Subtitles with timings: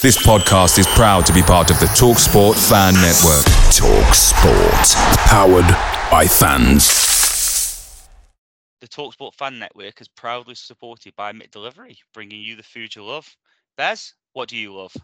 [0.00, 3.44] This podcast is proud to be part of the TalkSport Fan Network.
[3.74, 4.94] TalkSport,
[5.26, 5.66] powered
[6.10, 8.08] by fans.
[8.80, 13.28] The TalkSport Fan Network is proudly supported by McDelivery, bringing you the food you love.
[13.76, 14.94] Bez, what do you love?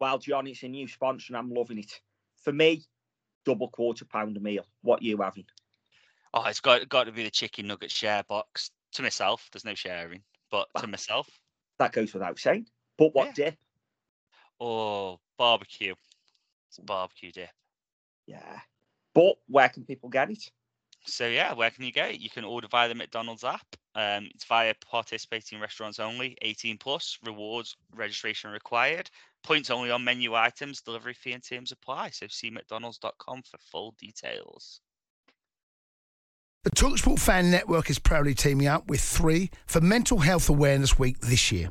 [0.00, 1.92] Well, John, it's a new sponsor and I'm loving it.
[2.42, 2.84] For me,
[3.44, 4.64] double quarter pounder meal.
[4.80, 5.44] What you having?
[6.32, 8.70] Oh, it's got got to be the chicken nugget share box.
[8.92, 11.28] To myself, there's no sharing, but to myself,
[11.78, 12.66] That goes without saying.
[12.96, 13.32] But what Yeah.
[13.50, 13.58] dip?
[14.60, 15.94] Oh, barbecue.
[16.68, 17.50] It's barbecue dip.
[18.26, 18.60] Yeah.
[19.14, 20.50] But where can people get it?
[21.06, 22.20] So yeah, where can you get it?
[22.20, 23.66] You can order via the McDonald's app.
[23.94, 29.10] Um, it's via participating restaurants only, 18 plus, rewards registration required,
[29.42, 32.10] points only on menu items, delivery fee and terms apply.
[32.10, 34.80] So see mcdonalds.com for full details.
[36.62, 41.18] The Talksport Fan Network is proudly teaming up with three for Mental Health Awareness Week
[41.20, 41.70] this year.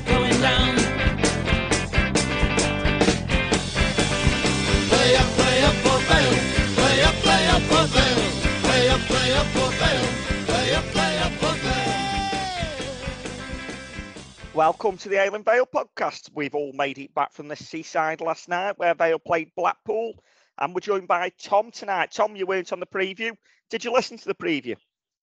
[14.53, 16.29] Welcome to the Ailing Vale podcast.
[16.33, 20.13] We've all made it back from the seaside last night where Vale played Blackpool.
[20.57, 22.11] And we're joined by Tom tonight.
[22.11, 23.31] Tom, you weren't on the preview.
[23.69, 24.75] Did you listen to the preview?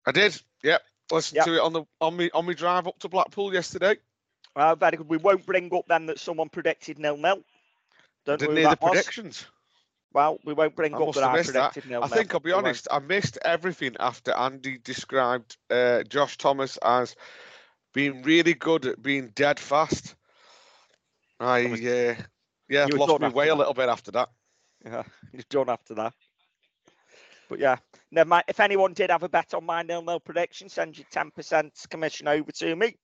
[0.07, 0.39] I did.
[0.63, 0.83] Yep.
[1.11, 1.47] Listened Yep.
[1.47, 3.97] to it on the on me on me drive up to Blackpool yesterday.
[4.55, 5.09] Uh, very good.
[5.09, 7.43] We won't bring up then that someone predicted nil nil.
[8.27, 8.91] Don't Didn't hear the was.
[8.91, 9.47] predictions.
[10.13, 12.89] Well, we won't bring I up that I predicted nil I think I'll be honest.
[12.91, 17.17] I missed everything after Andy described uh, Josh Thomas as
[17.95, 20.15] being really good at being dead fast.
[21.41, 22.15] I Thomas- uh,
[22.69, 24.29] yeah You lost done my after way a little bit after that.
[24.85, 26.13] Yeah, he's done after that.
[27.49, 27.77] But yeah,
[28.11, 28.45] never mind.
[28.49, 31.73] If anyone did have a bet on my nil nil prediction, send your ten percent
[31.89, 32.97] commission over to me.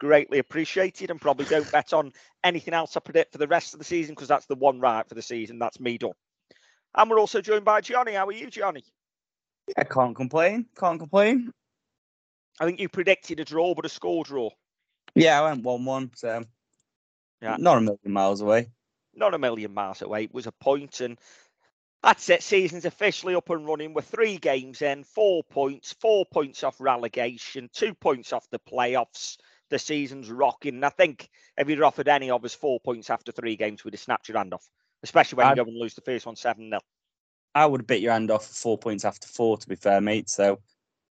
[0.00, 2.12] Greatly appreciated, and probably don't bet on
[2.44, 5.08] anything else I predict for the rest of the season because that's the one right
[5.08, 5.58] for the season.
[5.58, 6.12] That's me done.
[6.94, 8.12] And we're also joined by Johnny.
[8.12, 8.84] How are you, Johnny?
[9.76, 10.66] I can't complain.
[10.78, 11.52] Can't complain.
[12.60, 14.50] I think you predicted a draw, but a score draw.
[15.14, 16.44] Yeah, I went one-one, so
[17.40, 17.56] Yeah.
[17.58, 18.70] not a million miles away.
[19.14, 20.24] not a million miles away.
[20.24, 21.18] It was a point, and
[22.04, 22.40] that's it.
[22.40, 23.92] Season's officially up and running.
[23.92, 29.36] We're three games in, four points, four points off relegation, two points off the playoffs.
[29.70, 30.76] The season's rocking.
[30.76, 33.94] And I think if you'd offered any of us four points after three games, we'd
[33.94, 34.68] have snapped your hand off,
[35.02, 36.80] especially when I'd- you go and lose the first one 7 0.
[37.56, 40.00] I would have bit your hand off for four points after four, to be fair,
[40.00, 40.30] mate.
[40.30, 40.62] So,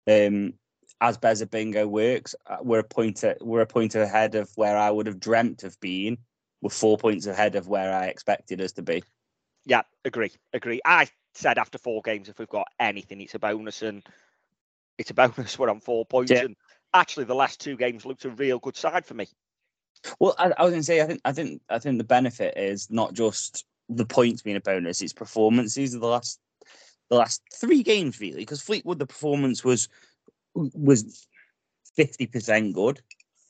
[0.07, 0.57] um,
[1.01, 4.89] as Beza Bingo works, uh, we're a point we're a point ahead of where I
[4.89, 6.17] would have dreamt of being.
[6.61, 9.03] We're four points ahead of where I expected us to be.
[9.65, 10.81] Yeah, agree, agree.
[10.85, 14.03] I said after four games, if we've got anything, it's a bonus, and
[14.97, 15.59] it's a bonus.
[15.59, 16.45] We're on four points, Yeah.
[16.45, 16.55] and
[16.93, 19.27] actually, the last two games looked a real good side for me.
[20.19, 22.57] Well, I, I was going to say, I think, I think, I think the benefit
[22.57, 26.39] is not just the points being a bonus; it's performances of the last,
[27.09, 28.39] the last three games, really.
[28.39, 29.89] Because Fleetwood, the performance was
[30.73, 31.27] was
[31.95, 33.01] fifty percent good.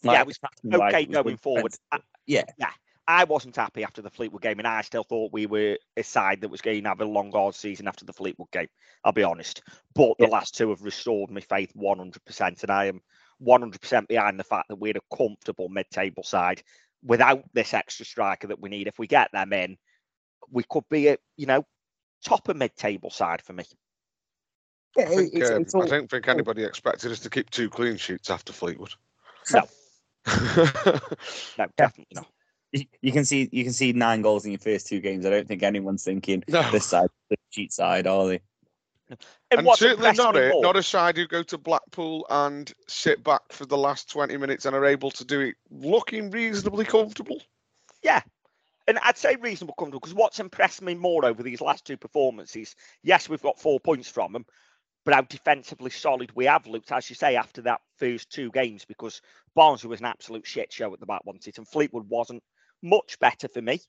[0.03, 0.39] Yeah, it was
[0.73, 1.73] Okay, going forward.
[1.91, 2.43] I- uh, Yeah.
[2.57, 2.71] yeah.
[3.09, 6.41] I wasn't happy after the Fleetwood game, and I still thought we were a side
[6.41, 8.67] that was going to have a long hard season after the Fleetwood game.
[9.05, 9.61] I'll be honest,
[9.95, 12.99] but the last two have restored my faith 100%, and I am
[13.41, 16.61] 100% behind the fact that we're a comfortable mid-table side
[17.01, 18.87] without this extra striker that we need.
[18.87, 19.77] If we get them in,
[20.51, 21.65] we could be a you know
[22.25, 23.63] top of mid-table side for me.
[24.95, 27.49] Yeah, I, think, it's, um, it's I all, don't think anybody expected us to keep
[27.49, 28.93] two clean sheets after Fleetwood.
[29.53, 29.61] No,
[30.27, 32.27] no, definitely not.
[32.71, 35.25] you you can see you can see nine goals in your first two games.
[35.25, 36.69] I don't think anyone's thinking no.
[36.71, 38.41] this side, the cheat side, are they?
[39.09, 39.19] And,
[39.51, 43.41] and certainly not a, more- not a side who go to Blackpool and sit back
[43.51, 47.41] for the last 20 minutes and are able to do it looking reasonably comfortable.
[48.03, 48.21] Yeah.
[48.87, 52.75] And I'd say reasonable comfortable because what's impressed me more over these last two performances,
[53.03, 54.45] yes, we've got four points from them,
[55.07, 58.83] but how defensively solid we have looked, as you say, after that first two games,
[58.83, 59.21] because
[59.55, 61.57] Barnsley was an absolute shit show at the back, wasn't it?
[61.57, 62.43] And Fleetwood wasn't
[62.83, 63.79] much better for me.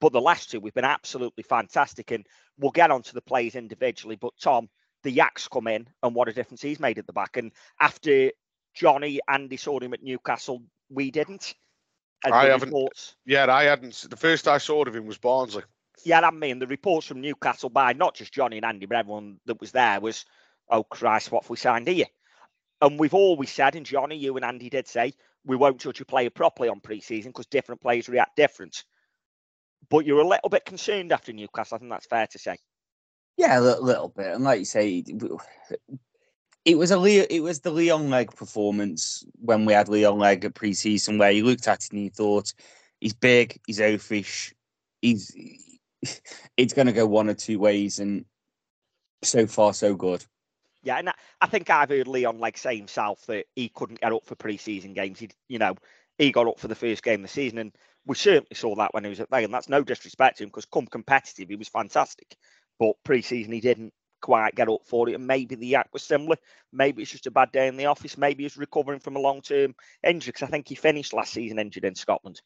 [0.00, 2.10] But the last two, we've been absolutely fantastic.
[2.10, 2.26] And
[2.58, 4.16] we'll get onto the players individually.
[4.16, 4.68] But Tom,
[5.04, 7.36] the Yaks come in and what a difference he's made at the back.
[7.36, 8.32] And after
[8.74, 11.54] Johnny, Andy saw him at Newcastle, we didn't.
[12.24, 14.04] And I haven't- reports- Yeah, I hadn't.
[14.10, 15.62] The first I saw of him was Barnsley.
[16.02, 19.38] yeah, I mean, the reports from Newcastle by not just Johnny and Andy, but everyone
[19.46, 20.24] that was there was,
[20.68, 22.06] oh Christ, what have we signed here?
[22.80, 25.14] And we've always said, and Johnny, you and Andy did say,
[25.44, 28.84] we won't judge a player properly on pre-season because different players react different.
[29.88, 31.76] But you're a little bit concerned after Newcastle.
[31.76, 32.58] I think that's fair to say.
[33.36, 35.04] Yeah, a little, bit, and like you say,
[36.64, 40.54] it was a it was the Leon Legge performance when we had Leon Legge at
[40.54, 42.54] pre-season, where you looked at it and you thought,
[42.98, 44.54] he's big, he's oafish,
[45.02, 45.36] he's
[46.56, 48.24] it's going to go one or two ways, and
[49.22, 50.24] so far so good.
[50.86, 54.12] Yeah, and I, I think I've heard Leon Legge say himself that he couldn't get
[54.12, 55.18] up for pre-season games.
[55.18, 55.74] He, you know,
[56.16, 57.72] he got up for the first game of the season, and
[58.06, 59.46] we certainly saw that when he was at Vale.
[59.46, 62.36] And that's no disrespect to him because come competitive, he was fantastic.
[62.78, 66.36] But pre-season, he didn't quite get up for it, and maybe the yak was similar.
[66.72, 68.16] Maybe it's just a bad day in the office.
[68.16, 69.74] Maybe he's recovering from a long-term
[70.04, 72.40] injury because I think he finished last season injured in Scotland.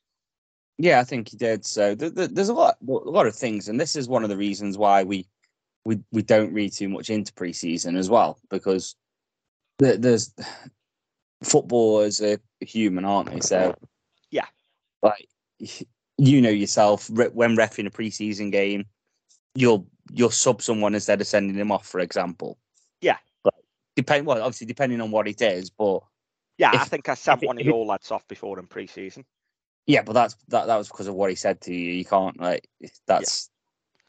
[0.78, 1.66] Yeah, I think he did.
[1.66, 4.30] So th- th- there's a lot, a lot of things, and this is one of
[4.30, 5.28] the reasons why we
[5.84, 8.96] we we don't read too much into preseason as well, because
[9.80, 10.34] th- there's
[11.42, 13.40] footballers are human, aren't they?
[13.40, 13.74] So
[14.30, 14.46] Yeah.
[15.02, 15.28] like
[16.18, 18.84] you know yourself, when refing a preseason game,
[19.54, 22.58] you'll you'll sub someone instead of sending them off, for example.
[23.00, 23.16] Yeah.
[23.42, 23.54] But
[23.96, 26.02] depend well, obviously depending on what it is, but
[26.58, 29.24] Yeah, I think I sent one of your lads off before in pre-season.
[29.86, 30.66] Yeah, but that's that.
[30.66, 31.92] That was because of what he said to you.
[31.92, 32.68] You can't like
[33.06, 33.49] that's.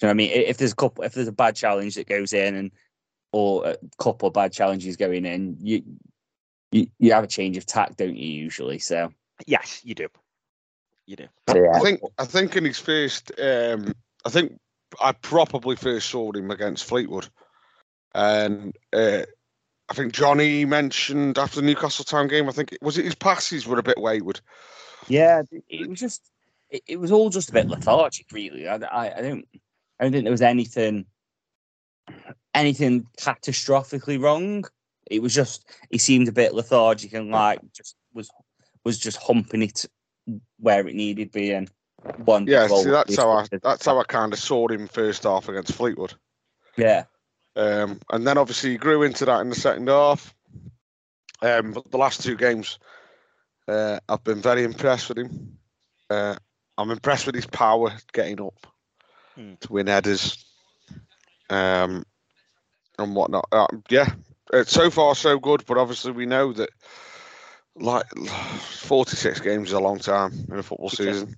[0.01, 0.48] Do you know what I mean?
[0.48, 2.71] If there's a couple, if there's a bad challenge that goes in, and
[3.31, 5.83] or a couple of bad challenges going in, you
[6.71, 8.27] you you have a change of tack, don't you?
[8.27, 9.13] Usually, so
[9.45, 10.07] Yes, you do.
[11.06, 11.27] You do.
[11.50, 11.71] yeah.
[11.74, 13.94] I think I think in his first um
[14.25, 14.59] I think
[15.00, 17.30] I probably first saw him against Fleetwood.
[18.13, 19.24] And uh,
[19.89, 23.68] I think Johnny mentioned after the Newcastle Town game, I think was it his passes
[23.68, 24.42] were a bit wayward.
[25.07, 26.30] Yeah, it was just
[26.69, 28.68] it, it was all just a bit lethargic, really.
[28.68, 29.47] I, I, I don't
[30.01, 31.06] I don't think there was anything
[32.56, 34.65] anything catastrophically wrong.
[35.09, 38.31] It was just he seemed a bit lethargic and like just was
[38.83, 39.86] was just humping it
[40.59, 41.69] where it needed be and
[42.25, 45.48] one Yeah, see that's how I that's how I kind of saw him first half
[45.48, 46.15] against Fleetwood.
[46.77, 47.04] yeah
[47.56, 50.33] Um, and then obviously he grew into that in the second half.
[51.44, 52.80] Um, but the last two games,
[53.68, 55.57] uh, I've been very impressed with him.
[56.09, 56.36] Uh,
[56.77, 58.70] I'm impressed with his power getting up
[59.61, 60.45] To win headers
[61.49, 62.03] um,
[62.97, 63.47] and whatnot.
[63.51, 64.09] Uh, yeah,
[64.53, 65.65] uh, so far so good.
[65.65, 66.69] But obviously we know that
[67.75, 71.19] like 46 games is a long time in a football It is.
[71.19, 71.35] season.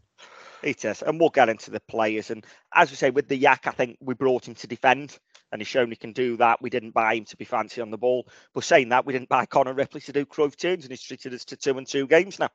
[0.64, 2.32] It is, and we'll get into the players.
[2.32, 5.18] And as we say, with the Yak, I think we brought him to defend,
[5.52, 6.62] and he's shown he can do that.
[6.62, 8.28] We didn't buy him to be fancy on the ball.
[8.54, 11.34] But saying that, we didn't buy Connor Ripley to do Cruyff turns, and he's treated
[11.34, 12.50] us to two and two games now.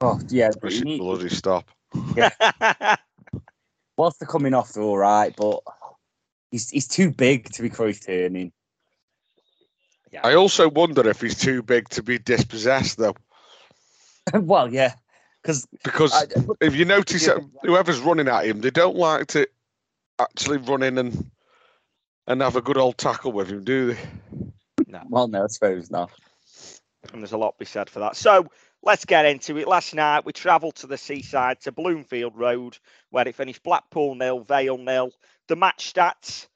[0.00, 1.70] oh yeah We but should need, bloody stop.
[3.98, 5.60] whilst they're coming off they're all right but
[6.50, 8.52] he's he's too big to be Cruyff turning
[10.24, 13.14] I also wonder if he's too big to be dispossessed though.
[14.34, 14.94] well yeah
[15.42, 16.26] because Because
[16.60, 17.38] if you notice Yeah.
[17.62, 19.46] whoever's running at him, they don't like to
[20.18, 21.30] actually run in and
[22.26, 23.98] and have a good old tackle with him, do they?
[25.08, 26.10] well no I suppose not
[27.12, 28.16] and there's a lot to be said for that.
[28.16, 28.48] So
[28.82, 29.68] let's get into it.
[29.68, 32.78] Last night we travelled to the seaside to Bloomfield Road,
[33.10, 35.10] where it finished Blackpool nil, Vale nil.
[35.48, 36.46] The match stats: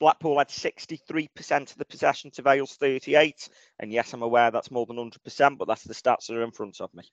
[0.00, 3.48] Blackpool had 63% of the possession to Vale's 38,
[3.80, 6.50] and yes, I'm aware that's more than 100%, but that's the stats that are in
[6.52, 7.04] front of me.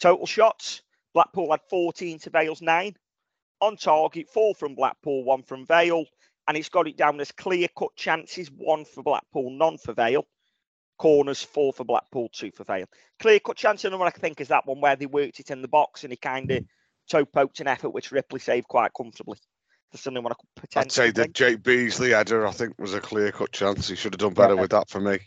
[0.00, 0.82] Total shots:
[1.14, 2.94] Blackpool had 14 to Vale's nine.
[3.60, 6.04] On target, four from Blackpool, one from Vale,
[6.48, 10.26] and it's got it down as clear-cut chances: one for Blackpool, none for Vale
[11.00, 12.84] corners, four for Blackpool, two for Vale.
[13.20, 15.62] Clear cut chance, and what I think is that one where they worked it in
[15.62, 16.62] the box and he kind of
[17.08, 19.38] toe poked an effort which Ripley saved quite comfortably.
[19.90, 21.34] That's something one I could I'd say potentially the think.
[21.34, 23.88] Jake Beesley header, I think, was a clear cut chance.
[23.88, 24.60] He should have done better Yeah.
[24.60, 25.20] with that for me.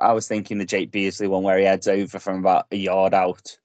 [0.00, 3.12] I was thinking the Jake Beesley one where he heads over from about a yard
[3.12, 3.58] out.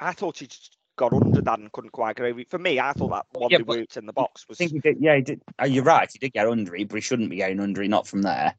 [0.00, 2.50] I thought he just got under that and couldn't quite get over it.
[2.50, 4.58] For me, I thought that one Yeah, they worked in the box I was.
[4.58, 4.96] think he did.
[5.00, 5.40] Yeah, he did.
[5.62, 6.10] Uh, you're right.
[6.12, 7.88] He did get under it, but he shouldn't be getting under it.
[7.88, 8.56] Not from there.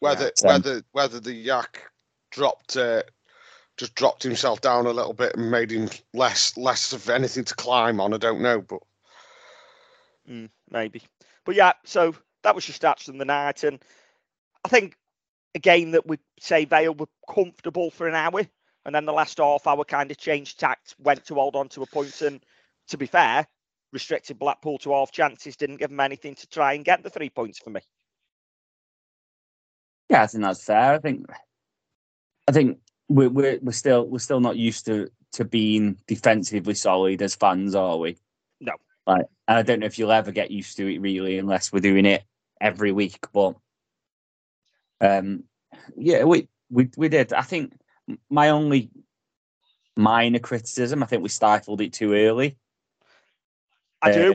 [0.00, 1.82] Whether so- whether whether the yak
[2.30, 3.02] dropped uh,
[3.76, 7.54] just dropped himself down a little bit and made him less less of anything to
[7.54, 8.60] climb on, I don't know.
[8.60, 8.80] But
[10.28, 11.02] Mm, maybe.
[11.44, 13.64] But yeah, so that was your stats from the night.
[13.64, 13.82] And
[14.64, 14.96] I think
[15.54, 18.42] a game that we say Vale were comfortable for an hour.
[18.84, 21.82] And then the last half hour kind of changed tact, went to hold on to
[21.82, 22.26] a.
[22.26, 22.44] And
[22.88, 23.46] to be fair,
[23.92, 27.30] restricted Blackpool to half chances, didn't give them anything to try and get the three
[27.30, 27.80] points for me.
[30.08, 30.94] Yeah, I think that's fair.
[30.94, 31.26] I think,
[32.48, 37.20] I think we're we're, we're still we're still not used to to being defensively solid
[37.22, 38.16] as fans, are we?
[38.60, 38.72] No.
[39.06, 41.80] Like, and I don't know if you'll ever get used to it really, unless we're
[41.80, 42.24] doing it
[42.60, 43.18] every week.
[43.32, 43.54] But,
[45.00, 45.44] um,
[45.96, 47.32] yeah, we we we did.
[47.32, 47.74] I think
[48.30, 48.90] my only
[49.96, 52.56] minor criticism, I think we stifled it too early.
[54.02, 54.34] I Uh, do.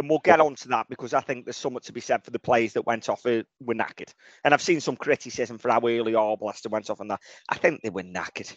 [0.00, 2.30] And we'll get on to that because I think there's something to be said for
[2.30, 4.14] the players that went off uh, were knackered.
[4.42, 7.20] And I've seen some criticism for how early Arblaster went off on that.
[7.50, 8.56] I think they were knackered.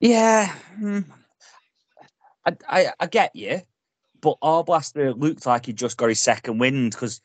[0.00, 1.02] Yeah, hmm.
[2.44, 3.60] I, I I get you,
[4.20, 7.20] but Arblaster looked like he just got his second wind because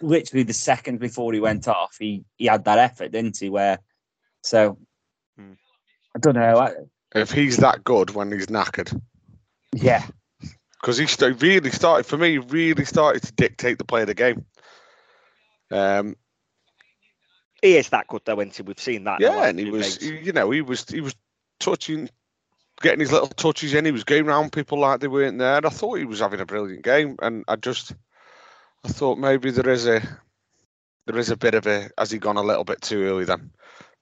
[0.00, 3.50] literally the second before he went off, he he had that effort, didn't he?
[3.50, 3.80] Where
[4.44, 4.78] so
[5.36, 5.54] Hmm.
[6.14, 6.58] I don't know.
[6.58, 6.74] I,
[7.16, 9.00] If he's that good when he's knackered,
[9.74, 10.06] yeah,
[10.82, 14.14] because he st- really started for me, really started to dictate the play of the
[14.14, 14.44] game.
[15.70, 16.16] Um,
[17.62, 18.62] He is that good though, he?
[18.62, 19.20] We've seen that.
[19.20, 20.26] yeah, and he was, games.
[20.26, 21.14] you know, he was, he was
[21.60, 22.10] touching,
[22.80, 23.84] getting his little touches in.
[23.84, 25.58] He was going around people like they weren't there.
[25.58, 27.94] And I thought he was having a brilliant game, and I just,
[28.84, 30.02] I thought maybe there is a,
[31.06, 33.52] there is a bit of a, has he gone a little bit too early then?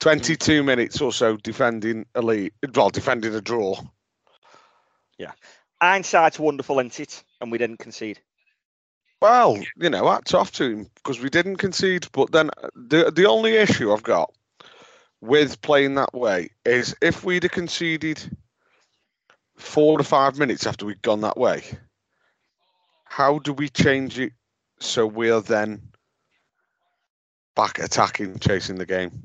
[0.01, 3.77] Twenty-two minutes or so defending a lead, well, defending a draw.
[5.83, 7.25] Hindsight's wonderful, isn't it?
[7.41, 8.21] And we didn't concede.
[9.23, 12.07] Well, you know, hats off to him because we didn't concede.
[12.13, 14.33] But then uh, the the only issue I've got
[15.21, 18.37] with playing that way is if we'd have conceded
[19.57, 21.63] four to five minutes after we'd gone that way,
[23.05, 24.33] how do we change it
[24.79, 25.83] so we're then
[27.55, 29.23] back attacking, chasing the game?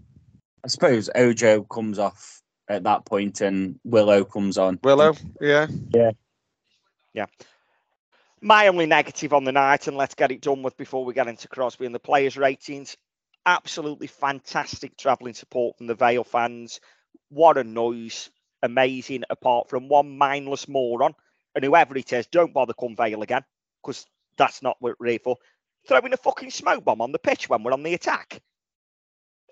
[0.64, 4.80] I suppose Ojo comes off at that point and Willow comes on.
[4.84, 5.68] Willow, yeah.
[5.94, 6.12] yeah,
[8.42, 11.28] My only negative on the night, and let's get it done with before we get
[11.28, 12.98] into Crosby and the players' ratings.
[13.46, 16.80] Absolutely fantastic travelling support from the Vale fans.
[17.30, 18.30] What a noise.
[18.64, 21.14] Amazing, apart from one mindless moron.
[21.54, 23.44] And whoever it is, don't bother come Vale again,
[23.82, 24.06] because
[24.38, 25.38] that's not what we're here for.
[25.88, 28.42] Throwing a fucking smoke bomb on the pitch when we're on the attack.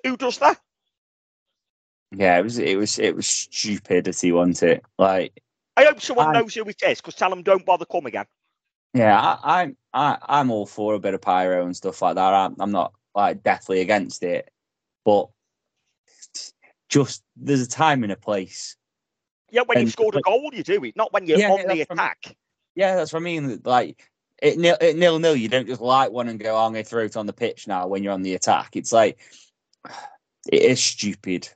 [0.04, 0.60] Who does that?
[2.16, 4.84] Yeah, it was it was it was stupidity, wasn't it?
[4.98, 5.43] Like
[5.76, 8.26] I hope someone I- knows who it is, because tell them don't bother come again.
[8.94, 12.34] Yeah, I, I'm I, I'm all for a bit of pyro and stuff like that.
[12.34, 14.52] I'm, I'm not like deathly against it,
[15.04, 15.30] but
[16.90, 18.76] just there's a time and a place.
[19.50, 21.60] Yeah, when And- you've scored a goal, you do it, not when you're Yeah, on
[21.62, 22.06] yeah, the that's what I mean.
[22.06, 22.38] attack.
[22.76, 23.62] Yeah, that's what I mean.
[23.66, 24.10] Like
[24.42, 25.36] it nil it nil nil.
[25.36, 27.34] You don't just light one and go, oh, "I'm going to throw it on the
[27.34, 29.20] pitch now." When you're on the attack, it's like
[30.52, 31.50] it is stupid.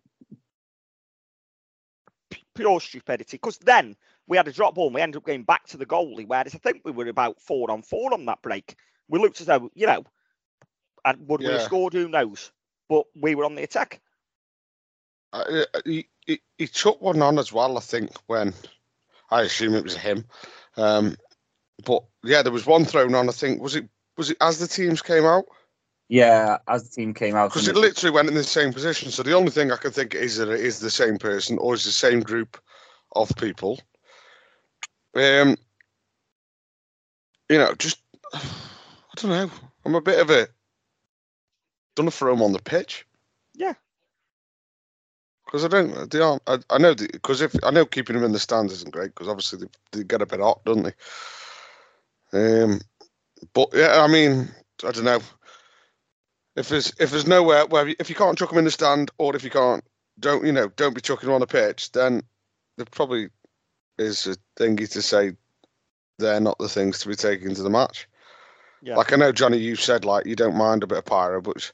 [2.55, 3.37] pure stupidity.
[3.37, 3.95] Because then
[4.27, 6.27] we had a drop ball and we ended up going back to the goalie.
[6.27, 8.75] Whereas I think we were about four on four on that break.
[9.07, 10.03] We looked as though, you know,
[11.05, 11.65] and would we have Yeah.
[11.65, 11.93] scored?
[11.93, 12.51] Who knows?
[12.89, 14.01] But we were on the attack.
[15.33, 17.77] Uh, uh, he, he he took one on as well.
[17.77, 18.53] I think when
[19.29, 20.25] I assume it was him,
[20.77, 21.17] um,
[21.85, 23.29] but yeah, there was one thrown on.
[23.29, 25.45] I think was it was it as the teams came out
[26.09, 29.11] Yeah, as the team came out, because it literally went in the same position.
[29.11, 31.73] So the only thing I can think is that it is the same person or
[31.73, 32.59] is the same group
[33.15, 33.79] of people.
[35.17, 35.57] Um,
[37.49, 37.99] you know, just
[38.33, 38.39] I
[39.15, 39.51] don't know.
[39.85, 40.47] I'm a bit of a
[41.95, 43.05] don't throw him on the pitch.
[43.55, 43.73] Yeah.
[45.45, 46.43] Because I don't, they aren't.
[46.45, 49.27] I, I know because if I know keeping them in the stands isn't great because
[49.27, 50.93] obviously they, they get a bit hot, don't they?
[52.33, 52.81] Um,
[53.53, 54.49] but yeah, I mean,
[54.85, 55.21] I don't know.
[56.55, 59.35] If there's if there's nowhere where if you can't chuck them in the stand or
[59.35, 59.83] if you can't
[60.19, 62.21] don't you know don't be chucking them on the pitch, then
[62.75, 63.29] they're probably
[63.97, 65.33] is a thingy to say
[66.19, 68.07] they're not the things to be taken to the match.
[68.81, 68.95] Yeah.
[68.95, 71.71] Like I know Johnny, you said like you don't mind a bit of pyro, but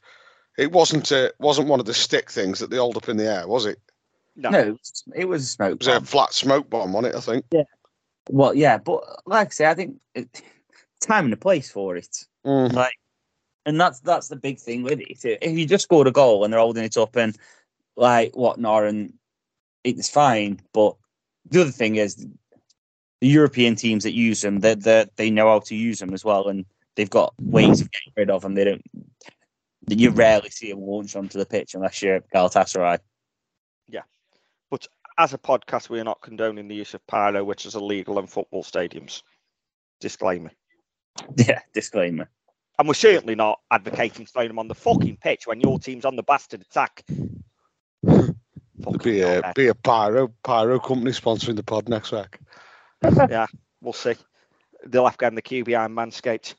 [0.57, 3.25] it wasn't a, wasn't one of the stick things that they hold up in the
[3.25, 3.79] air, was it?
[4.35, 4.49] No.
[4.49, 4.77] no,
[5.15, 5.71] it was- a smoke.
[5.73, 7.45] It was a flat smoke bomb on it, I think.
[7.51, 7.63] Yeah.
[8.29, 10.41] Well, yeah, but like I say, I think it,
[11.01, 12.25] time and a place for it.
[12.45, 12.73] Mm.
[12.73, 12.97] Like,
[13.65, 15.23] and that's that's the big thing with it.
[15.23, 17.37] If you just scored a goal and they're holding it up and
[17.95, 19.13] like whatnot, and
[19.83, 20.61] it's fine.
[20.73, 20.95] But
[21.49, 25.59] the other thing is, the European teams that use them, they they they know how
[25.59, 28.53] to use them as well, and they've got ways of getting rid of them.
[28.55, 28.83] They don't.
[29.87, 32.99] You rarely see them launch onto the pitch unless you're Galatasaray.
[33.87, 34.01] Yeah,
[34.71, 38.19] but as a podcast, we are not condoning the use of pyro, which is illegal
[38.19, 39.21] in football stadiums.
[39.99, 40.51] Disclaimer.
[41.37, 42.27] Yeah, disclaimer.
[42.79, 46.15] And we're certainly not advocating throwing them on the fucking pitch when your team's on
[46.15, 47.05] the bastard attack.
[48.83, 49.55] There'll be a knobhead.
[49.55, 52.39] be a pyro pyro company sponsoring the pod next week.
[53.29, 53.47] yeah,
[53.81, 54.15] we'll see.
[54.85, 56.55] the left game, the queue behind Manscaped.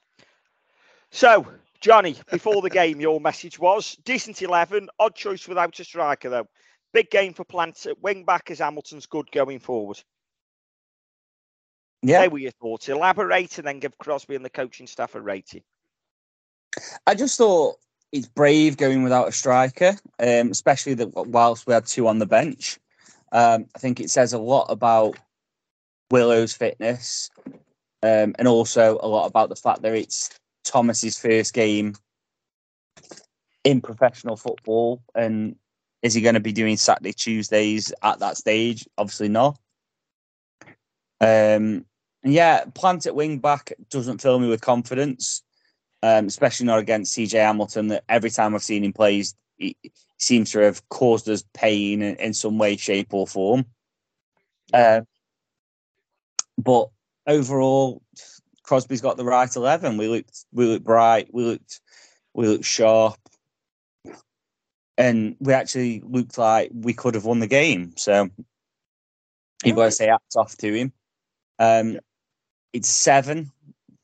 [1.11, 1.47] So,
[1.81, 6.49] Johnny, before the game, your message was decent 11, odd choice without a striker, though.
[6.93, 10.03] Big game for Plant at wing back as Hamilton's good going forward.
[12.03, 12.89] Yeah, They were your thoughts.
[12.89, 15.63] Elaborate and then give Crosby and the coaching staff a rating.
[17.07, 17.77] I just thought
[18.15, 22.27] it's brave going without a striker, um, especially that whilst we had two on the
[22.27, 22.79] bench.
[23.33, 25.19] Um, I think it says a lot about
[26.13, 27.29] Willow's fitness,
[28.05, 30.31] um, and also a lot about the fact that it's
[30.63, 31.97] Thomas's first game
[33.65, 35.57] in professional football, and
[36.03, 38.87] is he going to be doing Saturday Tuesdays at that stage?
[38.97, 39.59] Obviously not.
[41.21, 41.85] Um,
[42.23, 45.43] yeah, Plant at wing back doesn't fill me with confidence
[46.05, 47.89] um, especially not against CJ Hamilton.
[47.89, 49.25] That every time I've seen him play,
[49.57, 49.75] he
[50.19, 53.65] seems to have caused us pain in, in some way, shape, or form.
[54.71, 55.01] Uh,
[56.59, 56.91] but
[57.27, 58.03] overall,
[58.65, 59.97] Crosby's got the right eleven.
[59.97, 61.29] We looked, we looked bright.
[61.33, 61.81] We looked,
[62.35, 63.19] we looked sharp,
[64.99, 67.95] and we actually looked like we could have won the game.
[67.97, 68.29] So
[69.65, 70.93] you've got to say hats off to him.
[71.59, 71.99] Um,
[72.75, 73.51] it's seven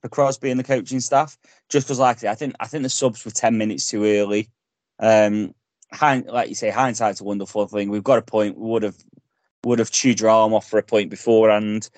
[0.00, 1.36] for Crosby and the coaching staff,
[1.70, 4.50] just because like I think I think the subs were ten minutes too early.
[4.98, 5.54] Um,
[5.92, 7.90] hind, like you say, hindsight's a wonderful thing.
[7.90, 8.58] We've got a point.
[8.58, 8.96] We would have
[9.64, 11.88] would have chewed your arm off for a point before, and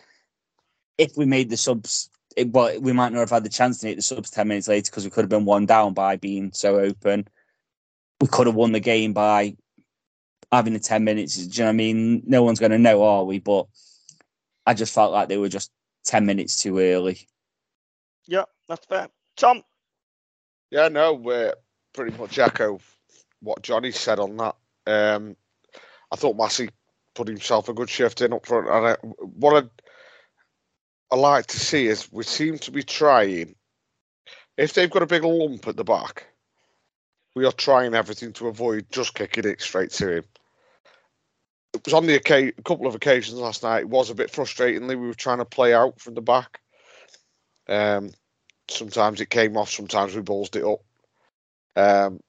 [0.98, 3.86] if we made the subs, it, well, we might not have had the chance to
[3.86, 6.52] make the subs ten minutes later because we could have been one down by being
[6.52, 7.26] so open.
[8.20, 9.56] We could have won the game by
[10.52, 11.36] having the ten minutes.
[11.36, 12.22] Do you know what I mean?
[12.26, 13.38] No one's going to know, are we?
[13.38, 13.66] But
[14.66, 15.70] I just felt like they were just
[16.04, 17.26] ten minutes too early.
[18.26, 19.08] Yeah, that's fair.
[19.36, 19.62] Tom,
[20.70, 21.54] Yeah, no, we're
[21.94, 22.78] pretty much echo
[23.40, 24.56] what Johnny said on that.
[24.86, 25.36] Um,
[26.10, 26.70] I thought Massey
[27.14, 29.70] put himself a good shift in up front, and I, what I'd,
[31.10, 33.54] I like to see is we seem to be trying.
[34.56, 36.26] If they've got a big lump at the back,
[37.34, 40.24] we are trying everything to avoid just kicking it straight to him.
[41.74, 43.80] It was on the a couple of occasions last night.
[43.80, 44.88] It was a bit frustratingly.
[44.88, 46.60] We were trying to play out from the back.
[47.66, 48.10] Um,
[48.68, 49.70] sometimes it came off.
[49.70, 50.80] Sometimes we ballsed it up.
[51.74, 52.20] Um,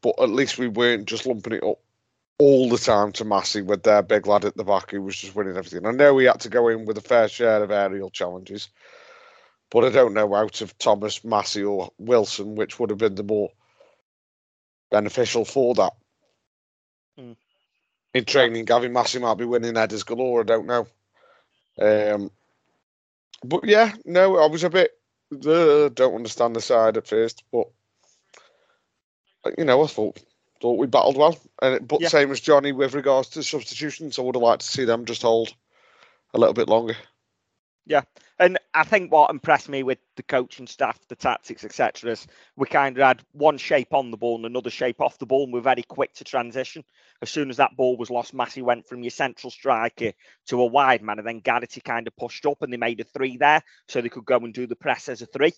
[0.00, 1.78] but at least we weren't just lumping it up
[2.38, 5.34] all the time to Massey with their big lad at the back who was just
[5.34, 5.86] winning everything.
[5.86, 8.68] I know we had to go in with a fair share of aerial challenges,
[9.70, 13.22] but I don't know out of Thomas, Massey, or Wilson which would have been the
[13.22, 13.50] more
[14.90, 15.92] beneficial for that.
[17.18, 17.36] Mm.
[18.14, 20.40] In training, Gavin Massey might be winning headers galore.
[20.40, 20.86] I don't know.
[21.80, 22.30] Um,
[23.44, 24.90] but yeah, no, I was a bit
[25.32, 27.68] uh, don't understand the side at first, but
[29.58, 30.20] you know, I thought
[30.60, 31.38] thought we battled well.
[31.60, 32.08] And it, but Yeah.
[32.08, 35.22] same as Johnny with regards to substitutions, I would have liked to see them just
[35.22, 35.52] hold
[36.34, 36.96] a little bit longer.
[38.38, 42.66] And I think what impressed me with the coaching staff, the tactics, etc., is we
[42.66, 45.52] kind of had one shape on the ball and another shape off the ball, and
[45.52, 46.84] we're very quick to transition.
[47.20, 50.12] As soon as that ball was lost, Massey went from your central striker
[50.46, 53.04] to a wide man, and then Garrity kind of pushed up, and they made a
[53.04, 55.52] three there, so they could go and do the press as a three.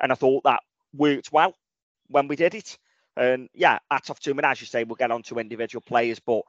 [0.00, 0.60] And I thought that
[0.92, 1.54] worked well
[2.08, 2.78] when we did it.
[3.16, 4.38] And yeah, hats off to him.
[4.38, 6.42] And as you say, we'll get on to individual players, but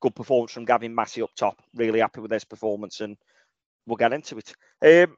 [0.00, 1.60] good performance from Gavin Massey up top.
[1.74, 3.16] Really happy with his performance, and
[3.86, 4.54] we'll get into it.
[4.82, 5.16] Um,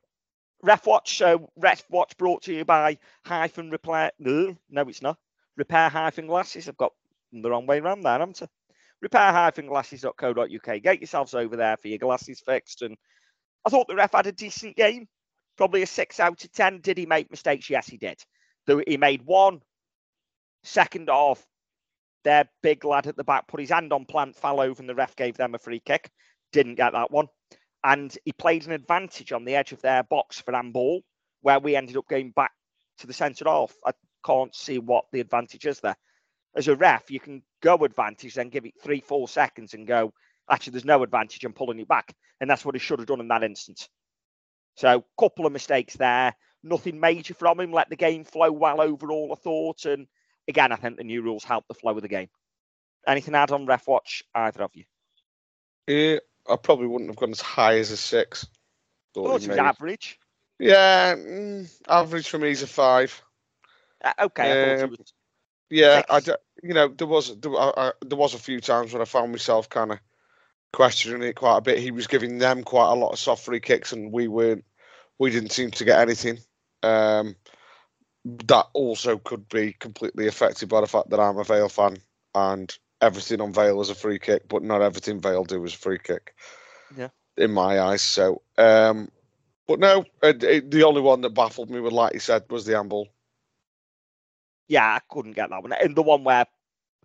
[0.63, 1.19] Ref Watch.
[1.19, 4.13] So Ref Watch brought to you by Hyphen Repair.
[4.19, 5.19] No, no, it's not.
[5.57, 6.69] Repair Hyphen Glasses.
[6.69, 6.93] I've got
[7.33, 8.47] the wrong way around there, haven't I?
[9.03, 10.83] Repair Hyphen Glasses.co.uk.
[10.83, 12.83] Get yourselves over there for your glasses fixed.
[12.83, 12.97] And
[13.65, 15.07] I thought the ref had a decent game.
[15.57, 16.81] Probably a six out of ten.
[16.81, 17.71] Did he make mistakes?
[17.71, 18.19] Yes, he did.
[18.87, 19.61] He made one.
[20.65, 21.47] Second off,
[22.25, 24.95] their big lad at the back put his hand on plant, fell over, and the
[24.95, 26.11] ref gave them a free kick.
[26.53, 27.29] Didn't get that one.
[27.87, 31.03] And he played an advantage on the edge of their box for handball,
[31.43, 32.51] where we ended up going back
[32.99, 33.73] to the centre half.
[33.87, 33.93] I
[34.25, 35.97] can't see what the advantage is there.
[36.57, 40.13] As a ref, you can go advantage, then give it three, four seconds and go,
[40.51, 42.13] actually, there's no advantage, I'm pulling it back.
[42.41, 43.89] And that's what he should have done in that instance.
[44.75, 46.35] So, couple of mistakes there.
[46.65, 47.73] Nothing major from him.
[47.73, 49.85] Let the game flow well overall, I thought.
[49.85, 50.09] And
[50.49, 52.31] again, I think the new rules help the flow of the game.
[53.07, 54.85] Anything to add on ref watch, either of you?
[55.87, 56.19] Yeah,
[56.49, 58.47] I probably wouldn't have gone as high as a six.
[59.15, 60.19] Thought it was average.
[60.59, 63.23] Yeah, mm, average for me is a five.
[64.05, 65.13] Uh, okay, Um, was.
[65.71, 66.33] Yeah, I d-
[66.63, 69.33] you know there was there, I, I, there was a few times when I found
[69.33, 69.99] myself kind of
[70.73, 71.79] questioning it quite a bit.
[71.79, 74.65] He was giving them quite a lot of soft free kicks, and we weren't.
[75.19, 76.39] We didn't seem to get anything.
[76.83, 77.37] Um,
[78.25, 81.97] that also could be completely affected by the fact that I'm a Vale fan
[82.35, 85.79] and everything on Vale is a free kick, but not everything Vale do is a
[85.79, 86.35] free kick.
[86.97, 87.09] Yeah.
[87.37, 89.11] In my eyes, so um,
[89.67, 92.65] But no, uh, it, the only one that baffled me, with like you said, was
[92.65, 93.09] the handball.
[94.69, 95.73] Yeah, I couldn't get that one.
[95.73, 96.47] And the one where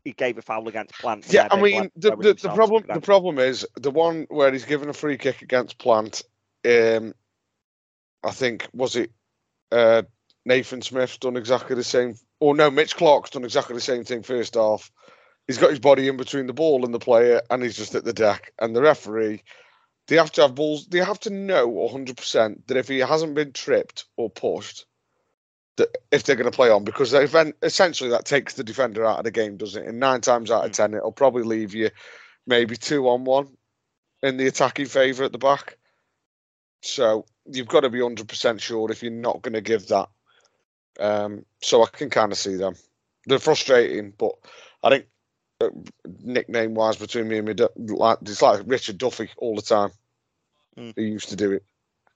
[0.04, 1.32] he gave a foul against Plant.
[1.32, 4.90] Yeah, I mean, the, the, the problem the problem is the one where he's given
[4.90, 6.24] a free kick against Plant.
[6.66, 7.14] Um,
[8.24, 9.12] I think was it
[9.72, 10.04] uh,
[10.46, 12.16] Nathan Smith's done exactly the same.
[12.40, 14.92] Or no, Mitch Clark's done exactly the same thing first half.
[15.48, 18.04] He's got his body in between the ball and the player, and he's just at
[18.04, 18.54] the deck.
[18.60, 19.44] And the referee,
[20.08, 20.88] they have to have balls.
[20.88, 24.86] They have to know 100 percent that if he hasn't been tripped or pushed,
[25.78, 29.20] that if they're going to play on, because event, essentially that takes the defender out
[29.20, 29.90] of the game, doesn't it?
[29.90, 30.76] And nine times out of Mm.
[30.76, 31.90] ten, it'll probably leave you
[32.46, 33.56] maybe two on one
[34.24, 35.78] in the attacking favour at the back.
[36.82, 40.10] So you've got to be 100% sure if you're not going to give that.
[41.00, 42.76] Um, so I can kind of see them.
[43.26, 44.34] They're frustrating, but
[44.84, 45.06] I think
[46.22, 47.54] nickname wise between me and me,
[47.94, 49.92] like it's like Richard Duffy all the time.
[50.78, 50.94] Mm.
[50.96, 51.64] He used to do it.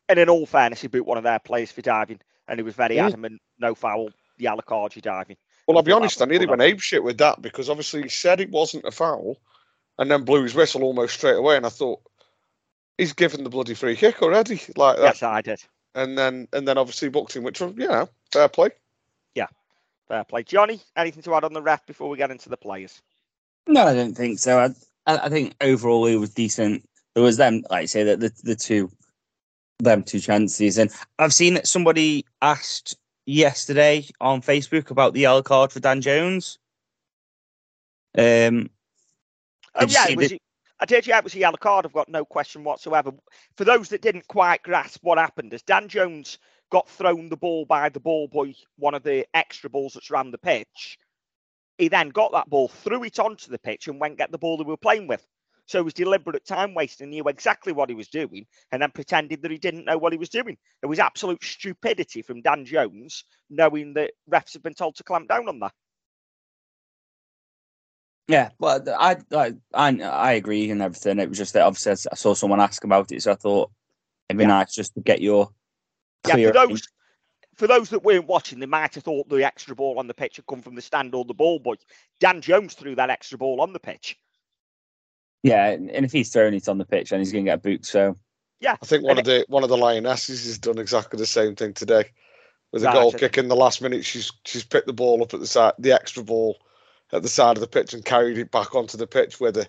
[0.07, 2.75] And in all fairness, he boot one of their players for diving, and he was
[2.75, 3.07] very Mm.
[3.07, 4.09] adamant, no foul,
[4.65, 5.37] card, you diving.
[5.67, 8.39] Well, I'll be honest, I nearly went ape shit with that because obviously he said
[8.39, 9.37] it wasn't a foul
[9.97, 11.57] and then blew his whistle almost straight away.
[11.57, 12.01] And I thought,
[12.97, 14.61] he's given the bloody free kick already.
[14.75, 15.03] Like that.
[15.03, 15.63] Yes, I did.
[15.95, 18.69] And then and then obviously booked him, which was, you know, fair play.
[19.33, 19.47] Yeah,
[20.07, 20.43] fair play.
[20.43, 23.01] Johnny, anything to add on the ref before we get into the players?
[23.67, 24.59] No, I don't think so.
[24.59, 24.69] I,
[25.07, 26.87] I, think overall it was decent.
[27.13, 28.91] There was them, like I say, that the, the two,
[29.79, 35.41] them two chances, and I've seen that somebody asked yesterday on Facebook about the yellow
[35.41, 36.59] card for Dan Jones.
[38.17, 38.69] Um,
[39.75, 40.33] Oh yeah, it was.
[40.79, 41.07] I did.
[41.07, 41.85] Yeah, it was a yellow card.
[41.85, 43.11] I've got no question whatsoever.
[43.57, 46.37] For those that didn't quite grasp what happened, as Dan Jones
[46.71, 50.31] got thrown the ball by the ball boy, one of the extra balls that's around
[50.31, 50.97] the pitch,
[51.77, 54.57] he then got that ball, threw it onto the pitch, and went get the ball
[54.57, 55.25] they were playing with.
[55.67, 59.41] So it was deliberate time wasting, knew exactly what he was doing, and then pretended
[59.41, 60.57] that he didn't know what he was doing.
[60.83, 65.27] It was absolute stupidity from Dan Jones, knowing that refs have been told to clamp
[65.27, 65.73] down on that.
[68.27, 71.19] yeah, but I, I, I, I agree and everything.
[71.19, 73.71] It was just that obviously I saw someone ask about it, so I thought
[74.29, 74.49] it'd be Yeah.
[74.49, 75.49] nice just to get your
[76.27, 76.87] Yeah, for those
[77.55, 80.37] for those that weren't watching, they might have thought the extra ball on the pitch
[80.37, 81.75] had come from the stand or the ball boy.
[82.19, 84.17] Dan Jones threw that extra ball on the pitch.
[85.43, 87.61] yeah, and and if he's throwing it on the pitch, then he's going to get
[87.63, 87.85] booked.
[87.85, 88.17] So
[88.59, 91.25] yeah, I think one And of the one of the lionesses has done exactly the
[91.25, 92.05] same thing today.
[92.71, 95.39] With a goal kick in the last minute, she's she's picked the ball up at
[95.39, 96.57] the side, the extra ball
[97.13, 99.67] at the side of the pitch, and carried it back onto the pitch with her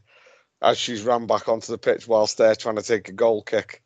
[0.63, 3.83] as she's ran back onto the pitch whilst they're trying to take a goal kick.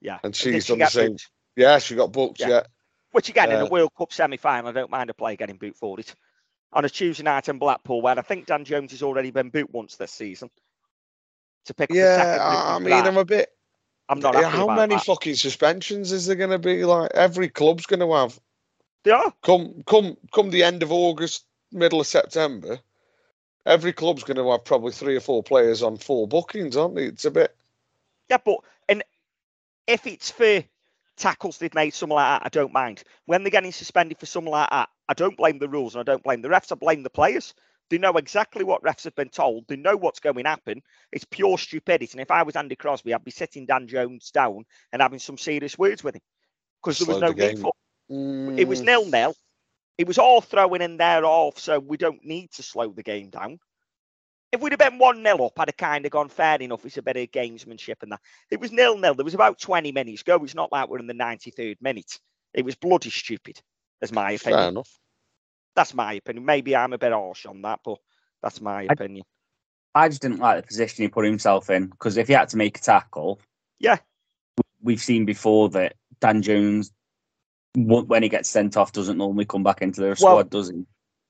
[0.00, 1.12] Yeah, And did she's she done the same.
[1.12, 1.30] booked?
[1.56, 2.44] Yeah, she got booked.
[2.44, 2.48] Yeah.
[2.48, 2.62] Yeah,
[3.12, 5.76] Which again, in a Uh, World Cup semi-final, I don't mind a player getting boot
[5.76, 6.14] for it.
[6.72, 9.72] On a Tuesday night in Blackpool, where I think Dan Jones has already been boot
[9.72, 10.50] once this season.
[11.64, 12.38] To pick yeah.
[12.40, 13.50] I mean, that, I'm a bit.
[14.08, 15.04] I'm not yeah, how many that.
[15.04, 16.84] fucking suspensions is there going to be?
[16.84, 18.38] Like every club's going to have.
[19.02, 19.32] They are.
[19.42, 22.78] Come, come, come the end of August, middle of September.
[23.66, 27.04] Every club's going to have probably three or four players on four bookings, aren't they?
[27.04, 27.54] It's a bit.
[28.28, 29.02] Yeah, but and
[29.86, 30.62] if it's for
[31.20, 33.04] tackles they've made, something like that, I don't mind.
[33.26, 36.10] When they're getting suspended for something like that, I don't blame the rules and I
[36.10, 36.72] don't blame the refs.
[36.72, 37.54] I blame the players.
[37.90, 39.66] They know exactly what refs have been told.
[39.68, 40.82] They know what's going to happen.
[41.12, 42.12] It's pure stupidity.
[42.12, 45.38] And if I was Andy Crosby, I'd be sitting Dan Jones down and having some
[45.38, 46.22] serious words with him
[46.82, 47.58] because there was no the need game.
[47.58, 47.72] for.
[48.56, 49.34] It was Mm, nil nil.
[49.98, 53.30] It was all throwing in there off, so we don't need to slow the game
[53.30, 53.58] down.
[54.52, 56.84] If we'd have been 1 0 up, I'd have kind of gone fair enough.
[56.84, 58.20] It's a bit of gamesmanship and that.
[58.50, 59.14] It was nil nil.
[59.14, 60.36] There was about 20 minutes go.
[60.42, 62.18] It's not like we're in the 93rd minute.
[62.52, 63.60] It was bloody stupid,
[64.02, 64.38] as my opinion.
[64.40, 64.72] Fair opinion.
[64.74, 64.98] enough.
[65.76, 66.44] That's my opinion.
[66.44, 67.98] Maybe I'm a bit harsh on that, but
[68.42, 69.24] that's my I- opinion.
[69.94, 72.56] I just didn't like the position he put himself in because if he had to
[72.56, 73.40] make a tackle,
[73.80, 73.98] Yeah.
[74.82, 76.92] we've seen before that Dan Jones,
[77.74, 80.84] when he gets sent off, doesn't normally come back into the squad, does he?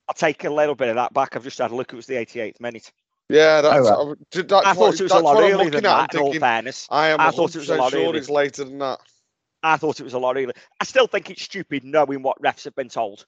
[0.09, 1.37] I'll take a little bit of that back.
[1.37, 1.93] I've just had a look.
[1.93, 2.93] It was the 88th minute.
[3.31, 3.89] Yeah, oh, that's.
[3.89, 4.43] right.
[4.43, 5.83] I, that's I thought what, it was a lot earlier than at.
[5.83, 6.89] that, I'm in all fairness.
[6.91, 8.17] I am I thought it was a lot sure earlier.
[8.17, 8.99] it's later than that.
[9.63, 10.51] I thought it was a lot earlier.
[10.81, 13.25] I still think it's stupid knowing what refs have been told.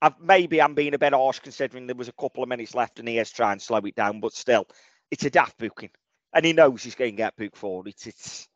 [0.00, 2.98] I've, maybe I'm being a bit harsh considering there was a couple of minutes left
[2.98, 4.66] and he is trying to slow it down, but still,
[5.10, 5.90] it's a daft booking.
[6.32, 8.06] And he knows he's going to get booked for it.
[8.06, 8.48] It's,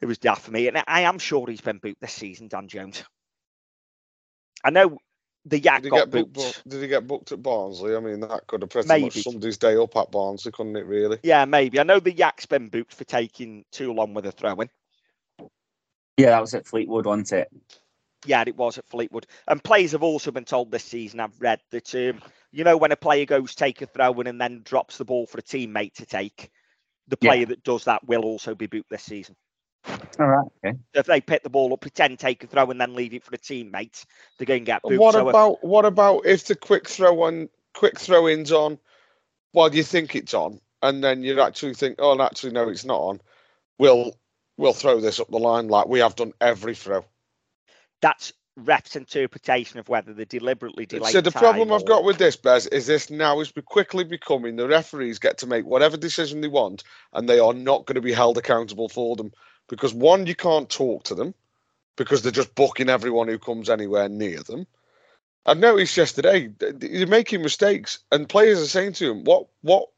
[0.00, 0.68] it was daft for me.
[0.68, 3.02] And I am sure he's been booked this season, Dan Jones.
[4.62, 4.98] I know
[5.46, 6.68] the Yak Did he, got get booked, booked.
[6.68, 7.94] did he get booked at Barnsley?
[7.94, 9.04] I mean, that could have pretty Maybe.
[9.04, 11.18] much summed his day up at Barnsley, couldn't it, really?
[11.22, 11.78] Yeah, maybe.
[11.78, 14.68] I know the Yak's been booked for taking too long with a throw in.
[16.16, 17.48] Yeah, that was at Fleetwood, wasn't it?
[18.24, 19.26] Yeah, it was at Fleetwood.
[19.46, 22.90] And players have also been told this season, I've read that, um, you know, when
[22.90, 25.94] a player goes take a throw in and then drops the ball for a teammate
[25.94, 26.50] to take,
[27.06, 27.30] the Yeah.
[27.30, 29.36] player that does that will also be booked this season
[30.18, 30.46] All right.
[30.64, 30.78] Okay.
[30.94, 33.24] So if they pick the ball up, pretend take a throw, and then leave it
[33.24, 34.04] for a teammate,
[34.38, 34.98] they're going to get booked.
[34.98, 38.78] What So if- about what about if the quick throw on quick throw ins on
[39.52, 42.98] while you think it's on, and then you actually think, oh, actually no, it's not
[42.98, 43.20] on.
[43.78, 44.12] We'll
[44.56, 47.04] we'll throw this up the line like we have done every throw.
[48.00, 51.12] that's ref's interpretation of whether they deliberately delay.
[51.12, 54.56] so the problem time I've got with this, Bez, is this now is quickly becoming
[54.56, 58.00] the referees get to make whatever decision they want, and they are not going to
[58.00, 59.30] be held accountable for them
[59.68, 61.34] because one, you can't talk to them
[61.96, 64.66] because they're just booking everyone who comes anywhere near them.
[65.44, 69.46] I've noticed yesterday th- th- you're making mistakes, and players are saying to him, "What,
[69.62, 69.88] what,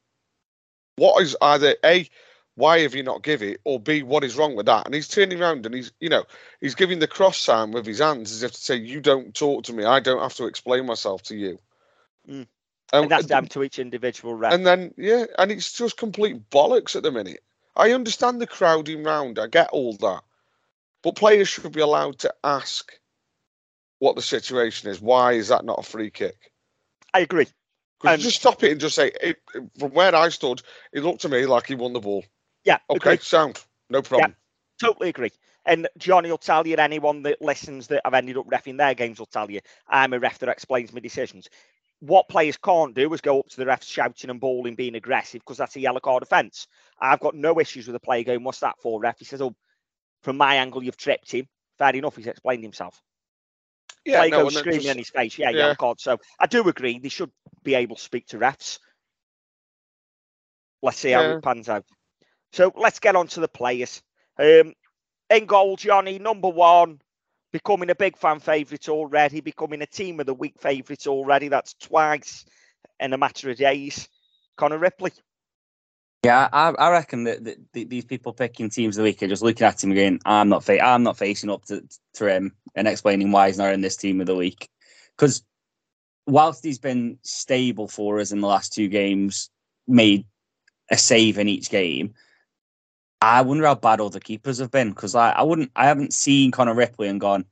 [0.97, 2.09] what is either a
[2.55, 5.09] why have you not give it, or b what is wrong with that?" And he's
[5.09, 6.25] turning around and he's, you know,
[6.61, 9.65] he's giving the cross sign with his hands as if to say, "You don't talk
[9.65, 9.85] to me.
[9.85, 11.59] I don't have to explain myself to you."
[12.29, 12.47] Mm.
[12.93, 14.53] Um, and that's down to each individual ref.
[14.53, 17.43] and then yeah, and it's just complete bollocks at the minute.
[17.79, 19.39] I understand the crowding round.
[19.39, 20.23] I get all that,
[21.03, 22.93] but players should be allowed to ask
[24.01, 25.01] what the situation is.
[25.01, 26.53] Why is that not a free kick?
[27.15, 27.47] I agree.
[28.01, 29.39] Could Um, you just stop it and just say, it,
[29.79, 30.63] from where I stood,
[30.93, 32.25] it looked to me like he won the ball.
[32.65, 33.19] Yeah, Okay, agree.
[33.19, 34.35] sound, no problem.
[34.81, 35.33] Yeah, Totally agree.
[35.67, 38.95] And Johnny will tell you, and anyone that listens that I've ended up refing their
[38.95, 41.49] games will tell you, I'm a ref that explains my decisions.
[42.01, 45.41] What players can't do is go up to the refs shouting and bawling, being aggressive,
[45.41, 46.69] because that's a yellow card offence.
[47.01, 49.19] I've got no issues with a player going, What's that for, ref?
[49.19, 49.55] He says, Oh,
[50.23, 51.47] from my angle, you've tripped him.
[51.79, 53.01] Fair enough, he's explained himself.
[54.05, 55.59] Yeah, player no, goes screaming just- in his face, yeah, yeah.
[55.59, 56.01] yellow card.
[56.01, 57.33] So I do agree, they should
[57.65, 58.79] be able to speak to refs.
[60.83, 61.37] Let's see how Yeah.
[61.37, 61.85] it pans out.
[62.53, 64.03] So let's get on to the players.
[64.39, 64.73] Um,
[65.31, 67.01] in goal, Johnny, number one,
[67.53, 71.49] becoming a big fan favourite already, becoming a team of the week favourite already.
[71.49, 72.45] That's twice
[73.01, 74.09] in a matter of days.
[74.57, 75.13] Connor Ripley.
[76.25, 79.29] Yeah, I, I reckon that, that th- these people picking teams of the week are
[79.29, 80.19] just looking at him again.
[80.25, 81.85] I'm not fa- I'm not facing up to,
[82.15, 84.69] to him and explaining why he's not in this team of the week.
[85.17, 85.45] Because
[86.27, 89.51] whilst he's been stable for us in the last two games,
[89.87, 90.27] made
[90.91, 92.15] a save in each game.
[93.21, 96.13] I wonder how bad all the keepers have been because I, I wouldn't I haven't
[96.13, 97.45] seen Connor Ripley and gone,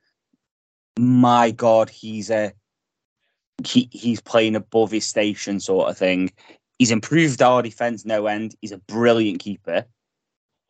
[0.99, 2.53] my God, he's a
[3.65, 6.31] he, he's playing above his station sort of thing.
[6.79, 8.55] He's improved our defense no end.
[8.61, 9.87] He's a brilliant keeper,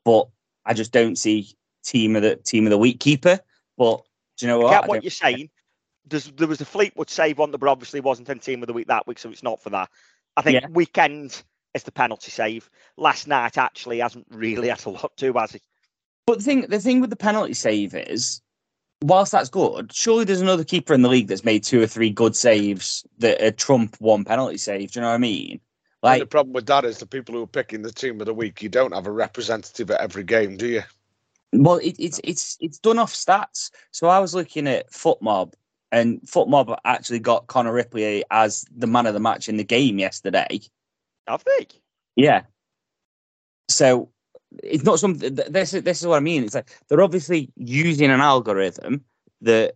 [0.04, 0.28] but
[0.64, 1.54] I just don't see
[1.85, 3.40] team of the team of the week keeper.
[3.76, 4.02] But
[4.38, 4.70] do you know I what?
[4.70, 5.50] get what don't- you're saying.
[6.09, 8.72] There's, there was a Fleetwood save one that but obviously wasn't in team of the
[8.72, 9.90] week that week, so it's not for that.
[10.37, 10.68] I think Yeah.
[10.70, 11.42] weekend
[11.76, 12.68] is the penalty save.
[12.96, 15.60] Last night actually hasn't really had a lot to, has he?
[16.26, 18.40] But the thing, the thing with the penalty save is,
[19.02, 22.10] whilst that's good, surely there's another keeper in the league that's made two or three
[22.10, 24.90] good saves that uh, trump one penalty save.
[24.90, 25.52] Do you know what I mean?
[25.52, 25.60] And
[26.02, 28.34] Like, the problem with that is the people who are picking the team of the
[28.34, 30.82] week, you don't have a representative at every game, do you?
[31.52, 33.70] well, it, it's it's it's done off stats.
[33.92, 35.54] So I was looking at FotMob,
[35.92, 39.98] and FotMob actually got Connor Ripley as the man of the match in the game
[39.98, 40.60] yesterday.
[41.26, 41.66] Have they?
[42.14, 42.42] Yeah.
[43.68, 44.10] So
[44.62, 45.34] it's not something.
[45.34, 46.44] This is this is what I mean.
[46.44, 49.04] It's like they're obviously using an algorithm
[49.42, 49.74] that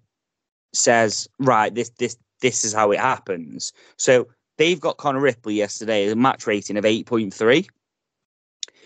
[0.73, 3.73] says right this this this is how it happens.
[3.97, 7.67] So they've got Connor Ripley yesterday a match rating of eight point three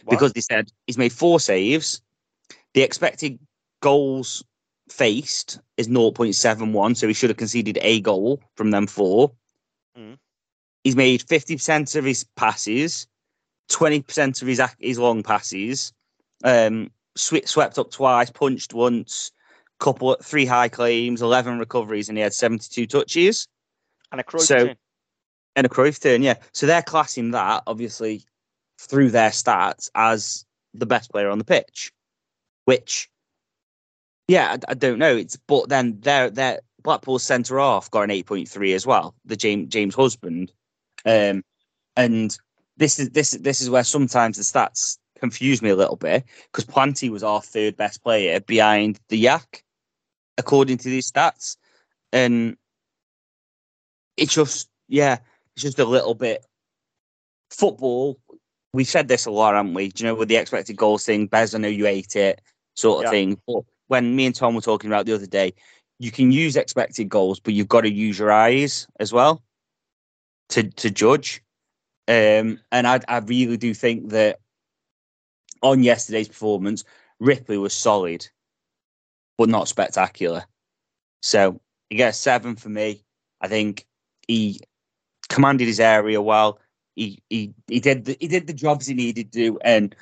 [0.09, 2.00] because they said he's made four saves.
[2.74, 3.38] The expected
[3.81, 4.42] goals
[4.88, 9.33] faced is 0.71, so he should have conceded a goal from them four.
[9.96, 10.18] Mm.
[10.85, 13.07] He's made 50% of his passes,
[13.70, 15.92] 20% of his his long passes,
[16.44, 19.33] um, swe- swept up twice, punched once,
[19.81, 23.49] couple three high claims, 11 recoveries, and he had 72 touches
[24.12, 24.77] and a Cruyff So- turn.
[25.57, 26.35] and a Cruyff turn, yeah.
[26.53, 28.25] So they're classing that obviously
[28.79, 30.44] through their stats as
[30.75, 31.92] the best player on the pitch,
[32.66, 33.09] which,
[34.29, 35.16] yeah, I, I don't know.
[35.16, 39.14] It's but then their their Blackpool's centre half got an eight point three as well,
[39.25, 40.53] the James James husband,
[41.05, 41.43] um,
[41.97, 42.37] and
[42.77, 46.64] this is this this is where sometimes the stats confuse me a little bit because
[46.64, 49.62] Planty was our third best player behind the Yak,
[50.38, 51.57] according to these stats,
[52.12, 52.57] and
[54.17, 55.19] it's just yeah,
[55.55, 56.45] it's just a little bit
[57.51, 58.19] football.
[58.73, 59.88] We've said this a lot, haven't we?
[59.88, 61.27] Do you know with the expected goals thing?
[61.29, 62.40] Bez, I know you ate it,
[62.75, 63.11] sort of Yeah.
[63.11, 63.40] thing.
[63.47, 65.55] But when me and Tom were talking about the other day,
[66.01, 69.45] you can use expected goals, but you've got to use your eyes as well
[70.51, 71.43] to to judge.
[72.07, 74.41] Um, and I I really do think that
[75.63, 76.85] on yesterday's performance,
[77.21, 78.29] Ripley was solid,
[79.39, 80.45] but not spectacular.
[81.23, 83.05] So he gets seven for me.
[83.41, 83.87] I think
[84.29, 84.61] he
[85.29, 86.59] commanded his area well.
[86.97, 89.95] He he he did the, he did the jobs he needed to do, and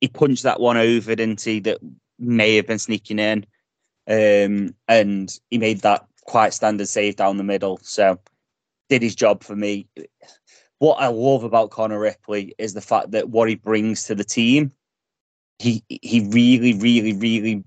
[0.00, 1.60] he punched that one over, didn't he?
[1.60, 1.78] That
[2.18, 3.46] may have been sneaking in,
[4.06, 7.78] um, and he made that quite standard save down the middle.
[7.82, 8.20] So
[8.88, 9.86] did his job for me.
[10.78, 14.24] What I love about Connor Ripley is the fact that what he brings to the
[14.24, 14.72] team,
[15.58, 17.64] he he really, really, really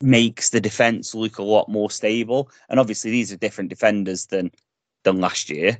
[0.00, 2.50] makes the defense look a lot more stable.
[2.68, 4.50] And obviously, these are different defenders than
[5.04, 5.78] than last year.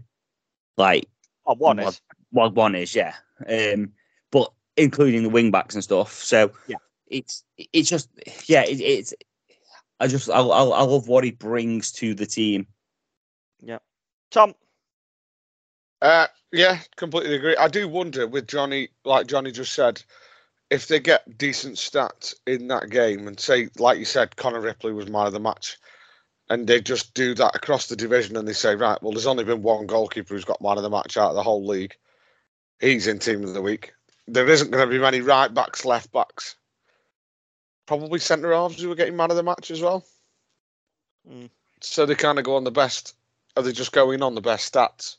[0.77, 1.09] Like
[1.47, 2.01] Oh, one Well, is.
[2.33, 3.15] well, one is yeah,
[3.49, 3.93] um,
[4.31, 6.13] but including the wing backs and stuff.
[6.13, 6.79] So Yeah.
[7.07, 8.09] it's it's just
[8.47, 9.15] yeah, it, it's
[10.01, 12.67] I just I, I I love what he brings to the team.
[13.61, 13.79] Yeah,
[14.31, 14.55] Tom,
[16.03, 17.57] Uh, yeah, completely agree.
[17.57, 20.03] I do wonder with Johnny, like Johnny just said,
[20.69, 24.93] if they get decent stats in that game and say, like you said, Connor Ripley
[24.93, 25.79] was man of the match,
[26.51, 29.45] and they just do that across the division and they say, right, well, there's only
[29.45, 31.95] been one goalkeeper who's got man of the match out of the whole league.
[32.81, 33.93] He's in team of the week.
[34.27, 36.57] There isn't going to be many right backs, left backs,
[37.87, 40.05] probably centre halves who are getting man of the match as well.
[41.31, 41.49] Mm.
[41.81, 43.15] So they kind of go on the best.
[43.57, 45.17] Are they just going on the best stats?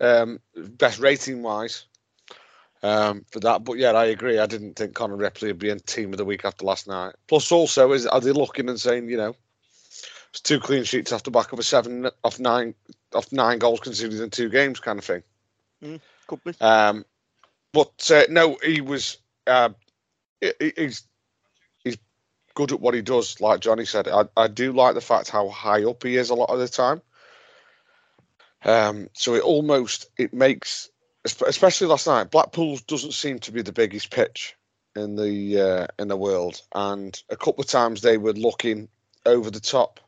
[0.00, 1.84] Um, best rating wise
[2.82, 3.64] um, for that.
[3.64, 4.38] But yeah, I agree.
[4.38, 7.14] I didn't think Connor Ripley would be in team of the week after last night.
[7.28, 9.34] Plus, also, is are they looking and saying, you know,
[10.30, 12.74] it's two clean sheets off the back of a seven off nine
[13.14, 15.22] off nine goals conceded in two games kind of thing.
[16.26, 16.52] could be.
[16.60, 17.04] Um,
[17.72, 19.18] but uh, no, he was.
[19.46, 19.70] Uh,
[20.40, 21.02] he- he- he's
[21.84, 21.98] he's
[22.54, 23.40] good at what he does.
[23.40, 26.34] Like Johnny said, I, I do like the fact how high up he is a
[26.34, 27.02] lot of the time.
[28.64, 30.90] Um, so it almost it makes,
[31.24, 34.56] especially last night, Blackpool doesn't seem to be the biggest pitch
[34.96, 38.88] in the uh, in the world, and a couple of times they were looking
[39.24, 40.00] over the top.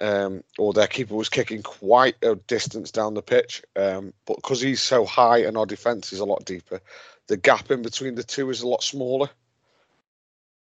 [0.00, 4.60] Um, or their keeper was kicking quite a distance down the pitch, um, but because
[4.60, 6.80] he's so high and our defence is a lot deeper,
[7.26, 9.28] the gap in between the two is a lot smaller.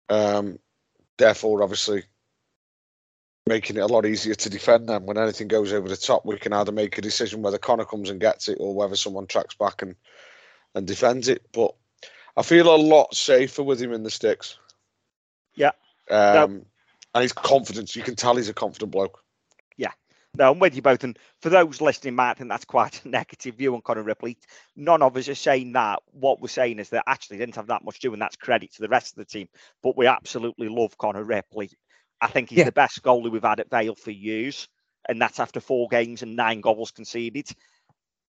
[0.08, 0.58] Um,
[1.18, 2.04] therefore, obviously,
[3.48, 5.06] making it a lot easier to defend them.
[5.06, 8.10] When anything goes over the top, we can either make a decision whether Connor comes
[8.10, 9.96] and gets it or whether someone tracks back and
[10.76, 11.44] and defends it.
[11.52, 11.74] But
[12.38, 14.58] I feel a lot safer with him in the sticks.
[15.56, 15.72] Yeah.
[16.10, 16.66] Um,
[17.14, 19.24] and his confidence, you can tell he's a confident bloke.
[19.78, 19.92] Yeah.
[20.38, 21.04] No, I'm with you both.
[21.04, 24.38] And for those listening, might think that's quite a negative view on Connor Ripley.
[24.76, 26.00] None of us are saying that.
[26.12, 28.74] What we're saying is that actually didn't have that much to do, and that's credit
[28.74, 29.50] to the rest of the team.
[29.82, 31.72] But we absolutely love Connor Ripley.
[32.22, 32.66] I think he's Yeah.
[32.66, 34.68] the best goalie we've had at Vale for years,
[35.08, 37.50] and that's after four games and nine goals conceded.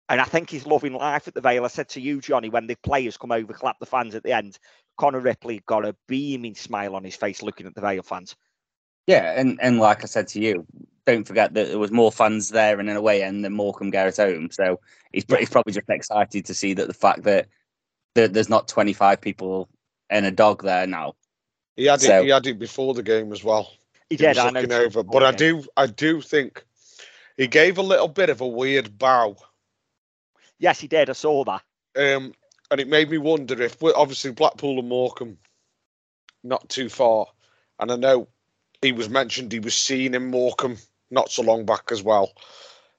[0.10, 1.66] And I think he's loving life at the Vale.
[1.66, 4.34] I said to you, Johnny, when the players come over, clap the fans at the
[4.34, 4.58] end.
[4.98, 8.36] Connor Ripley got a beaming smile on his face looking at the Vale fans.
[9.08, 10.66] Yeah, and and like I said to you,
[11.06, 14.18] don't forget that there was more fans there in an away end than Morecambe Garrett
[14.18, 14.50] home.
[14.52, 14.80] So
[15.14, 17.48] he's, he's probably just excited to see that the fact that,
[18.16, 19.70] that there's not 25 people
[20.10, 21.14] and a dog there now.
[21.80, 22.24] He had So- it.
[22.26, 23.72] He had it before the game as well.
[24.10, 24.28] He He did.
[24.30, 24.82] was I looking know.
[24.84, 26.66] over, but I do, I do think
[27.38, 29.38] he gave a little bit of a weird bow.
[30.58, 31.10] Yes, he did.
[31.10, 31.64] I saw that.
[31.96, 32.34] um,
[32.72, 35.38] and it made me wonder if obviously Blackpool and Morecambe
[36.44, 37.26] not too far,
[37.80, 38.28] and I know
[38.82, 40.78] he was mentioned he was seen in Morecambe
[41.10, 42.32] not so long back as well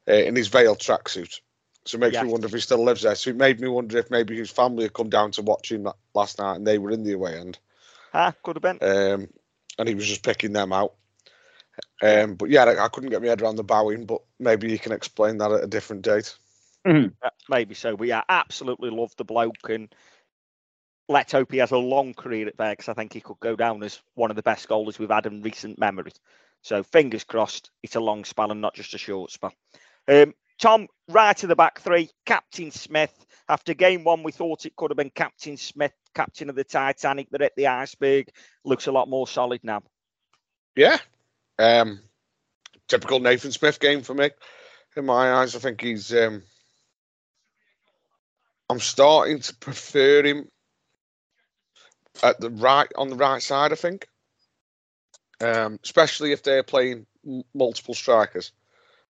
[0.09, 1.41] uh, in his Vale tracksuit.
[1.85, 3.15] So it makes me wonder if he still lives there.
[3.15, 5.87] So it made me wonder if maybe his family had come down to watch him
[6.15, 7.59] last night and they were in the away end,
[8.13, 8.33] Huh?
[8.43, 8.79] Could have been.
[8.81, 9.29] um,
[9.79, 10.95] and he was just picking them out.
[12.03, 14.79] Um, but yeah, I, I couldn't get my head around the bowing, but maybe you
[14.79, 16.35] can explain that at a different date.
[16.85, 17.97] Uh, maybe so.
[17.97, 19.95] But yeah, absolutely love the bloke, and
[21.09, 23.57] let's hope he has a long career at there because I think he could go
[23.57, 26.13] down as one of the best goalies we've had in recent memory.
[26.63, 29.53] So fingers crossed, it's a long spell and not just a short spell.
[30.09, 33.15] Um, Tom, right to the back three, Captain Smith.
[33.49, 37.29] After game one, we thought it could have been Captain Smith, captain of the Titanic,
[37.31, 38.31] but at the iceberg
[38.65, 39.83] looks a lot more solid now.
[40.77, 40.99] Yeah.
[41.59, 42.01] Um,
[42.89, 44.31] typical Nathan Smith game for me.
[44.97, 46.13] In my eyes, I think he's.
[46.13, 46.43] Um,
[48.69, 50.49] I'm starting to prefer him
[52.23, 53.73] at the right on the right side.
[53.73, 54.09] I think,
[55.41, 57.07] um, especially if they're playing
[57.55, 58.53] multiple strikers,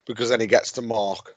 [0.06, 1.34] because then he gets to mark,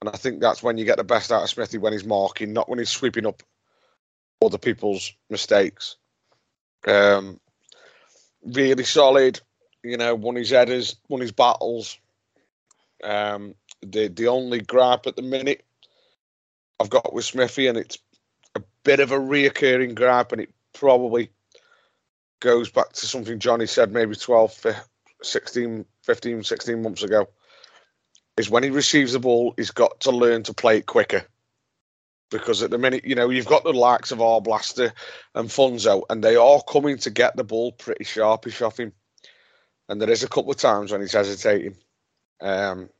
[0.00, 2.52] and I think that's when you get the best out of Smithy when he's marking,
[2.52, 3.42] not when he's sweeping up
[4.44, 5.96] other people's mistakes.
[6.86, 7.40] Um,
[8.44, 9.40] really solid.
[9.82, 11.98] You know, won his headers, won his battles.
[13.02, 15.64] Um, the the only gripe at the minute
[16.80, 17.98] I've got with Smithy, and it's
[18.54, 21.30] a bit of a reoccurring gripe, and it probably
[22.40, 24.66] goes back to something Johnny said maybe 12,
[25.22, 27.28] 16, 15, 16 months ago,
[28.36, 31.26] is when he receives the ball, he's got to learn to play it quicker
[32.34, 34.90] because at the minute, you know, you've got the likes of Arblaster
[35.36, 38.92] and Funso, and they are coming to get the ball pretty sharpish off him.
[39.88, 41.76] And there is a couple of times when he's hesitating.
[42.40, 42.90] Um,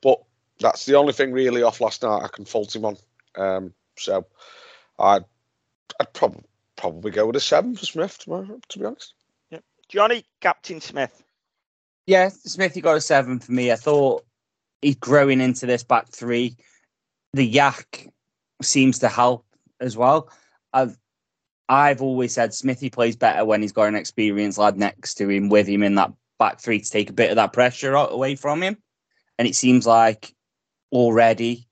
[0.00, 0.22] but
[0.60, 2.96] that's the only thing really off last night I can fault him on.
[3.34, 4.24] Um, so
[5.00, 5.24] I'd,
[5.98, 6.44] I'd probably
[6.76, 9.14] probably go with a seven for Smith, to, be- to be honest.
[9.88, 11.22] Johnny, Captain Smith.
[12.06, 13.72] Yeah, Smith, you got a seven for me.
[13.72, 14.24] I thought
[14.82, 16.56] he's growing into this back three.
[17.32, 18.08] The yak
[18.64, 19.46] seems to help
[19.80, 20.30] as well.
[20.72, 20.96] I've
[21.68, 25.48] I've always said Smithy plays better when he's got an experienced lad next to him
[25.48, 28.62] with him in that back three to take a bit of that pressure away from
[28.62, 28.76] him.
[29.38, 30.34] And it seems like
[30.92, 31.66] already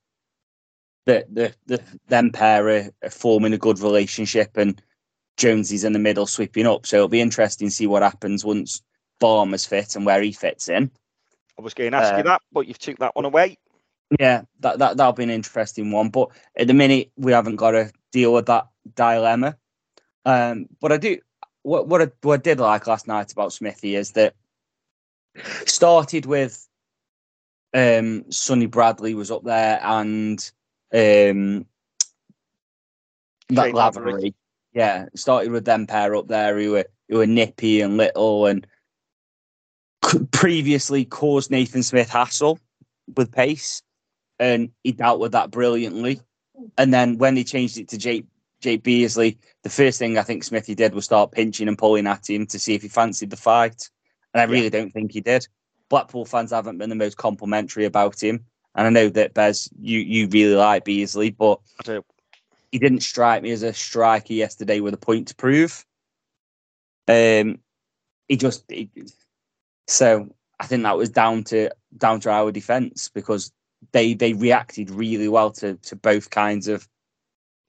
[1.06, 4.80] that the, the them pair are, are forming a good relationship and
[5.36, 6.86] Jonesy's in the middle sweeping up.
[6.86, 8.82] So it'll be interesting to see what happens once
[9.20, 10.90] Barmer's fit and where he fits in.
[11.58, 13.58] I was going to ask you Uh, that, but you've took that one away.
[14.18, 16.10] Yeah, that, that that'll be an interesting one.
[16.10, 19.56] But at the minute, we haven't got to deal with that dilemma.
[20.24, 21.18] Um, but I do
[21.62, 24.34] what what I, what I did like last night about Smithy is that
[25.66, 26.68] started with
[27.74, 30.38] um Sonny Bradley was up there and
[30.92, 31.66] um
[33.48, 34.34] that Lavery.
[34.74, 38.66] Yeah, started with them pair up there who were who were nippy and little and
[40.32, 42.58] previously caused Nathan Smith hassle
[43.16, 43.82] with pace
[44.42, 46.20] and he dealt with that brilliantly.
[46.76, 48.26] And then when they changed it to Jake
[48.60, 52.28] Jake Beesley, the first thing I think Smithy did was start pinching and pulling at
[52.28, 53.88] him to see if he fancied the fight.
[54.34, 55.46] And I really don't think he did.
[55.88, 58.44] Blackpool fans haven't been the most complimentary about him.
[58.74, 61.60] And I know that Bez, you you really like Beesley, but
[62.72, 65.84] he didn't strike me as a striker yesterday with a point to prove.
[67.06, 67.58] Um,
[68.26, 68.90] he just he,
[69.86, 73.52] so I think that was down to down to our defence because
[73.92, 76.88] they they reacted really well to to both kinds of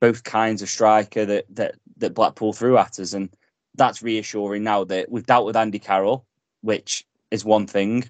[0.02, 3.30] both kinds of striker that that that Blackpool threw at us, and
[3.76, 6.26] that's reassuring now that we've dealt with Andy Carroll,
[6.62, 8.10] which is one thing,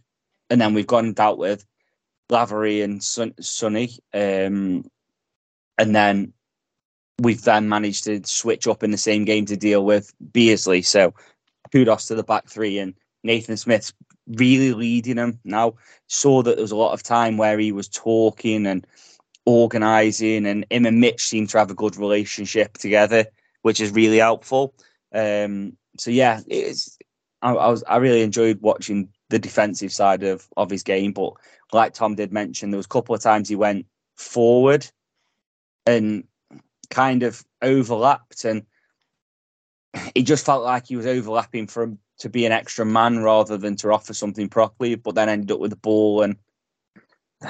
[0.49, 1.66] and then we've gone and dealt with
[2.30, 4.86] Lavery and Sun, Sonny, um,
[5.78, 6.34] and then
[7.20, 10.84] we've then managed to switch up in the same game to deal with Beesley.
[10.84, 11.14] So
[11.72, 12.93] kudos to the back three and
[13.24, 13.93] Nathan Smith's
[14.28, 15.76] really leading him now.
[16.07, 18.86] Saw that there was a lot of time where he was talking and
[19.45, 23.26] organising, and him and Mitch seem to have a good relationship together,
[23.61, 24.74] which is really helpful.
[25.13, 26.97] Um, so yeah, it's
[27.41, 31.34] I, I was I really enjoyed watching the defensive side of of his game, but
[31.71, 34.88] like Tom did mention, there was a couple of times he went forward
[35.86, 36.24] and
[36.89, 38.65] kind of overlapped and
[40.15, 43.57] it just felt like he was overlapping for him to be an extra man rather
[43.57, 46.38] than to offer something properly, but then ended up with the ball and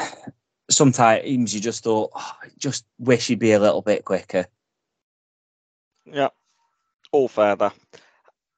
[0.70, 4.48] sometimes you just thought, oh, just wish he'd be a little bit quicker.
[6.06, 6.30] Yeah,
[7.12, 7.72] all further.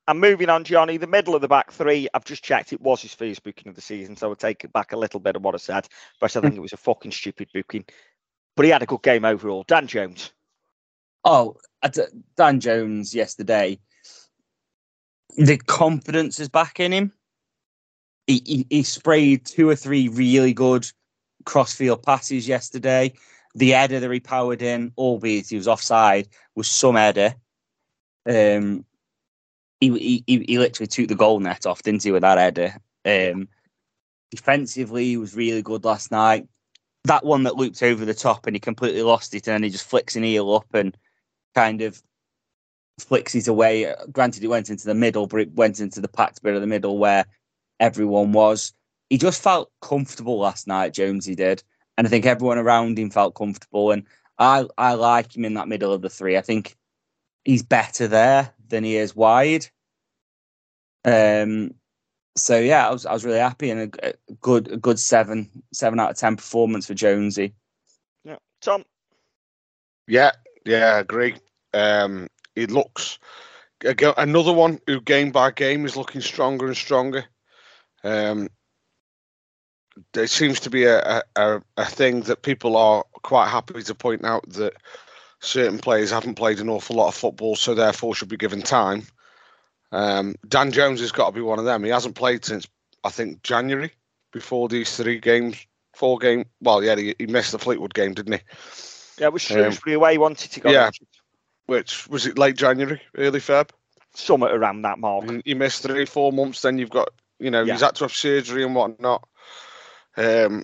[0.08, 3.02] And moving on, Johnny, the middle of the back three, I've just checked it was
[3.02, 5.44] his first booking of the season, so I'll take it back a little bit of
[5.44, 5.88] what I said,
[6.22, 7.86] but I think it was a fucking stupid booking.
[8.56, 9.66] But he had a good game overall.
[9.68, 10.32] Dan Jones.
[11.24, 11.58] Oh,
[12.38, 13.80] Dan Jones yesterday,
[15.38, 17.12] the confidence is back in him.
[18.28, 20.90] He, he, he sprayed two or three really good
[21.46, 23.14] crossfield passes yesterday.
[23.54, 27.36] The header that he powered in, albeit he was offside, was some header.
[28.28, 28.86] Um,
[29.80, 32.76] he, he, he literally took the goal net off, didn't he, with that header?
[33.06, 33.48] Um,
[34.32, 36.48] defensively, he was really good last night.
[37.04, 39.70] That one that looped over the top and he completely lost it, and then he
[39.70, 40.98] just flicks an heel up and
[41.54, 42.02] kind of
[43.00, 43.94] flicks it away.
[44.12, 46.68] Granted, it went into the middle, but it went into the packed bit of the
[46.68, 47.26] middle where
[47.80, 48.74] everyone was.
[49.10, 51.64] He just felt comfortable last night, Jonesy did.
[51.98, 53.92] And I think everyone around him felt comfortable.
[53.92, 54.04] And
[54.38, 56.38] I, I like him in that middle of the three.
[56.38, 56.76] I think
[57.44, 59.68] he's better there than he is wide.
[61.06, 61.76] Um,
[62.36, 65.50] so yeah, I was I was really happy and a, a good a good seven
[65.72, 67.54] seven out of ten performance for Jonesy.
[68.26, 68.38] Yeah.
[68.62, 68.84] Tom.
[70.08, 70.32] Yeah,
[70.66, 71.36] yeah, I agree.
[71.74, 73.20] Um, it looks
[73.84, 77.26] another one who game by game is looking stronger and stronger.
[78.04, 78.50] Um,
[80.14, 84.26] there seems to be a, a, a, thing that people are quite happy to point
[84.26, 84.74] out that
[85.40, 89.04] certain players haven't played an awful lot of football, so therefore should be given time.
[89.92, 91.84] Um, Dan Jones has got to be one of them.
[91.84, 92.68] He hasn't played since
[93.04, 93.92] I think January
[94.34, 96.46] before these three games, four game.
[96.60, 98.40] Well, yeah, he, he missed the Fleetwood game, didn't he?
[99.18, 100.14] Yeah, it was Um, Shrewsbury away.
[100.14, 100.70] He wanted to go.
[100.70, 100.90] yeah.
[101.68, 103.70] Which was it late January, early Feb?
[104.14, 105.26] Somewhere around that mark.
[105.28, 107.10] And you missed three, four months, then you've got,
[107.40, 107.74] you know, Yeah.
[107.74, 109.28] he's had to have surgery and whatnot.
[110.18, 110.64] Um,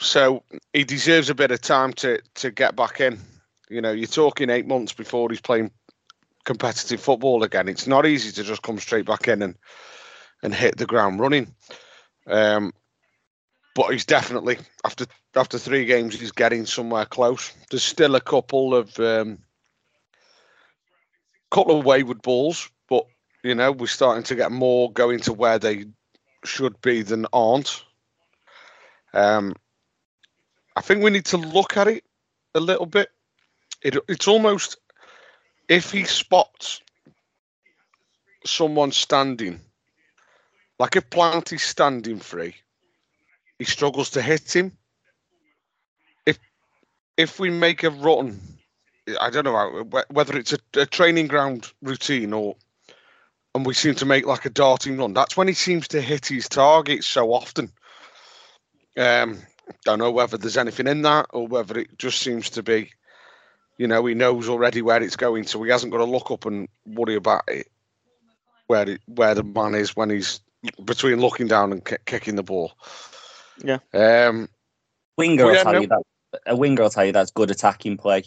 [0.00, 0.42] So
[0.72, 3.20] he deserves a bit of time to to get back in.
[3.68, 5.70] You know, you're talking eight months before he's playing
[6.44, 7.68] competitive football again.
[7.68, 9.56] It's not easy to just come straight back in and
[10.42, 11.54] and hit the ground running.
[12.26, 12.72] Um,
[13.80, 17.50] but he's definitely after after three games, he's getting somewhere close.
[17.70, 19.38] There's still a couple of um,
[21.50, 23.06] couple of wayward balls, but
[23.42, 25.86] you know we're starting to get more going to where they
[26.44, 27.82] should be than aren't.
[29.14, 29.54] Um,
[30.76, 32.04] I think we need to look at it
[32.54, 33.08] a little bit.
[33.80, 34.76] It, it's almost
[35.70, 36.82] if he spots
[38.44, 39.58] someone standing,
[40.78, 42.56] like if Planty's standing free,
[43.60, 44.72] he struggles to hit him.
[46.24, 46.38] If
[47.18, 48.40] if we make a run,
[49.20, 52.56] I don't know whether it's a, a training ground routine or
[53.54, 55.12] and we seem to make like a darting run.
[55.12, 57.70] That's when he seems to hit his targets so often.
[58.96, 59.38] Um,
[59.84, 62.90] don't know whether there's anything in that or whether it just seems to be,
[63.76, 66.46] you know, he knows already where it's going, so he hasn't got to look up
[66.46, 67.68] and worry about it,
[68.68, 70.40] where where the man is when he's
[70.84, 72.72] between looking down and ki- kicking the ball.
[73.62, 73.78] Yeah.
[73.92, 74.48] Um,
[75.16, 76.02] Winger Well, will yeah, tell no- you that.
[76.46, 78.22] A winger will tell you that's good attacking play.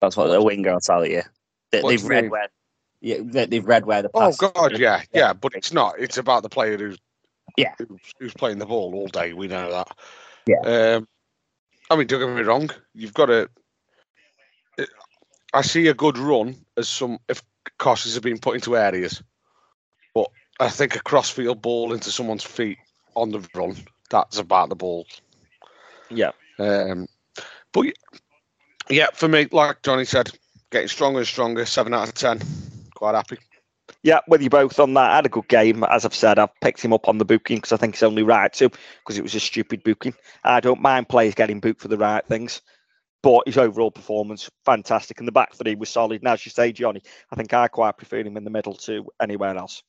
[0.00, 1.22] That's what a winger will tell you.
[1.72, 2.30] That What do they've read mean?
[2.30, 2.48] where.
[3.00, 4.36] Yeah, they've read where the oh pass.
[4.36, 5.98] God, yeah, yeah, but it's not.
[5.98, 6.98] It's about the player who's
[7.56, 7.74] Yeah.
[7.78, 9.32] who's, who's playing the ball all day.
[9.32, 9.88] We know that.
[10.46, 10.96] Yeah.
[10.96, 11.08] Um,
[11.90, 12.70] I mean, don't get me wrong.
[12.94, 13.50] You've got to.
[15.52, 17.42] I see a good run as some if
[17.78, 19.22] crosses have been put into areas,
[20.14, 20.28] but
[20.60, 22.78] I think a crossfield ball into someone's feet
[23.14, 23.76] on the run
[24.10, 25.06] that's about the ball.
[26.10, 26.32] Yeah.
[26.58, 27.06] Um,
[27.72, 27.86] but
[28.88, 30.30] yeah, for me, like Johnny said,
[30.70, 31.66] getting stronger and stronger.
[31.66, 32.40] Seven out of ten.
[32.94, 33.38] Quite happy.
[34.02, 35.14] Yeah, with you both on that.
[35.14, 35.84] Had a good game.
[35.84, 38.22] As I've said, I've picked him up on the booking because I think it's only
[38.22, 40.14] right to, because it was a stupid booking.
[40.44, 42.62] I don't mind players getting booked for the right things,
[43.22, 45.18] but his overall performance, fantastic.
[45.18, 46.20] And the back three was solid.
[46.20, 49.06] And as you say, Johnny, I think I quite prefer him in the middle to
[49.20, 49.82] anywhere else.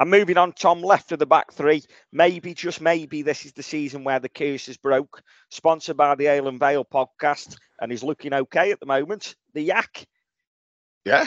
[0.00, 1.82] And moving on, Tom, left of the back three.
[2.10, 5.22] Maybe, just maybe, this is the season where the curse is broke.
[5.50, 9.36] Sponsored by the Ale and Vale podcast, and he's looking okay at the moment.
[9.52, 10.06] The Yak.
[11.04, 11.26] Yeah.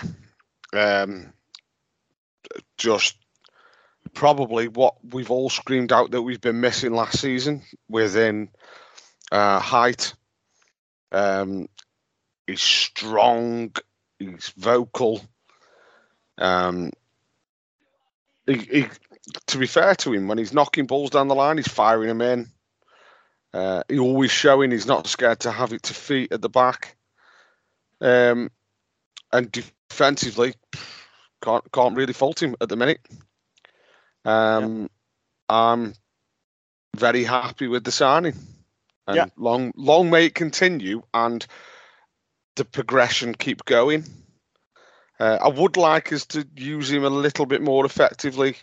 [0.73, 1.33] Um,
[2.79, 3.15] just
[4.15, 8.49] probably what we've all screamed out that we've been missing last season within
[9.31, 10.15] uh, height.
[11.11, 11.67] Um,
[12.47, 13.71] he's strong.
[14.17, 15.21] He's vocal.
[16.39, 16.89] Um,
[18.45, 18.85] he, he,
[19.47, 22.21] to be fair to him, when he's knocking balls down the line, he's firing them
[22.21, 22.47] in.
[23.53, 26.95] Uh, he's always showing he's not scared to have it to feet at the back.
[28.01, 28.49] Um,
[29.31, 30.55] and defensively,
[31.41, 32.99] can't can't really fault him at the minute.
[34.25, 34.89] Um,
[35.49, 35.93] I'm
[36.95, 38.35] very happy with the signing,
[39.07, 39.25] and Yeah.
[39.37, 41.45] long long may it continue, and
[42.55, 44.05] the progression keep going.
[45.19, 48.57] Uh, I would like us to use him a little bit more effectively,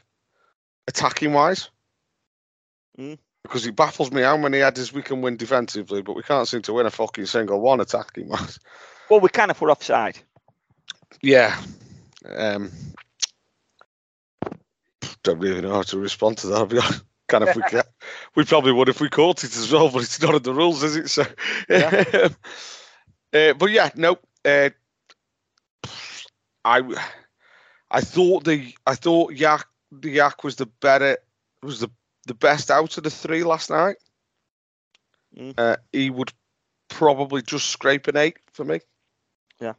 [0.88, 1.70] attacking wise,
[2.98, 3.18] Mm.
[3.44, 6.62] because he baffles me how many headers we can win defensively, but we can't seem
[6.62, 8.58] to win a fucking single one attacking wise.
[9.08, 10.18] Well, we kind of were offside.
[11.22, 11.58] Yeah.
[12.28, 12.70] Um,
[15.22, 16.56] don't really know how to respond to that.
[16.56, 17.04] I'll be honest.
[17.28, 17.86] Kind of forget.
[18.34, 20.82] we probably would if we caught it as well, but it's not in the rules,
[20.82, 21.08] is it?
[21.10, 21.24] So,
[21.68, 22.04] Yeah.
[23.32, 24.18] uh, but yeah, no.
[24.44, 24.70] Uh,
[26.64, 26.82] I,
[27.90, 31.18] I thought the I thought Yak the Yak was the better
[31.62, 31.90] was the
[32.26, 33.96] the best out of the three last night.
[35.36, 35.54] Mm.
[35.56, 36.32] Uh, he would
[36.88, 38.80] probably just scrape an eight for me.
[39.60, 39.74] Yeah,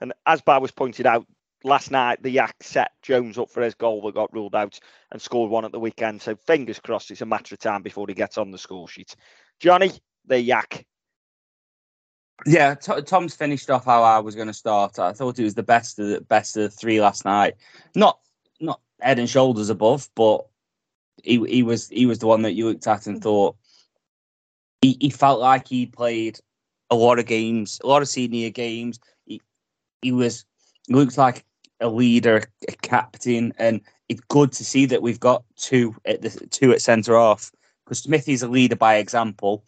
[0.00, 1.26] and as Bar was pointed out
[1.64, 4.78] last night, the Yak set Jones up for his goal that got ruled out
[5.10, 6.22] and scored one at the weekend.
[6.22, 9.16] So fingers crossed, it's a matter of time before he gets on the score sheet.
[9.60, 9.92] Johnny,
[10.26, 10.86] the Yak.
[12.44, 14.98] Yeah, T- Tom's finished off how I was going to start.
[14.98, 17.54] I thought he was the best of the best of the three last night.
[17.94, 18.18] Not
[18.60, 20.46] not head and shoulders above, but
[21.22, 23.56] he he was he was the one that you looked at and thought
[24.82, 26.38] he, he felt like he played
[26.90, 29.00] a lot of games, a lot of senior games.
[29.24, 29.40] He
[30.02, 30.44] he was
[30.86, 31.44] he looked like
[31.80, 36.30] a leader, a captain, and it's good to see that we've got two at the
[36.50, 37.50] two at centre half
[37.84, 39.64] because Smithy's a leader by example.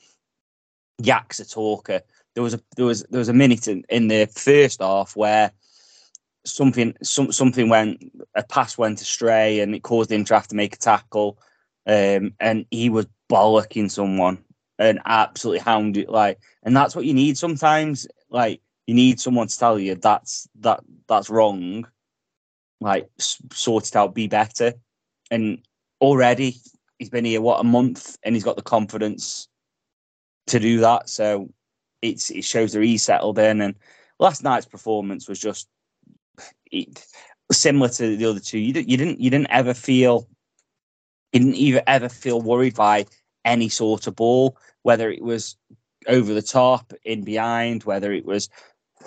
[1.00, 2.02] Yak's a talker
[2.38, 5.50] there was a there was there was a minute in, in the first half where
[6.46, 10.54] something some, something went a pass went astray and it caused him to have to
[10.54, 11.36] make a tackle.
[11.84, 14.44] Um, and he was bollocking someone
[14.78, 18.06] and absolutely hounded like and that's what you need sometimes.
[18.30, 20.78] Like you need someone to tell you that's that
[21.08, 21.88] that's wrong.
[22.80, 24.74] Like sort it out be better.
[25.28, 25.66] And
[26.00, 26.54] already
[27.00, 29.48] he's been here what a month and he's got the confidence
[30.46, 31.08] to do that.
[31.08, 31.50] So
[32.02, 33.60] it's it shows that he's settled in.
[33.60, 33.74] And
[34.18, 35.68] last night's performance was just
[36.70, 37.04] it,
[37.52, 38.58] similar to the other two.
[38.58, 40.28] You, you didn't you didn't ever feel
[41.32, 43.06] you didn't even ever feel worried by
[43.44, 45.56] any sort of ball, whether it was
[46.06, 48.48] over the top, in behind, whether it was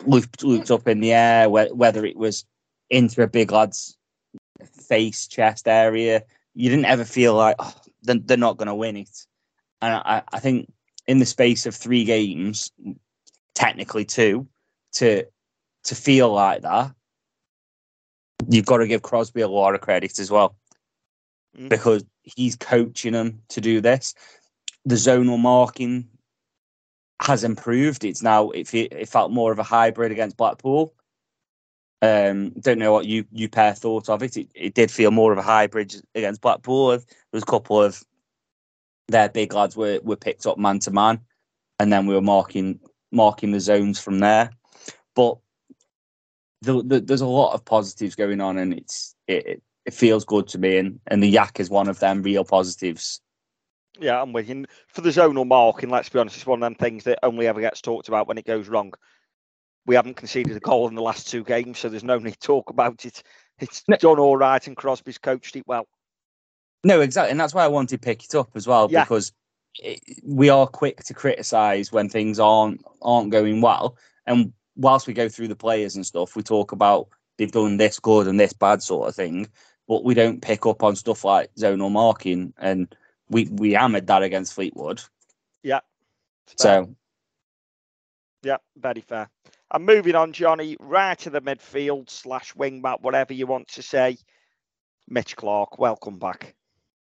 [0.05, 2.45] looped, looped up in the air, whe- whether it was
[2.89, 3.97] into a big lad's
[4.87, 6.23] face, chest area.
[6.53, 7.73] You didn't ever feel like oh,
[8.03, 9.25] they're not going to win it.
[9.81, 10.71] And I, I think
[11.11, 12.71] in the space of three games,
[13.53, 14.47] technically two,
[14.93, 15.25] to
[15.83, 16.93] to feel like that,
[18.47, 20.55] you've got to give Crosby a lot of credit as well
[21.57, 21.67] Mm.
[21.67, 24.13] because he's coaching them to do this.
[24.85, 26.07] The zonal marking
[27.21, 28.05] has improved.
[28.05, 30.93] It's now it, it felt more of a hybrid against Blackpool.
[32.01, 34.37] Um, don't know what you you pair thought of it.
[34.37, 34.47] it.
[34.55, 36.87] It did feel more of a hybrid against Blackpool.
[36.91, 37.01] There
[37.33, 38.01] was a couple of
[39.11, 41.19] their big lads were were picked up man to man,
[41.79, 42.79] and then we were marking
[43.11, 44.51] marking the zones from there.
[45.15, 45.37] But
[46.61, 50.47] the, the, there's a lot of positives going on, and it's it, it, feels good
[50.49, 50.77] to me.
[50.77, 53.21] And and the yak is one of them real positives.
[53.99, 54.55] Yeah, I'm with you.
[54.55, 57.47] And For the zonal marking, let's be honest, it's one of them things that only
[57.47, 58.93] ever gets talked about when it goes wrong.
[59.85, 62.39] We haven't conceded a goal in the last two games, so there's no need to
[62.39, 63.21] talk about it.
[63.59, 65.87] It's done all right, and Crosby's coached it well.
[66.83, 69.03] No, exactly, and that's why I wanted to pick it up as well Yeah.
[69.03, 69.31] because
[69.79, 75.13] it, we are quick to criticise when things aren't aren't going well, and whilst we
[75.13, 77.07] go through the players and stuff, we talk about
[77.37, 79.47] they've done this good and this bad sort of thing,
[79.87, 82.95] but we don't pick up on stuff like zonal marking, and
[83.29, 85.01] we we hammered that against Fleetwood.
[86.57, 86.85] Fair.
[86.85, 86.95] So
[88.43, 89.29] Yeah, very fair.
[89.73, 93.81] And moving on, Johnny, right to the midfield slash wing back, whatever you want to
[93.81, 94.17] say.
[95.07, 96.55] Mitch Clark, welcome back.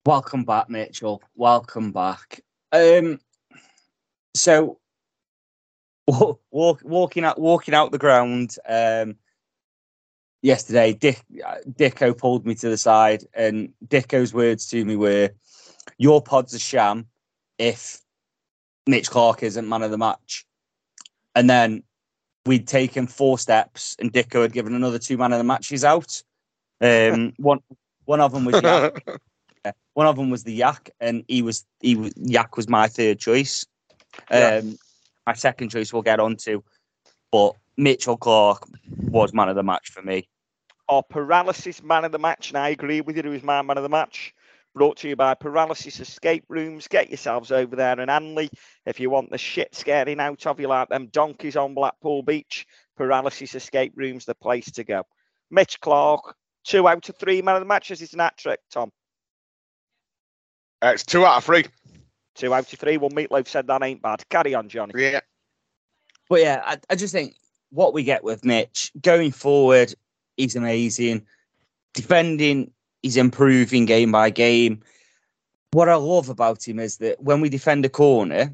[0.04, 1.22] Welcome back, Mitchell.
[1.34, 2.40] Welcome back.
[2.72, 3.20] Um,
[4.34, 4.78] so
[6.06, 9.16] wa- walk, walking out walking out the ground um
[10.42, 15.30] yesterday dick uh, dicko pulled me to the side and dicko's words to me were
[15.98, 17.06] your pod's a sham
[17.58, 18.00] if
[18.86, 20.44] mitch clark isn't man of the match
[21.36, 21.82] and then
[22.46, 26.22] we'd taken four steps and dicko had given another two man of the matches out
[26.80, 27.60] um one
[28.06, 28.60] one of them was
[29.94, 33.18] one of them was the yak and he was he was yak was my third
[33.18, 33.64] choice
[34.30, 34.60] um Yeah.
[35.26, 36.64] my second choice we'll get on to
[37.30, 40.28] but mitchell clark was man of the match for me
[40.88, 43.78] Our paralysis man of the match, and I agree with you, who is my man
[43.78, 44.34] of the match.
[44.74, 46.88] Brought to you by Paralysis Escape Rooms.
[46.88, 48.50] Get yourselves over there in Anley
[48.84, 52.66] if you want the shit scaring out of you like them donkeys on Blackpool Beach.
[52.96, 55.04] Paralysis Escape Rooms, the place to go.
[55.50, 56.34] Mitch Clark,
[56.64, 57.90] two out of three man of the match.
[57.90, 58.90] Is an hat trick, Tom?
[60.82, 61.64] Uh, it's two out of three.
[62.34, 62.96] Two out of three.
[62.96, 64.28] Well, Meatloaf said that ain't bad.
[64.30, 64.92] Carry on, Johnny.
[64.96, 65.20] Yeah.
[66.28, 67.36] But yeah, I, I just think
[67.70, 69.94] what we get with Mitch going forward,
[70.36, 71.24] he's amazing.
[71.94, 72.70] Defending,
[73.02, 74.80] he's improving game by game.
[75.72, 78.52] What I love about him is that when we defend a corner,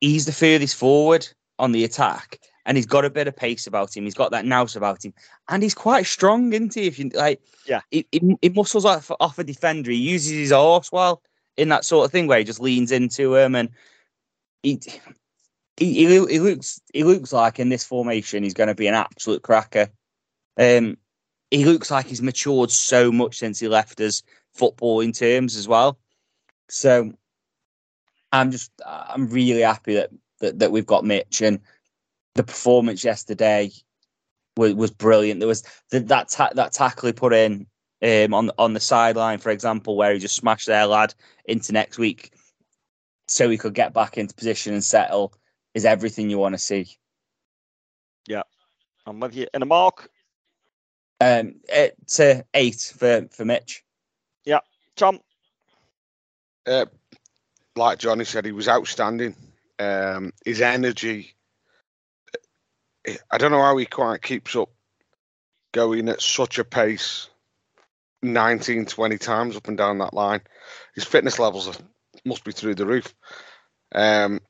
[0.00, 1.26] he's the furthest forward
[1.58, 4.04] on the attack, and he's got a bit of pace about him.
[4.04, 5.14] He's got that nous about him,
[5.48, 6.86] and he's quite strong, isn't he?
[6.86, 7.80] If you like, Yeah.
[7.90, 9.90] he, he, he muscles off, off a defender.
[9.90, 11.22] He uses his horse well
[11.56, 13.68] in that sort of thing where he just leans into him and
[14.62, 14.80] he
[15.76, 18.94] he, he, he looks he looks like in this formation he's going to be an
[18.94, 19.88] absolute cracker.
[20.58, 20.96] Um,
[21.50, 24.22] he looks like he's matured so much since he left us
[24.56, 25.98] footballing terms as well.
[26.68, 27.12] So
[28.32, 31.60] I'm just I'm really happy that that, that we've got Mitch and
[32.34, 33.70] the performance yesterday
[34.56, 35.40] was, was brilliant.
[35.40, 37.66] There was the, that ta- that tackle he put in
[38.02, 41.98] um, on on the sideline, for example, where he just smashed their lad into next
[41.98, 42.32] week,
[43.28, 45.32] so he could get back into position and settle.
[45.74, 46.96] Is everything you want to see?
[48.26, 48.42] Yeah,
[49.06, 49.46] I'm with you.
[49.54, 50.10] And a mark,
[51.20, 53.84] Um, it's uh, eight for for Mitch.
[54.44, 54.60] Yeah,
[54.96, 55.20] Tom.
[56.66, 56.86] Uh,
[57.76, 59.36] like Johnny said, he was outstanding.
[59.78, 61.34] Um, his energy,
[63.30, 64.68] I don't know how he quite keeps up
[65.72, 67.28] going at such a pace
[68.22, 70.40] 19, 20 times up and down that line.
[70.94, 71.82] His fitness levels are,
[72.24, 73.14] must be through the roof.
[73.94, 74.40] Um,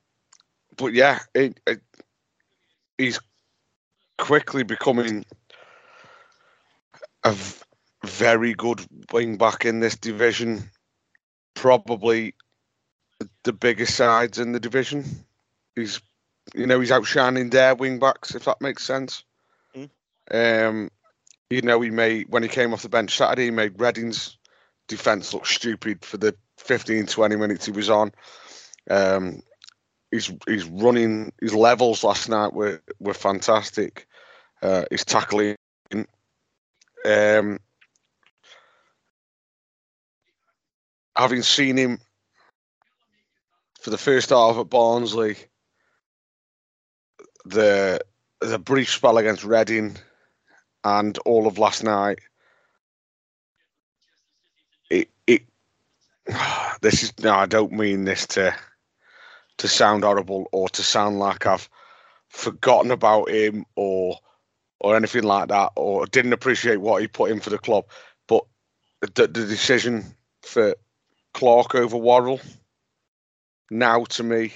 [0.77, 1.81] but yeah, it, it,
[2.97, 3.19] he's
[4.17, 5.25] quickly becoming
[7.23, 7.63] a v-
[8.05, 10.69] very good wing back in this division.
[11.55, 12.35] Probably
[13.43, 15.05] the biggest sides in the division.
[15.75, 16.01] He's,
[16.53, 19.23] you know, he's outshining their wing backs, if that makes sense.
[19.75, 19.89] Mm.
[20.31, 20.89] Um,
[21.49, 24.37] you know, he made when he came off the bench Saturday, he made Reading's
[24.87, 28.11] defense look stupid for the 15, 20 minutes he was on.
[28.89, 29.41] Um,
[30.11, 34.07] his his running, his levels last night were were fantastic.
[34.61, 35.57] Uh, his tackling,
[37.05, 37.59] um,
[41.15, 41.99] having seen him
[43.81, 45.35] for the first half at Barnsley,
[47.45, 47.99] the
[48.39, 49.97] the brief spell against Reading,
[50.83, 52.19] and all of last night,
[54.89, 55.43] it it
[56.81, 58.55] this is no, I don't mean this to
[59.57, 61.69] to sound horrible or to sound like I've
[62.29, 64.17] forgotten about him or
[64.79, 67.85] or anything like that or didn't appreciate what he put in for the club.
[68.27, 68.43] But
[69.01, 70.03] the, the decision
[70.41, 70.75] for
[71.33, 72.41] Clark over Worrall
[73.71, 74.53] now to me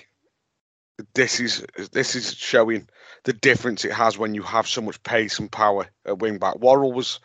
[1.14, 2.88] this is this is showing
[3.24, 6.58] the difference it has when you have so much pace and power at wing back.
[6.58, 7.20] Worrall was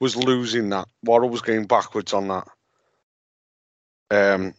[0.00, 0.88] was losing that.
[1.04, 2.48] Worrall was going backwards on that.
[4.10, 4.54] Um,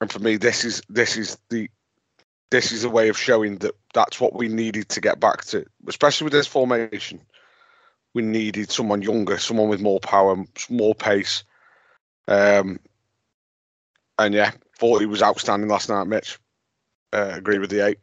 [0.00, 1.68] and for me, this is this is the
[2.50, 5.64] this is a way of showing that that's what we needed to get back to,
[5.88, 7.20] especially with this formation.
[8.14, 10.36] We needed someone younger, someone with more power,
[10.70, 11.44] more pace.
[12.28, 12.78] Um,
[14.18, 16.38] and yeah, thought he was outstanding last night, Mitch.
[17.12, 17.98] Uh, agree with the eight.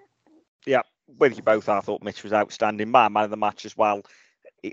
[0.65, 2.89] Yeah, with you both, I thought Mitch was outstanding.
[2.89, 4.01] My man of the match as well.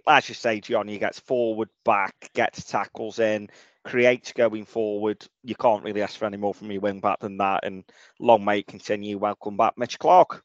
[0.06, 3.48] As you say, Johnny, he gets forward, back, gets tackles in,
[3.84, 5.26] creates going forward.
[5.42, 7.64] You can't really ask for any more from your wing back than that.
[7.64, 7.84] And
[8.20, 9.18] long may it continue.
[9.18, 10.44] Welcome back, Mitch Clark.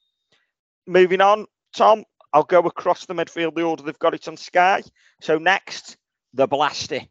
[0.88, 4.84] Moving on, Tom, I'll go across the midfield the order they've got it on Sky.
[5.22, 5.98] So next,
[6.34, 7.08] the Blasty.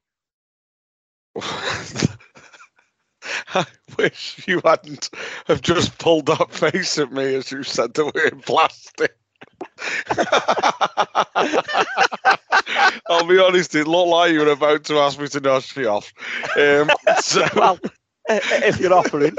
[3.55, 3.65] I
[3.97, 5.11] wish you hadn't
[5.47, 9.17] have just pulled that face at me as you said the word plastic.
[13.09, 15.89] I'll be honest, it looked like you were about to ask me to notch you
[15.89, 16.13] off.
[16.57, 16.91] Um,
[17.21, 17.79] so, well,
[18.29, 19.37] if you're offering.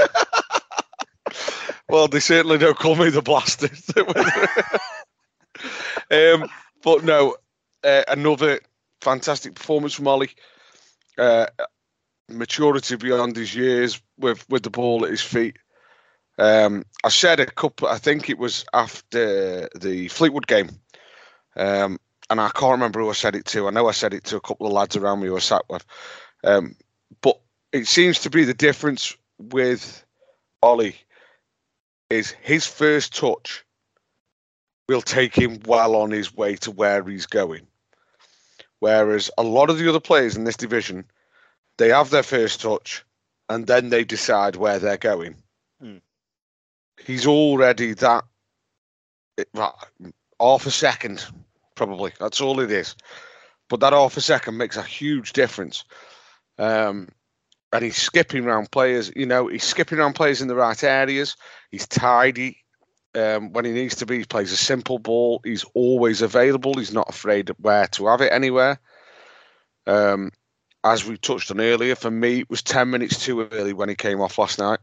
[1.90, 3.70] well, they certainly don't call me the blaster.
[6.12, 6.50] um,
[6.84, 7.36] but no,
[7.84, 8.62] uh, another
[9.02, 10.32] fantastic performance from Ollie.
[11.18, 11.48] Uh,
[12.30, 15.58] maturity beyond his years with with the ball at his feet.
[16.38, 17.88] Um, I said a couple.
[17.88, 20.70] I think it was after the Fleetwood game,
[21.56, 22.00] um,
[22.30, 23.68] and I can't remember who I said it to.
[23.68, 25.64] I know I said it to a couple of lads around me who I sat
[25.70, 25.86] with.
[26.44, 26.76] Um,
[27.22, 27.40] but
[27.72, 30.04] it seems to be the difference with
[30.62, 30.96] Ollie
[32.10, 33.64] is his first touch
[34.88, 37.66] will take him well on his way to where he's going.
[38.80, 41.06] Whereas a lot of the other players in this division,
[41.78, 43.04] they have their first touch
[43.50, 45.36] and then they decide where they're going.
[45.80, 45.98] Hmm.
[46.98, 48.24] He's already that
[50.40, 51.26] half a second,
[51.76, 52.14] probably.
[52.20, 52.96] That's all it is.
[53.70, 55.84] But that half a second makes a huge difference.
[56.58, 57.10] Um,
[57.74, 59.12] and he's skipping around players.
[59.16, 61.36] You know, he's skipping around players in the right areas.
[61.72, 62.58] He's tidy
[63.16, 64.20] um, when he needs to be.
[64.20, 65.42] He plays a simple ball.
[65.44, 66.76] He's always available.
[66.76, 68.80] He's not afraid of where to have it anywhere.
[69.88, 70.32] Um,
[70.86, 73.96] as we touched on earlier, for me, it was 10 minutes too early when he
[73.96, 74.80] came off last night.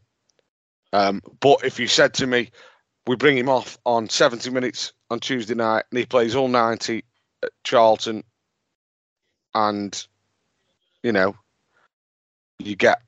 [0.92, 2.50] Um, but if you said to me,
[3.06, 7.04] we bring him off on 70 minutes on Tuesday night and he plays all 90
[7.44, 8.24] at Charlton
[9.54, 10.06] and,
[11.02, 11.36] you know,
[12.58, 13.00] you get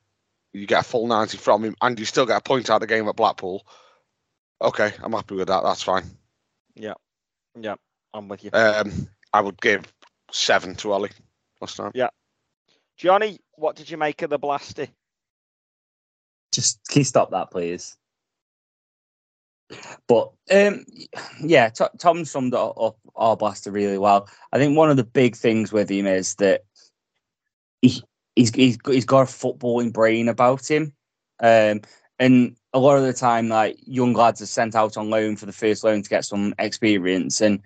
[0.53, 2.81] you get a full 90 from him and you still get a point out of
[2.81, 3.65] the game at Blackpool.
[4.61, 5.63] Okay, I'm happy with that.
[5.63, 6.05] That's fine.
[6.75, 6.93] Yeah,
[7.59, 7.75] Yeah.
[8.13, 8.51] I'm with you.
[8.53, 9.83] Um, I would give
[10.31, 11.11] seven to Ollie
[11.59, 11.91] last night.
[12.97, 14.89] Johnny, what did you make of the Blasty?
[16.51, 17.97] Just can you stop that, please?
[20.07, 20.85] But um,
[21.41, 24.29] yeah, To- Tom summed up our blaster really well.
[24.51, 26.63] I think one of the big things with him is that
[27.81, 28.03] he
[28.35, 30.93] he's he's got, he's got a footballing brain about him,
[31.41, 31.81] um,
[32.19, 35.45] and a lot of the time, like young lads are sent out on loan for
[35.45, 37.41] the first loan to get some experience.
[37.41, 37.61] And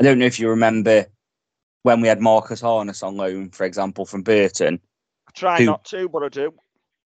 [0.00, 1.06] I don't know if you remember
[1.82, 4.80] when we had Marcus Harness on loan, for example, from Burton.
[5.28, 6.54] I try Who- not to, but I do.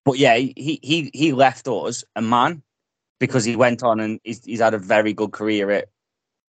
[0.05, 2.63] But yeah, he he he left us a man
[3.19, 5.89] because he went on and he's, he's had a very good career at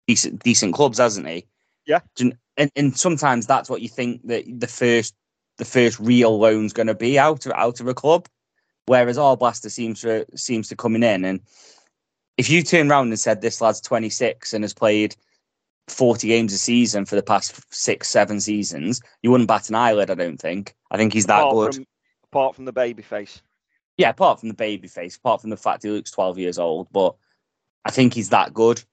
[0.05, 1.45] decent decent clubs, hasn't he?
[1.86, 2.01] Yeah.
[2.20, 2.38] And
[2.76, 5.15] and sometimes that's what you think that the first
[5.59, 8.28] the first real loan's going to be out of out of a club,
[8.86, 11.39] whereas our blaster seems to seems to coming in and
[12.38, 15.15] if you turn around and said this lad's 26 and has played
[15.88, 20.10] 40 games a season for the past six seven seasons, you wouldn't bat an eyelid.
[20.10, 20.76] I don't think.
[20.92, 21.76] I think he's that apart good.
[21.76, 21.86] From,
[22.32, 23.42] apart from the baby face.
[23.98, 26.88] Yeah, apart from the baby face, apart from the fact he looks 12 years old,
[26.92, 27.16] but
[27.84, 28.84] I think he's that good.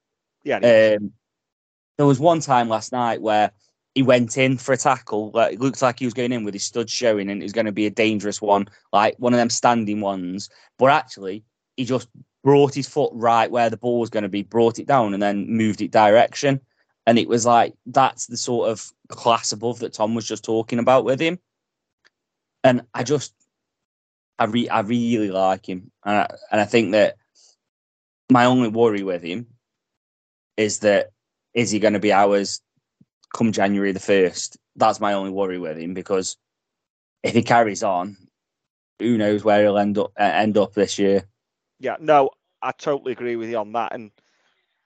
[0.45, 1.13] Yeah, Um,
[1.97, 3.51] there was one time last night where
[3.95, 5.31] he went in for a tackle.
[5.33, 7.53] Like, it looked like he was going in with his stud showing, and it was
[7.53, 10.49] going to be a dangerous one, like one of them standing ones.
[10.79, 11.45] But actually,
[11.77, 12.09] he just
[12.43, 15.23] brought his foot right where the ball was going to be, brought it down, and
[15.23, 16.61] then moved it direction.
[17.07, 20.79] And it was like that's the sort of class above that Tom was just talking
[20.79, 21.39] about with him.
[22.63, 23.35] And I just,
[24.39, 27.17] I re, I really like him, and I, and I think that
[28.31, 29.47] my only worry with him
[30.57, 31.11] is that
[31.53, 32.61] is he going to be ours
[33.35, 34.57] come January the first?
[34.77, 36.37] That's my only worry with him because
[37.23, 38.17] if he carries on,
[38.99, 41.25] who knows where he'll end up uh, end up this year.
[41.81, 42.31] Yeah, no,
[42.63, 43.95] I totally agree with you on that.
[43.95, 44.11] And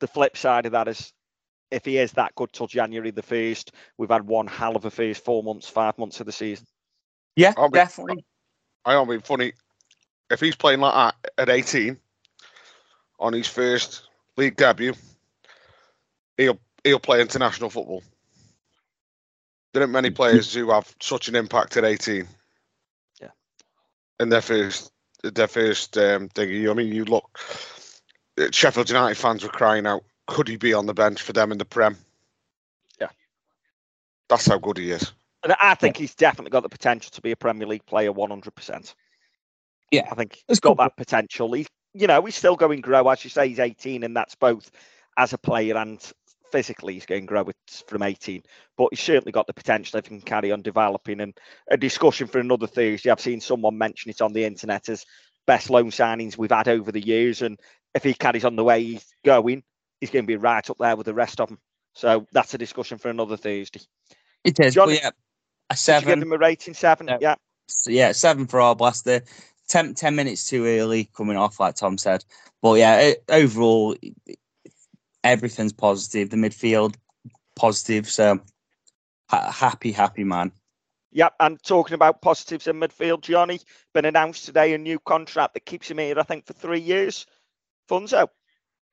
[0.00, 1.12] the flip side of that is
[1.70, 4.90] if he is that good till January the first, we've had one hell of a
[4.90, 6.66] first four months, five months of the season.
[7.36, 8.24] Yeah, I'll be- definitely.
[8.84, 9.52] I don't mean funny.
[10.30, 11.96] If he's playing like that at 18
[13.20, 14.02] on his first
[14.36, 14.94] league debut,
[16.36, 18.02] he'll he'll play international football.
[19.72, 22.26] There aren't many players who have such an impact at 18.
[23.20, 23.28] Yeah.
[24.20, 24.92] In their first
[25.22, 26.68] their first um, thing.
[26.68, 27.38] I mean, you look.
[28.52, 31.58] Sheffield United fans were crying out, "Could he be on the bench for them in
[31.58, 31.96] the Prem?"
[33.00, 33.08] Yeah.
[34.28, 35.12] That's how good he is.
[35.42, 38.94] And I think he's definitely got the potential to be a Premier League player 100%.
[39.90, 40.84] Yeah, I think It's he's got good.
[40.84, 41.52] that potential.
[41.52, 43.08] He, you know, he's still going grow.
[43.08, 44.70] As you say, he's 18, and that's both
[45.16, 46.00] as a player and
[46.50, 47.56] physically he's going to grow with,
[47.86, 48.42] from 18.
[48.76, 51.20] But he's certainly got the potential if he can carry on developing.
[51.20, 51.38] And
[51.70, 53.10] a discussion for another Thursday.
[53.10, 55.06] I've seen someone mention it on the internet as
[55.46, 57.42] best loan signings we've had over the years.
[57.42, 57.58] And
[57.94, 59.62] if he carries on the way he's going,
[60.00, 61.58] he's going to be right up there with the rest of them.
[61.94, 63.80] So that's a discussion for another Thursday.
[64.44, 64.74] It is.
[64.74, 66.22] Johnny, but yeah, a you give seven.
[66.22, 66.74] him a rating?
[66.74, 67.06] Seven?
[67.06, 67.18] No.
[67.20, 67.34] Yeah.
[67.68, 69.22] So, yeah, seven for our blaster.
[69.68, 72.24] 10, 10 minutes too early coming off, like Tom said.
[72.62, 73.96] But yeah, it, overall,
[75.22, 76.30] everything's positive.
[76.30, 76.96] The midfield
[77.54, 78.08] positive.
[78.08, 78.40] So
[79.28, 80.52] ha- happy, happy man.
[81.12, 83.60] Yep, and talking about positives in midfield, Johnny,
[83.94, 87.26] been announced today a new contract that keeps him here, I think, for three years.
[87.88, 88.28] Funso.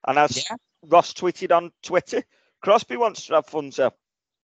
[0.07, 0.55] And as Yeah.
[0.87, 2.23] Ross tweeted on Twitter,
[2.61, 3.91] Crosby wants to have Funso.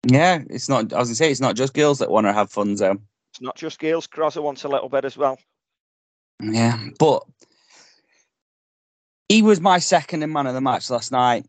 [0.05, 0.91] Yeah, it's not.
[0.93, 2.75] As I say it's not just girls that want to have fun.
[2.77, 2.97] So
[3.31, 4.07] It's not just girls.
[4.07, 5.37] Crosser wants a little bit as well.
[6.41, 7.23] yeah, but
[9.29, 11.45] he was my second in man of the match last night.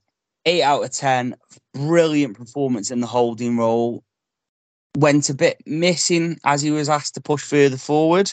[0.47, 1.35] Eight out of ten,
[1.73, 4.05] brilliant performance in the holding role.
[4.97, 8.33] Went a bit missing as he was asked to push further forward,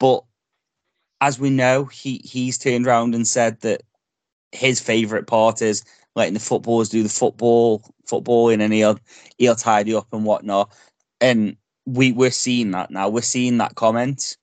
[0.00, 0.24] but
[1.20, 3.82] as we know, he he's turned around and said that
[4.52, 5.84] his favourite part is
[6.14, 8.98] letting the footballers do the football, footballing, and he'll
[9.38, 10.72] he'll tidy up and whatnot.
[11.20, 13.08] And we we're seeing that now.
[13.08, 14.36] We're seeing that comment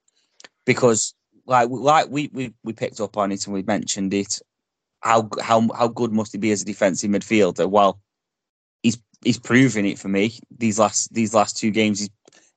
[0.65, 1.13] because
[1.45, 4.39] like like we we we picked up on it and we mentioned it.
[5.01, 7.69] How how how good must he be as a defensive midfielder?
[7.69, 7.99] Well,
[8.81, 11.99] he's he's proven it for me these last these last two games.
[11.99, 12.09] He's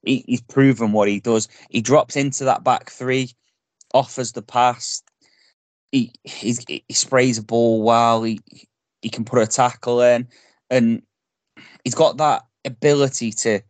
[0.05, 1.49] he, he's proven what he does.
[1.71, 3.33] He drops into that back three,
[3.93, 5.03] offers the pass.
[5.93, 8.23] He he sprays a ball well.
[8.23, 8.41] He
[9.03, 10.29] he can put a tackle in,
[10.71, 11.03] and
[11.85, 13.61] he's got that ability to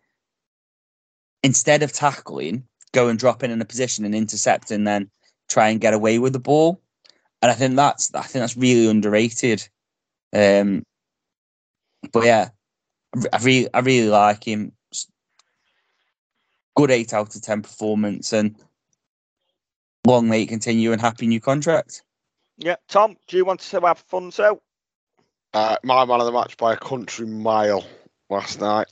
[1.42, 5.10] instead of tackling, go and drop in in a position and intercept, and then
[5.48, 6.80] try and get away with the ball.
[7.40, 9.68] And I think that's I think that's really underrated.
[10.32, 10.82] Um,
[12.12, 12.48] but yeah,
[13.32, 14.72] I really I really like him.
[16.76, 18.56] Good eight out of ten performance, and
[20.06, 22.02] long may it continue and happy new contract.
[22.58, 24.58] Yeah, Tom, do you want to have Funso?
[25.54, 27.84] Uh, my man of the match by a country mile
[28.28, 28.88] last night.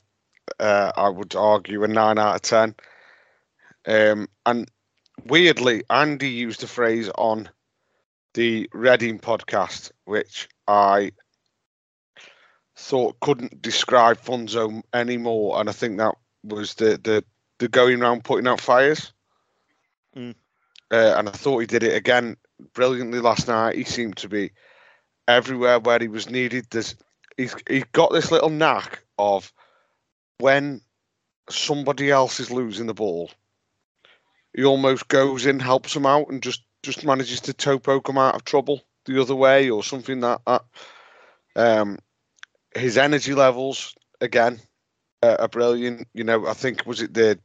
[0.57, 2.75] Uh, I would argue a nine out of ten.
[3.85, 4.71] Um, and
[5.25, 7.49] weirdly, Andy used a phrase on
[8.33, 11.11] the Reading podcast, which I
[12.77, 17.23] thought couldn't describe Funso anymore, and I think that was the the,
[17.57, 19.11] the going round putting out fires.
[20.15, 20.35] Mm.
[20.89, 22.37] Uh, and I thought he did it again
[22.73, 23.75] brilliantly last night.
[23.75, 24.51] He seemed to be
[25.27, 26.67] everywhere where he was needed.
[26.69, 26.95] There's
[27.37, 29.51] he's he's got this little knack of
[30.39, 30.81] when
[31.49, 33.31] somebody else is losing the ball,
[34.53, 38.17] he almost goes in, helps them out, and just just manages to toe poke them
[38.17, 40.41] out of trouble the other way or something that.
[41.55, 41.97] Um,
[42.75, 44.59] his energy levels again
[45.23, 46.07] are brilliant.
[46.13, 47.39] You know, I think was it the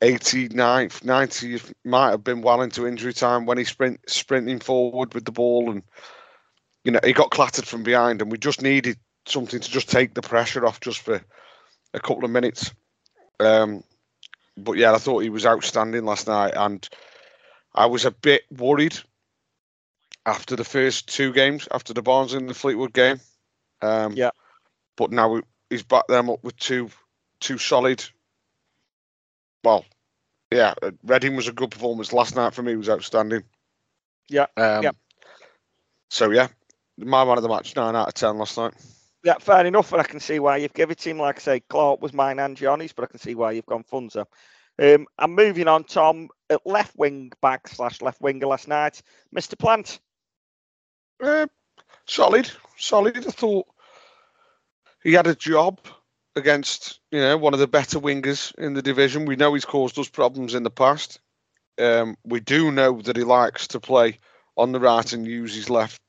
[0.00, 5.24] 89th, 90th might have been well into injury time when he sprint sprinting forward with
[5.24, 5.82] the ball and
[6.84, 8.96] you know he got clattered from behind and we just needed
[9.26, 11.20] something to just take the pressure off just for
[11.94, 12.72] a couple of minutes.
[13.40, 13.82] Um,
[14.56, 16.88] but yeah, I thought he was outstanding last night and
[17.74, 18.98] I was a bit worried
[20.26, 23.20] after the first two games, after the Barnes and the Fleetwood game.
[23.82, 24.30] Um, Yeah.
[24.96, 25.40] But now
[25.70, 26.90] he's back them up with two
[27.40, 28.04] two solid
[29.64, 29.84] well,
[30.52, 32.76] yeah, uh, Reading was a good performance last night for me.
[32.76, 33.42] Was outstanding.
[34.28, 34.90] Yeah, Um, yeah.
[36.10, 36.48] So yeah,
[36.96, 38.74] my man of the match, nine out of ten last night.
[39.24, 41.18] Yeah, fair enough, and I can see why you've given it to him.
[41.18, 43.84] Like I say, Clark was mine and Johnny's, but I can see why you've gone
[43.84, 44.24] Funso.
[44.80, 49.02] Um, I'm moving on, Tom, at left wing back slash left winger last night,
[49.34, 49.58] Mr.
[49.58, 49.98] Plant.
[51.20, 51.48] Uh,
[52.06, 53.16] solid, solid.
[53.16, 53.66] I thought
[55.02, 55.80] he had a job
[56.38, 59.26] against you know one of the better wingers in the division.
[59.26, 61.20] We know he's caused us problems in the past.
[61.78, 64.18] Um, we do know that he likes to play
[64.56, 66.00] on the right and use his left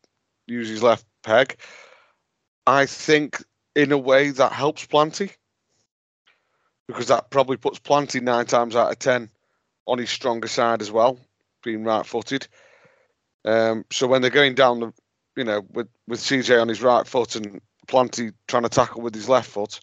[0.48, 1.58] use his left peg.
[2.66, 3.44] I think
[3.76, 5.32] in a way that helps Planty
[6.88, 9.30] because that probably puts Planty nine times out of ten
[9.86, 11.20] on his stronger side as well,
[11.64, 12.48] being right footed.
[13.46, 14.94] Um, so when they're going down the,
[15.36, 19.16] you know, with with CJ on his right foot and Planty trying to tackle with
[19.16, 19.80] his left foot,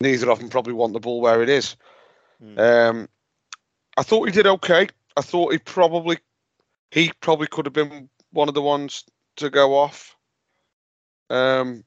[0.00, 1.76] neither of them probably want the ball where it is.
[2.58, 3.08] Um,
[3.96, 4.88] I thought he did okay.
[5.16, 6.18] I thought he probably
[6.90, 9.04] he probably could have been one of the ones
[9.36, 10.16] to go off.
[11.28, 11.84] Um,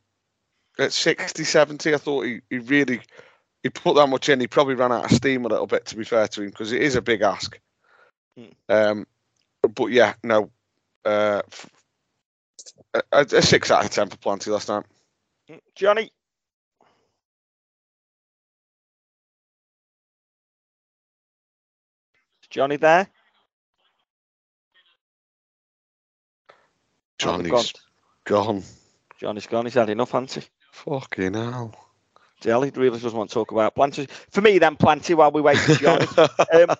[0.79, 3.01] at 60, 70, I thought he, he really
[3.63, 4.39] he put that much in.
[4.39, 6.71] He probably ran out of steam a little bit, to be fair to him, because
[6.71, 7.59] it is a big ask.
[8.69, 9.07] Um,
[9.75, 10.49] but yeah, no,
[11.05, 11.41] uh,
[13.11, 14.85] a six out of ten for Planty last night.
[15.75, 16.11] Johnny.
[22.53, 23.07] Johnny there?
[26.49, 26.53] Oh,
[27.17, 27.73] Johnny's
[28.25, 28.63] gone.
[29.19, 29.65] Johnny's gone.
[29.65, 30.49] He's had enough, hasn't he?
[30.71, 31.75] Fucking hell.
[32.41, 34.07] Jelly really doesn't want to talk about Planty.
[34.29, 36.05] For me, then, Planty, while we wait for Johnny.
[36.53, 36.75] um,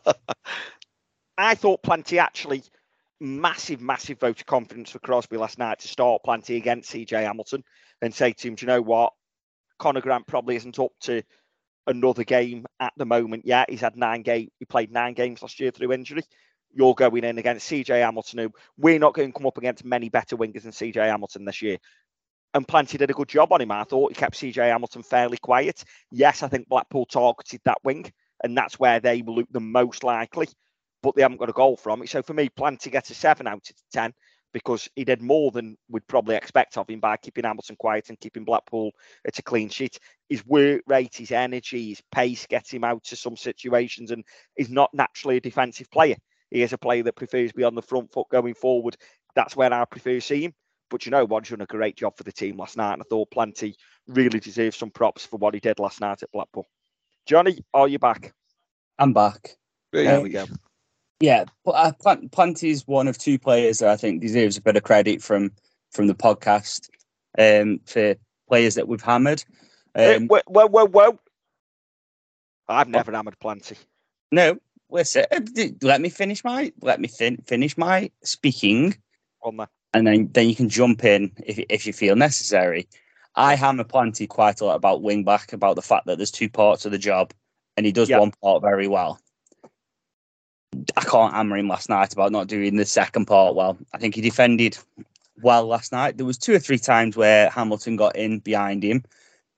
[1.40, 2.62] I thought Planty actually
[3.20, 7.64] massive, massive vote of confidence for Crosby last night to start Planty against CJ Hamilton
[8.00, 9.14] and say to him, Do you know what?
[9.80, 11.24] Conor Grant probably isn't up to
[11.88, 13.70] another game at the moment yet.
[13.70, 16.24] He's had nine game he played nine games last year through injury.
[16.76, 20.10] You're going in against CJ Hamilton, who we're not going to come up against many
[20.10, 21.78] better wingers than CJ Hamilton this year.
[22.56, 23.72] And Planty did a good job on him.
[23.72, 25.84] I thought he kept CJ Hamilton fairly quiet.
[26.12, 28.12] Yes, I think Blackpool targeted that wing,
[28.44, 30.48] and that's where they will look the most likely,
[31.02, 32.10] but they haven't got a goal from it.
[32.10, 34.14] So for me, Planty gets a seven out of ten
[34.54, 38.20] because he did more than we'd probably expect of him by keeping Hamilton quiet and
[38.20, 38.92] keeping Blackpool
[39.26, 40.00] at a clean sheet.
[40.30, 44.24] His work rate, his energy, his pace gets him out to some situations, and
[44.56, 46.16] he's not naturally a defensive player.
[46.52, 48.96] He is a player that prefers to be on the front foot going forward.
[49.36, 50.54] That's where I prefer to see him.
[50.90, 51.44] But you know what?
[51.44, 53.76] He's done a great job for the team last night, and I thought Planty
[54.08, 56.68] really deserves some props for what he did last night at Blackpool.
[57.26, 58.34] Johnny, are you back?
[59.00, 59.58] I'm back.
[59.92, 60.46] There we go.
[61.20, 64.76] Yeah, uh, Plant- Planty is one of two players that I think deserves a bit
[64.76, 65.52] of credit from
[65.92, 66.90] from the podcast
[67.38, 68.16] um, for
[68.50, 69.44] players that we've hammered.
[69.96, 71.20] Um, whoa, whoa, whoa, whoa.
[72.68, 73.76] I've never hammered Planty.
[74.32, 74.58] no,
[74.90, 75.40] listen, uh,
[75.82, 78.96] let me finish my let me fin- finish my speaking,
[79.94, 82.88] and then then you can jump in if if you feel necessary.
[83.36, 86.50] I hammer Planty quite a lot about wing back, about the fact that there's two
[86.50, 87.34] parts of the job,
[87.78, 88.20] and he does Yeah.
[88.20, 89.20] one part very well.
[90.98, 93.78] I can't hammer him last night about not doing the second part well.
[93.94, 94.78] I think he defended
[95.42, 96.18] well last night.
[96.18, 99.04] There was two or three times where Hamilton got in behind him,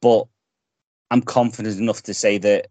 [0.01, 0.27] but
[1.11, 2.67] I'm confident enough to say that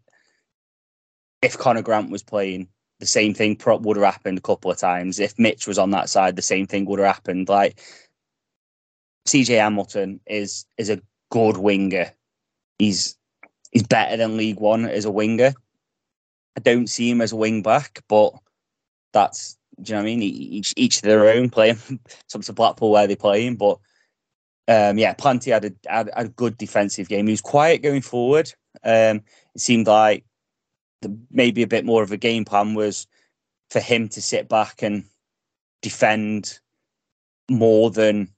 [1.41, 2.67] if Conor Grant was playing,
[2.99, 5.19] the same thing pro- would have happened a couple of times.
[5.19, 7.49] If Mitch was on that side, the same thing would have happened.
[7.49, 7.81] Like
[9.27, 12.11] CJ Hamilton is is a good winger.
[12.79, 13.17] He's
[13.71, 15.53] he's better than League One as a winger.
[16.57, 18.33] I don't see him as a wing back, but
[19.13, 20.21] that's do you know what I mean?
[20.21, 21.49] Each each their own.
[21.49, 21.77] Playing
[22.27, 23.79] some to Blackpool where they play him, but
[24.67, 27.27] um, yeah, Planty had a had, had a good defensive game.
[27.27, 28.51] He was quiet going forward.
[28.83, 29.21] Um,
[29.53, 30.25] it seemed like
[31.01, 33.07] the, maybe a bit more of a game plan was
[33.69, 35.05] for him to sit back and
[35.81, 36.59] defend
[37.49, 38.29] more than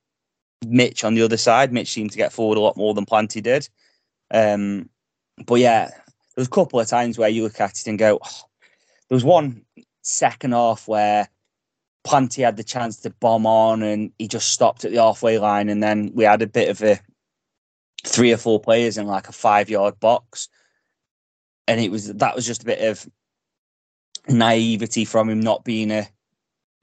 [0.65, 1.71] Mitch on the other side.
[1.71, 3.69] Mitch seemed to get forward a lot more than Planty did.
[4.31, 4.89] Um,
[5.45, 5.91] but yeah,
[6.37, 8.41] there was a couple of times where you look at it and go, "Oh."
[9.09, 9.65] there was one
[10.03, 11.27] second half where
[12.03, 15.67] Planty had the chance to bomb on and he just stopped at the halfway line.
[15.67, 16.99] And then we had a bit of a
[18.05, 20.47] three or four players in like a five yard box.
[21.67, 23.09] And it was that was just a bit of
[24.29, 26.07] naivety from him not being a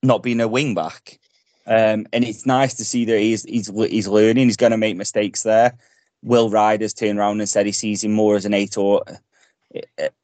[0.03, 1.21] not being a wing back.
[1.69, 4.49] Um, and it's nice to see that he's he's he's learning.
[4.49, 5.75] He's going to make mistakes there.
[6.25, 9.05] Will Ryder's turned around and said he sees him more as an eight or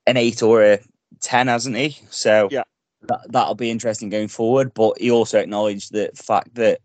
[0.06, 0.78] an eight or a
[1.20, 1.98] ten, hasn't he?
[2.10, 2.64] So Yeah.
[3.02, 4.72] that that'll be interesting going forward.
[4.74, 6.80] But he also acknowledged the fact that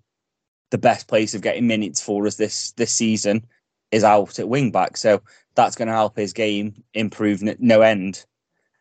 [0.71, 3.45] the best place of getting minutes for us this this season
[3.91, 4.97] is out at wing back.
[4.97, 5.21] So
[5.55, 8.25] that's going to help his game improve n- no end.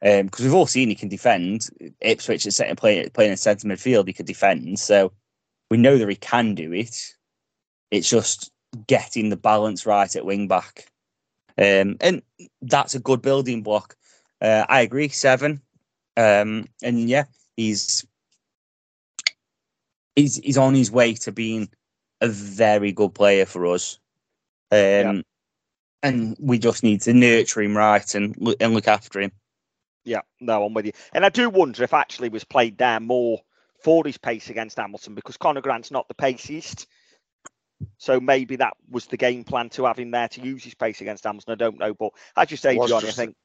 [0.02, 1.68] Um, because we've all seen he can defend.
[2.00, 4.78] Ipswich is setting play, playing in centre midfield, he could defend.
[4.78, 5.12] So
[5.70, 6.94] we know that he can do it.
[7.90, 8.50] It's just
[8.86, 10.86] getting the balance right at wing back.
[11.56, 12.22] Um, and
[12.62, 13.96] that's a good building block.
[14.40, 15.60] Uh, I agree, seven.
[16.16, 17.24] Um, and yeah,
[17.56, 18.06] he's
[20.16, 21.68] he's he's on his way to being
[22.20, 23.98] a very good player for us.
[24.70, 25.22] Um, Yeah.
[26.02, 29.32] and we just need to nurture him right and look, and look after him.
[30.04, 30.92] Yeah, no, I'm with you.
[31.12, 33.40] And I do wonder if actually was played down more
[33.82, 36.86] for his pace against Hamilton because Conor Grant's not the paciest.
[37.98, 41.00] So maybe that was the game plan to have him there to use his pace
[41.00, 41.52] against Hamilton.
[41.52, 43.36] I don't know, but as you say, Johnny, I think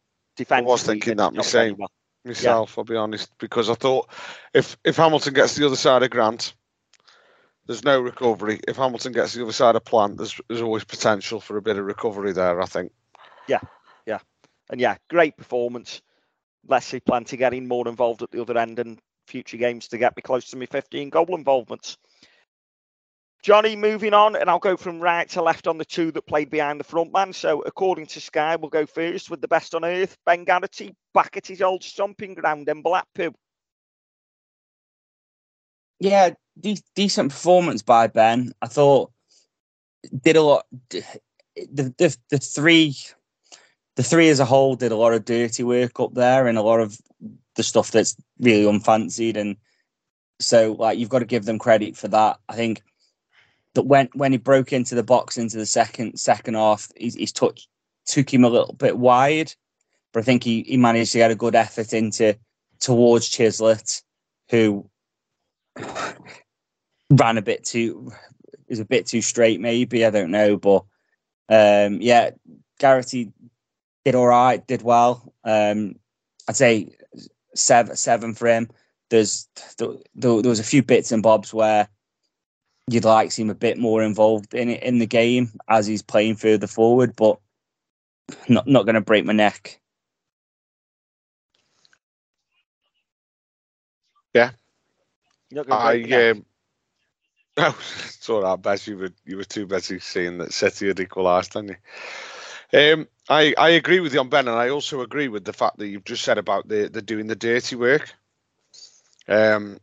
[0.50, 1.78] I was thinking that myself.
[2.24, 2.78] myself.
[2.78, 4.10] I'll be honest, because I thought
[4.54, 6.54] if if Hamilton gets the other side of Grant,
[7.66, 8.60] there's no recovery.
[8.68, 11.78] If Hamilton gets the other side of Plant, there's there's always potential for a bit
[11.78, 12.62] of recovery there.
[12.62, 12.92] I think.
[13.48, 13.62] Yeah,
[14.06, 14.20] yeah,
[14.70, 16.02] and yeah, great performance.
[16.68, 20.16] Let's see Planty getting more involved at the other end and future games to get
[20.16, 21.98] me close to my 15 goal involvements.
[23.42, 26.50] Johnny, moving on, and I'll go from right to left on the two that played
[26.50, 27.32] behind the front man.
[27.32, 31.38] So, according to Sky, we'll go first with the best on earth, Ben Garrity, back
[31.38, 33.34] at his old stomping ground in Blackpool.
[36.00, 38.54] Yeah, de- decent performance by Ben.
[38.62, 39.12] I thought
[40.22, 40.66] did a lot.
[40.90, 41.04] The,
[41.98, 42.96] the the three,
[43.96, 46.62] the three as a whole did a lot of dirty work up there and a
[46.62, 46.98] lot of
[47.56, 49.38] the stuff that's really unfancied.
[49.38, 49.56] And
[50.42, 52.40] so, like, you've got to give them credit for that.
[52.48, 52.82] I think
[53.80, 57.32] that when when he broke into the box into the second second half, his, his
[57.32, 57.68] touch
[58.06, 59.54] took him a little bit wide,
[60.12, 62.38] but I think he, he managed to get a good effort into
[62.82, 64.02] towards Chislett,
[64.50, 64.90] who
[67.10, 68.12] ran a bit too
[68.68, 70.84] is a bit too straight maybe i don't know but
[71.50, 72.30] um yeah
[72.78, 73.34] garrity
[74.06, 75.34] did all right did well.
[75.44, 75.96] Um
[76.48, 76.96] i'd say
[77.56, 78.70] seven seven for him.
[79.10, 79.48] There's
[79.80, 81.88] there, there was a few bits and bobs where
[82.94, 85.88] you'd like to see him a bit more involved in it in the game as
[85.88, 87.40] he's playing further forward but
[88.50, 89.80] not not going to break my neck
[95.50, 96.28] You're not gonna I your neck.
[96.32, 96.46] um,
[97.58, 98.88] no, it's all right, Bez.
[98.88, 101.78] You were you were too busy seeing that City had equalised, didn't
[102.74, 102.94] you?
[102.94, 105.78] Um, I I agree with you on Ben, and I also agree with the fact
[105.80, 108.14] that you've just said about the the doing the dirty work.
[109.28, 109.80] Um,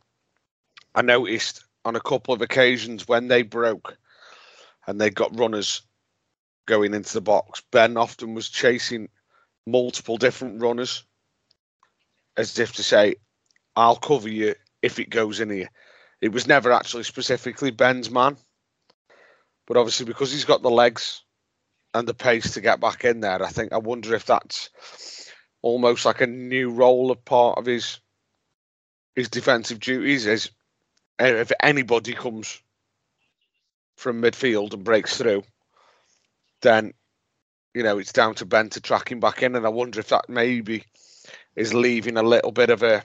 [0.95, 3.97] I noticed on a couple of occasions when they broke,
[4.85, 5.81] and they got runners
[6.65, 7.63] going into the box.
[7.71, 9.07] Ben often was chasing
[9.65, 11.05] multiple different runners,
[12.35, 13.15] as if to say,
[13.75, 15.69] "I'll cover you if it goes in here."
[16.19, 18.37] It was never actually specifically Ben's man,
[19.65, 21.23] but obviously because he's got the legs
[21.93, 24.69] and the pace to get back in there, I think I wonder if that's
[25.61, 27.99] almost like a new role of part of his
[29.15, 30.25] his defensive duties.
[30.25, 30.51] Is
[31.19, 32.61] if anybody comes
[33.95, 35.43] from midfield and breaks through,
[36.61, 36.93] then
[37.73, 40.09] you know it's down to Ben to track him back in, and I wonder if
[40.09, 40.83] that maybe
[41.55, 43.03] is leaving a little bit of a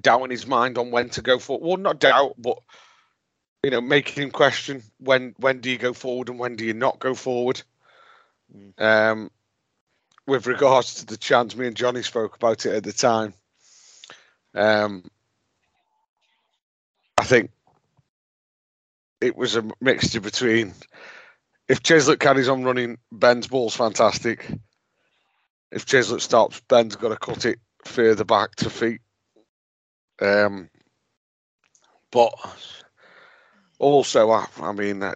[0.00, 1.58] doubt in his mind on when to go for.
[1.60, 2.58] Well, not doubt, but
[3.62, 6.74] you know, making him question when when do you go forward and when do you
[6.74, 7.62] not go forward.
[8.78, 9.30] Um,
[10.26, 13.34] with regards to the chance, me and Johnny spoke about it at the time.
[14.54, 15.04] Um,
[17.24, 17.50] I think
[19.22, 20.74] it was a mixture between
[21.68, 24.46] if Chislett carries on running, Ben's ball's fantastic.
[25.72, 29.00] If Chislett stops, Ben's got to cut it further back to feet.
[30.20, 30.68] Um,
[32.10, 32.34] but
[33.78, 35.14] also, I, I mean, uh,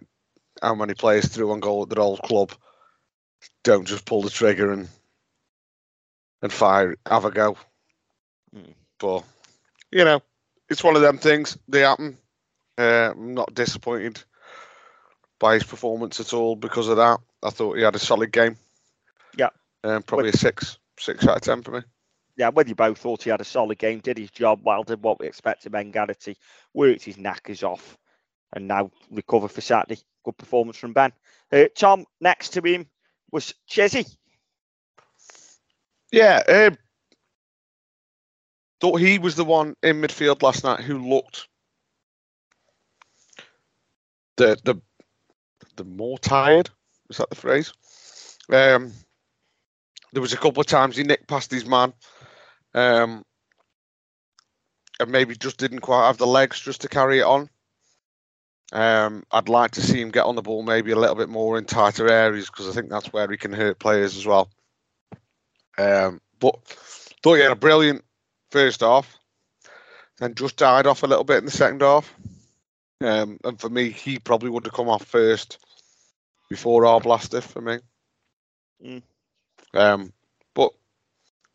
[0.63, 2.53] how many players through on goal at their old club
[3.65, 4.89] don't just pull the trigger and
[6.41, 7.59] and fire, have a go.
[8.57, 8.73] Mm.
[8.99, 9.25] But
[9.93, 10.23] you know,
[10.69, 11.59] it's one of them things.
[11.69, 12.19] They happen.
[12.77, 14.23] Uh, I'm not disappointed
[15.39, 17.21] by his performance at all because of that.
[17.43, 18.57] I thought he had a solid game.
[19.37, 19.51] Yeah.
[19.85, 21.81] Um, probably a six, six out of ten for me.
[22.37, 25.03] yeah, whether you both thought he had a solid game, did his job well, did
[25.03, 25.73] what we expected.
[25.73, 26.37] Ben Garrity
[26.73, 27.99] worked his knackers off,
[28.53, 30.01] and now recover for Saturday.
[30.25, 31.13] Good performance from Ben.
[31.53, 32.87] Uh, Tom, next to him
[33.33, 34.09] was Chizzy.
[36.13, 36.79] Yeah, um,
[38.81, 41.49] thought he was the one in midfield last night who looked
[44.37, 44.81] the the
[45.77, 46.71] the more tired.
[47.11, 47.73] Is that the phrase?
[48.51, 48.93] Um,
[50.13, 51.93] there was a couple of times he nicked past his man,
[52.75, 53.25] um,
[55.01, 57.49] and maybe just didn't quite have the legs just to carry it on.
[58.73, 61.57] Um, I'd like to see him get on the ball maybe a little bit more
[61.57, 64.51] in tighter areas because I think that's where he can hurt players as well.
[65.79, 66.57] Um, but
[67.23, 68.05] thought he had a brilliant
[68.51, 69.19] first half,
[70.19, 72.13] then just died off a little bit in the second half.
[73.01, 75.59] Um, and for me, he probably would have come off first
[76.51, 77.79] before Arblaster for me.
[78.85, 79.03] Mm.
[79.75, 80.13] Um,
[80.55, 80.73] but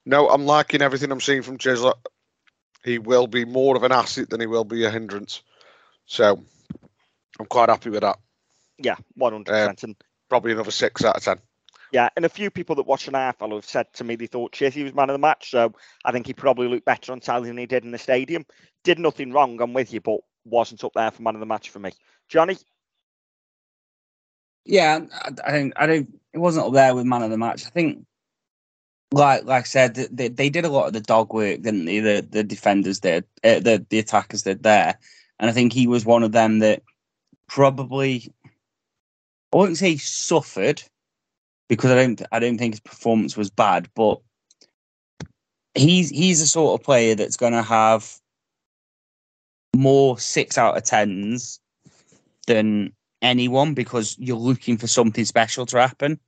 [0.06, 1.96] no, I'm liking everything I'm seeing from Chislett.
[2.84, 5.42] He will be more of an asset than he will be a hindrance.
[6.06, 6.44] So
[7.40, 8.20] I'm quite happy with that.
[8.78, 9.84] Yeah, one hundred percent.
[9.84, 9.96] And
[10.30, 11.38] Probably another six out of ten.
[11.94, 14.52] Yeah, and a few people that watch an AFL have said to me they thought
[14.52, 15.52] Chizzy was man of the match.
[15.52, 15.72] So
[16.04, 18.48] I think he probably looked better on telly than he did in the stadium.
[18.84, 21.70] Did nothing wrong, I'm with you, but wasn't up there for man of the match
[21.70, 21.92] for me.
[22.30, 22.58] Johnny,
[24.66, 25.02] Yeah,
[25.46, 26.20] I, think I don't.
[26.34, 27.64] It wasn't up there with man of the match.
[27.68, 28.08] I think,
[29.12, 32.00] like like I said, they, they did a lot of the dog work, didn't they?
[32.00, 34.98] The the defenders did, uh, the the attackers did there,
[35.40, 36.82] and I think he was one of them that
[37.48, 38.34] probably
[39.54, 40.82] I wouldn't say suffered
[41.70, 44.20] because I don't I don't think his performance was bad, but
[45.76, 48.20] he's he's the sort of player that's going to have
[49.76, 51.60] more six out of tens
[52.48, 56.20] than anyone because you're looking for something special to happen.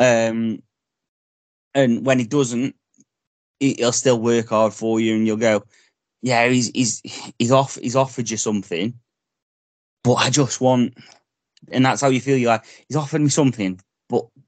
[0.00, 0.62] Um,
[1.74, 2.74] and when he doesn't,
[3.60, 5.64] he- he'll still work hard for you, and you'll go,
[6.22, 7.00] "Yeah, he's he's
[7.38, 7.76] he's off.
[7.76, 8.94] He's offered you something,
[10.02, 10.94] but I just want."
[11.70, 12.36] And that's how you feel.
[12.36, 13.80] You're like, he's offered me something,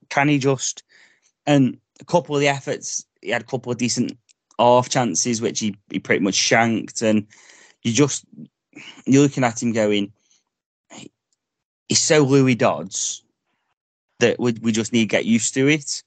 [0.08, 0.82] can he just?
[1.46, 4.16] And a couple of the efforts, he had a couple of decent
[4.58, 7.26] off chances, which he, he pretty much shanked, and
[7.82, 8.24] you just
[9.06, 10.12] you're looking at him going,
[11.88, 13.22] he's so Louis Dodds
[14.20, 16.02] that we, we just need to get used to it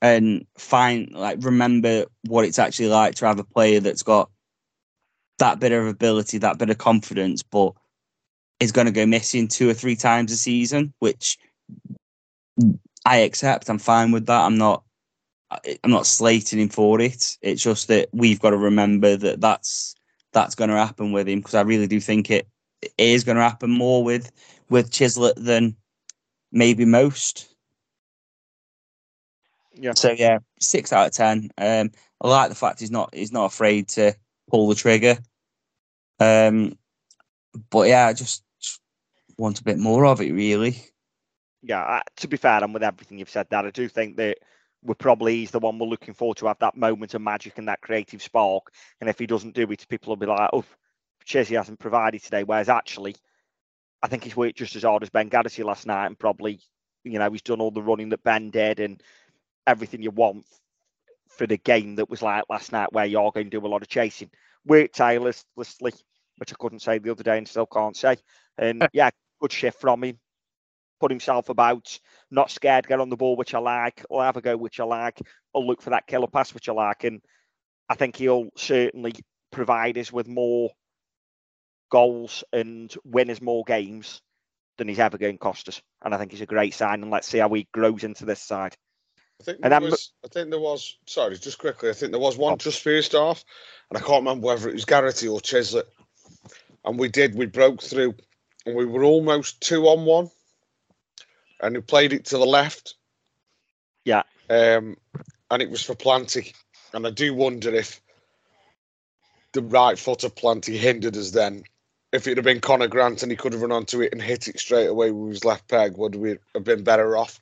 [0.00, 4.30] and find like remember what it's actually like to have a player that's got
[5.38, 7.72] that bit of ability, that bit of confidence, but
[8.60, 11.38] is going to go missing two or three times a season, which
[13.04, 13.68] I accept.
[13.68, 14.40] I'm fine with that.
[14.40, 14.84] I'm not.
[15.50, 17.38] I'm not slating him for it.
[17.40, 19.94] It's just that we've got to remember that that's
[20.32, 22.46] that's going to happen with him because I really do think it,
[22.82, 24.30] it is going to happen more with
[24.68, 25.74] with Chislett than
[26.52, 27.54] maybe most.
[29.72, 29.94] Yeah.
[29.94, 31.50] So yeah, six out of ten.
[31.56, 34.14] Um, I like the fact he's not he's not afraid to
[34.50, 35.16] pull the trigger.
[36.20, 36.76] Um,
[37.70, 38.80] but yeah, I just, just
[39.36, 40.82] want a bit more of it, really.
[41.68, 44.38] Yeah, I, to be fair, and with everything you've said, that I do think that
[44.82, 47.68] we're probably he's the one we're looking for to have that moment of magic and
[47.68, 48.72] that creative spark.
[49.00, 50.64] And if he doesn't do it, people will be like, "Oh,
[51.26, 53.16] Chizzy hasn't provided today." Whereas actually,
[54.02, 56.58] I think he's worked just as hard as Ben Garrity last night, and probably,
[57.04, 59.02] you know, he's done all the running that Ben did and
[59.66, 60.46] everything you want
[61.28, 63.82] for the game that was like last night, where you're going to do a lot
[63.82, 64.30] of chasing.
[64.64, 65.92] Worked tirelessly,
[66.38, 68.16] which I couldn't say the other day and still can't say.
[68.56, 70.18] And yeah, good shift from him
[71.00, 71.98] put himself about,
[72.30, 74.84] not scared, get on the ball, which I like, or have a go, which I
[74.84, 75.20] like,
[75.52, 77.04] or look for that killer pass, which I like.
[77.04, 77.20] And
[77.88, 79.14] I think he'll certainly
[79.50, 80.70] provide us with more
[81.90, 84.20] goals and win us more games
[84.76, 85.80] than he's ever going to cost us.
[86.04, 87.02] And I think he's a great sign.
[87.02, 88.76] And let's see how he grows into this side.
[89.40, 90.98] I think And there I'm- was, I think there was.
[91.06, 91.90] Sorry, just quickly.
[91.90, 92.56] I think there was one oh.
[92.56, 93.44] just first off,
[93.88, 95.84] and I can't remember whether it was Garrity or Chislett.
[96.84, 97.34] And we did.
[97.34, 98.14] We broke through,
[98.66, 100.28] and we were almost two on one.
[101.60, 102.94] And we played it to the left.
[104.04, 104.22] Yeah.
[104.48, 104.96] Um,
[105.50, 106.54] and it was for Planty,
[106.92, 108.00] and I do wonder if
[109.52, 111.64] the right foot of Planty hindered us then.
[112.12, 114.48] If it had been Conor Grant and he could have run onto it and hit
[114.48, 117.38] it straight away with his left peg, would we have been better off?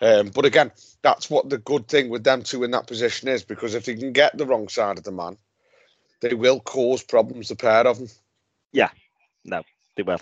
[0.00, 0.72] Um, but again,
[1.02, 3.94] that's what the good thing with them two in that position is because if they
[3.94, 5.36] can get the wrong side of the man,
[6.20, 7.48] they will cause problems.
[7.48, 8.08] The pair of them.
[8.72, 8.90] Yeah,
[9.44, 9.62] no,
[9.96, 10.18] they will.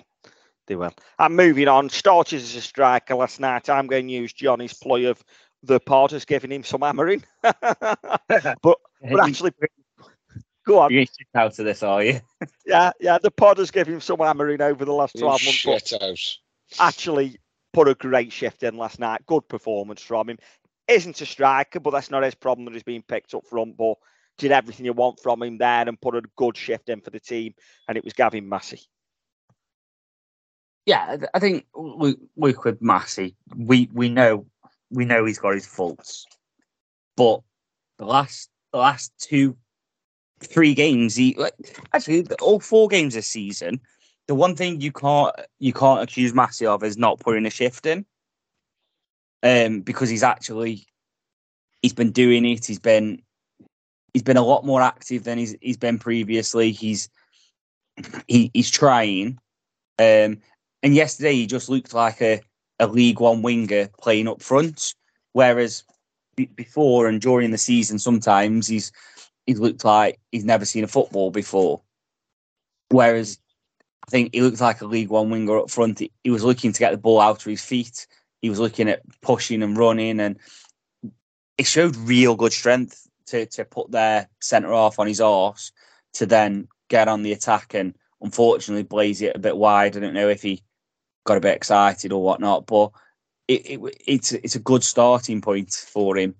[0.70, 0.94] They will.
[1.18, 1.90] I'm moving on.
[1.90, 3.68] Started as a striker last night.
[3.68, 5.20] I'm going to use Johnny's ploy of
[5.64, 7.24] the pod has given him some hammering.
[7.42, 7.58] but
[8.62, 8.78] but
[9.20, 9.50] actually,
[10.64, 10.92] go on.
[10.92, 12.20] You're getting out of this, are you?
[12.64, 13.18] Yeah, yeah.
[13.20, 15.58] The pod has given him some hammering over the last You 12 months.
[15.58, 16.38] shit house.
[16.78, 17.40] actually
[17.72, 19.26] put a great shift in last night.
[19.26, 20.38] Good performance from him.
[20.86, 23.76] Isn't a striker, but that's not his problem that he's being picked up front.
[23.76, 23.96] But
[24.38, 27.18] did everything you want from him there and put a good shift in for the
[27.18, 27.54] team.
[27.88, 28.82] And it was Gavin Massey.
[30.90, 34.44] Yeah, I think we Luke with Massey, we we know
[34.90, 36.26] we know he's got his faults,
[37.16, 37.42] but
[37.98, 39.56] the last the last two
[40.40, 41.38] three games, he
[41.94, 43.80] actually all four games this season.
[44.26, 47.86] The one thing you can't you can't accuse Massey of is not putting a shift
[47.86, 48.04] in,
[49.44, 50.88] um, because he's actually
[51.82, 52.66] he's been doing it.
[52.66, 53.22] He's been
[54.12, 56.72] he's been a lot more active than he's he's been previously.
[56.72, 57.08] He's
[58.26, 59.38] he, he's trying.
[60.00, 60.38] Um,
[60.82, 62.40] and yesterday he just looked like a,
[62.78, 64.94] a League One winger playing up front,
[65.32, 65.84] whereas
[66.36, 68.92] be- before and during the season, sometimes he's
[69.46, 71.82] he's looked like he's never seen a football before.
[72.90, 73.38] Whereas
[74.06, 75.98] I think he looked like a League One winger up front.
[75.98, 78.06] He, he was looking to get the ball out of his feet.
[78.40, 80.38] He was looking at pushing and running, and
[81.58, 85.72] it showed real good strength to to put their centre half on his arse
[86.14, 89.96] to then get on the attack and unfortunately blaze it a bit wide.
[89.96, 90.62] I don't know if he
[91.24, 92.90] got a bit excited or whatnot, but
[93.48, 96.34] it, it it's it's a good starting point for him.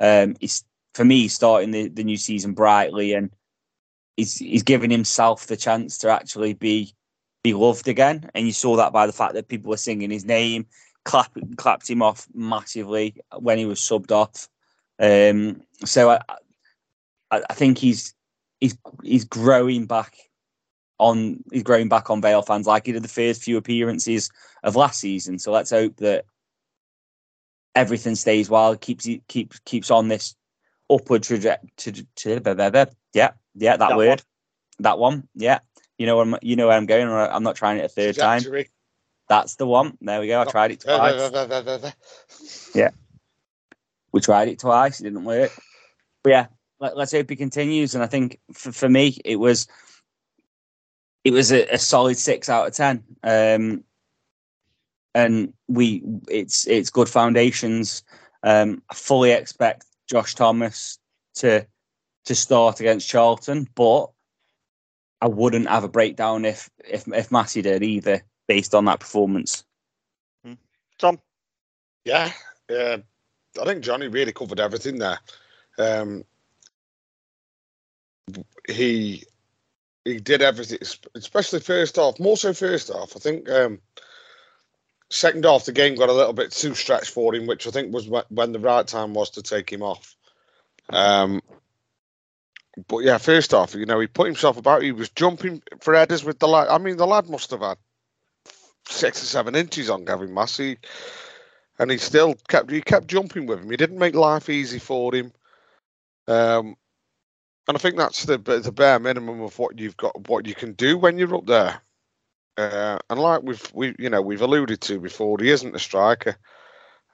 [0.00, 3.30] Um, he's for me starting the, the new season brightly and
[4.16, 6.94] he's he's giving himself the chance to actually be
[7.42, 8.30] be loved again.
[8.34, 10.66] And you saw that by the fact that people were singing his name,
[11.04, 14.48] clap, clapped him off massively when he was subbed off.
[14.98, 16.20] Um, so I,
[17.30, 18.14] I, I think he's
[18.60, 20.16] he's he's growing back
[20.98, 24.30] on he's growing back on Vale fans like he did the first few appearances
[24.62, 25.38] of last season.
[25.38, 26.24] So let's hope that
[27.74, 30.36] everything stays well, keeps keeps keeps on this
[30.90, 32.06] upward trajectory.
[33.12, 34.18] Yeah, yeah, that, That word, one.
[34.80, 35.28] that one.
[35.34, 35.58] Yeah,
[35.98, 37.08] you know where I'm, you know where I'm going.
[37.08, 38.42] I'm not trying it a third time.
[39.28, 39.96] That's the one.
[40.00, 40.40] There we go.
[40.40, 41.94] I tried it twice.
[42.74, 42.90] Yeah,
[44.12, 45.00] we tried it twice.
[45.00, 45.52] It didn't work.
[46.22, 46.46] But yeah,
[46.80, 47.94] let, let's hope he continues.
[47.94, 49.66] And I think for, for me, it was
[51.24, 53.02] it was a, a solid six out of ten.
[53.22, 53.84] Um,
[55.14, 58.02] and we it's it's good foundations.
[58.42, 60.98] Um, I fully expect Josh Thomas
[61.36, 61.66] to
[62.26, 64.10] to start against Charlton, but
[65.20, 69.64] I wouldn't have a breakdown if if if Massey did either, based on that performance.
[70.98, 71.18] Tom,
[72.04, 72.30] Yeah,
[72.70, 72.98] yeah.
[73.60, 75.18] I think Johnny really covered everything there.
[75.78, 76.24] Um,
[78.68, 79.24] he
[80.04, 80.78] he did everything,
[81.14, 82.20] especially first half.
[82.20, 83.16] More so first half.
[83.16, 83.80] I think um,
[85.10, 87.92] second half the game got a little bit too stretched for him, which I think
[87.92, 90.14] was when the right time was to take him off.
[90.90, 91.40] Um,
[92.88, 94.82] but yeah, first half, you know, he put himself about.
[94.82, 96.68] He was jumping for headers with the lad.
[96.68, 97.78] I mean, the lad must have had
[98.88, 100.78] six or seven inches on Gavin Massey
[101.78, 103.70] and he still kept he kept jumping with him.
[103.70, 105.32] He didn't make life easy for him.
[106.26, 106.76] Um,
[107.66, 110.72] and I think that's the the bare minimum of what you've got, what you can
[110.72, 111.80] do when you're up there.
[112.56, 116.36] Uh, and like we've we you know we've alluded to before, he isn't a striker,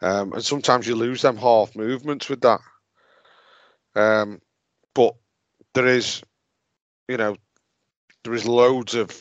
[0.03, 2.61] um, and sometimes you lose them half movements with that.
[3.95, 4.41] Um,
[4.95, 5.15] but
[5.75, 6.23] there is,
[7.09, 7.37] you know,
[8.25, 9.21] there is loads of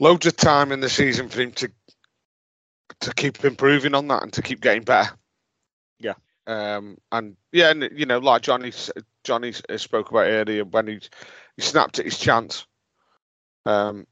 [0.00, 1.70] loads of time in the season for him to
[3.00, 5.10] to keep improving on that and to keep getting better.
[5.98, 6.14] Yeah.
[6.46, 8.72] Um, and yeah, and you know, like Johnny
[9.24, 11.00] Johnny uh, spoke about earlier when he
[11.56, 12.66] he snapped at his chance.
[13.66, 14.06] Um,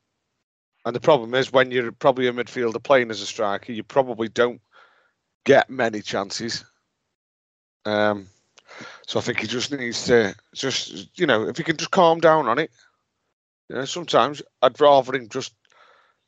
[0.84, 4.28] and the problem is when you're probably a midfielder playing as a striker, you probably
[4.28, 4.60] don't
[5.44, 6.64] get many chances.
[7.84, 8.26] Um,
[9.06, 12.20] so I think he just needs to just you know if he can just calm
[12.20, 12.70] down on it.
[13.68, 15.54] You know, sometimes I'd rather him just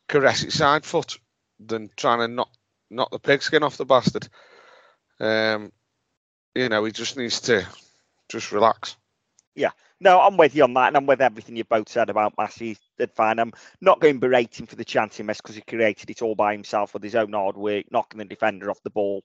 [0.09, 1.19] caress his side foot
[1.59, 2.51] than trying to knock
[2.91, 4.29] knock the pigskin off the bastard.
[5.21, 5.73] Um,
[6.55, 7.67] you know, he just needs to
[8.33, 8.97] just relax.
[9.55, 12.35] Yeah, no, I'm with you on that, and I'm with everything you both said about
[12.39, 12.79] Massey.
[12.99, 13.39] Did fine.
[13.39, 16.23] I'm not going to berate him for the chance he missed because he created it
[16.23, 19.23] all by himself with his own hard work, knocking the defender off the ball.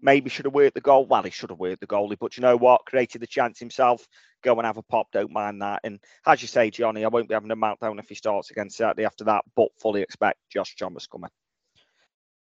[0.00, 1.06] Maybe should have worked the goal.
[1.06, 2.86] Well, he should have worked the goalie, but you know what?
[2.86, 4.04] Created the chance himself.
[4.42, 5.06] Go and have a pop.
[5.12, 5.80] Don't mind that.
[5.84, 8.68] And as you say, Johnny, I won't be having a meltdown if he starts again
[8.68, 11.30] Saturday after that, but fully expect Josh Thomas coming.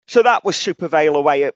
[0.09, 1.55] So that was Super Vale away at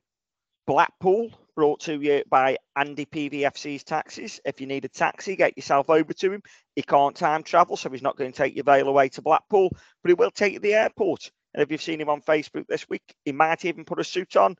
[0.68, 4.38] Blackpool, brought to you by Andy PVFC's Taxis.
[4.44, 6.42] If you need a taxi, get yourself over to him.
[6.76, 9.70] He can't time travel, so he's not going to take your Vale away to Blackpool,
[10.02, 11.30] but he will take you to the airport.
[11.54, 14.36] And if you've seen him on Facebook this week, he might even put a suit
[14.36, 14.56] on.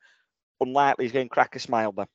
[0.63, 2.09] Unlikely he's going to crack a smile there.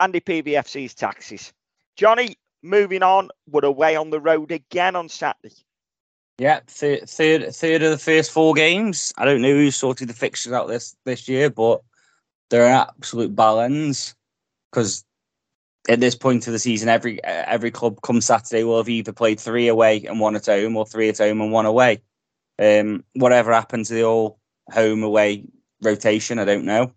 [0.00, 1.52] Andy PVFC's Taxis.
[1.98, 5.54] Johnny, moving on, we're away on the road again on Saturday.
[6.38, 9.12] Yeah, third, third, third of the first four games.
[9.18, 11.82] I don't know who sorted the fixtures out this this year, but
[12.50, 14.14] they're absolute balance
[14.70, 15.04] because
[15.88, 19.38] at this point of the season, every every club come Saturday will have either played
[19.40, 22.02] three away and one at home, or three at home and one away.
[22.58, 24.38] Um, whatever happened to the all
[24.70, 25.44] home away
[25.82, 26.92] rotation, I don't know.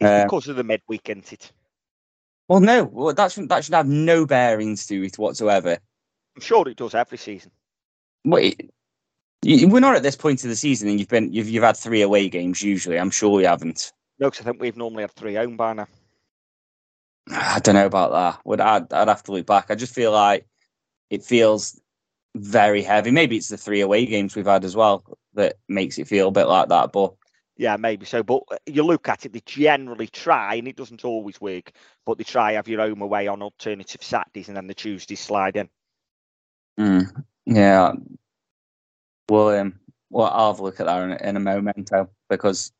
[0.00, 1.52] It's Uh, because of the midweek, isn't it?
[2.48, 5.78] Well, no, well, that should that should have no bearings to it whatsoever.
[6.36, 7.50] I'm sure it does every season.
[8.24, 8.70] Wait,
[9.44, 12.02] we're not at this point of the season, and you've been you've you've had three
[12.02, 12.62] away games.
[12.62, 13.92] Usually, I'm sure you haven't.
[14.22, 15.88] No, because I think we've normally had three home by now.
[17.28, 18.46] I don't know about that.
[18.46, 19.66] Would I'd, I'd have to look back.
[19.68, 20.46] I just feel like
[21.10, 21.80] it feels
[22.36, 23.10] very heavy.
[23.10, 25.04] Maybe it's the three away games we've had as well
[25.34, 26.92] that makes it feel a bit like that.
[26.92, 27.14] But
[27.56, 28.22] Yeah, maybe so.
[28.22, 31.72] But you look at it, they generally try, and it doesn't always work,
[32.06, 35.56] but they try have your home away on alternative Saturdays and then the Tuesdays slide
[35.56, 35.68] in.
[36.78, 37.92] mm, yeah,
[39.28, 39.80] Well, um,
[40.10, 42.72] well, I'll have a look at that in, in a momento because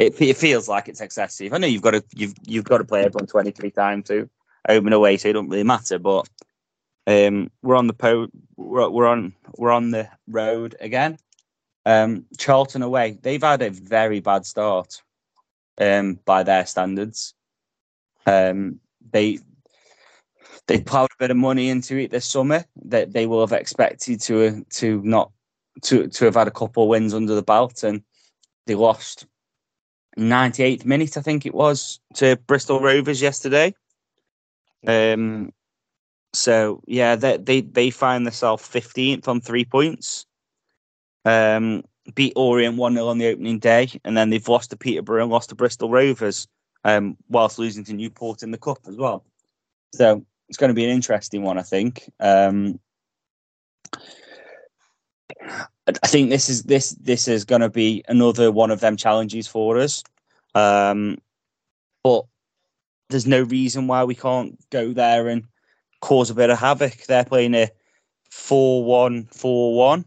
[0.00, 1.52] it, it feels like it's excessive.
[1.52, 4.28] I know you've got to you've you've got to play everyone twenty three times to
[4.66, 5.98] home and away, so it don't really matter.
[5.98, 6.26] But
[7.06, 11.18] um, we're on the po we're, we're on we're on the road again.
[11.84, 15.02] Um, Charlton away, they've had a very bad start
[15.78, 17.34] um, by their standards.
[18.26, 18.80] Um,
[19.12, 19.38] they
[20.66, 24.20] they plowed a bit of money into it this summer that they will have expected
[24.22, 25.30] to to not
[25.82, 28.02] to to have had a couple of wins under the belt, and
[28.66, 29.26] they lost
[30.20, 33.74] 98th minute, I think it was, to Bristol Rovers yesterday.
[34.86, 35.52] Um,
[36.32, 40.26] so yeah, they they they find themselves 15th on three points.
[41.24, 41.84] Um,
[42.14, 45.30] beat Orient 1 0 on the opening day, and then they've lost to Peterborough and
[45.30, 46.48] lost to Bristol Rovers,
[46.84, 49.24] um, whilst losing to Newport in the Cup as well.
[49.94, 52.10] So it's going to be an interesting one, I think.
[52.20, 52.80] Um,
[56.02, 59.46] I think this is this this is going to be another one of them challenges
[59.46, 60.02] for us.
[60.54, 61.18] Um,
[62.02, 62.24] but
[63.08, 65.44] there's no reason why we can't go there and
[66.00, 67.04] cause a bit of havoc.
[67.06, 67.70] They're playing a
[68.30, 70.04] 4 1 4 1,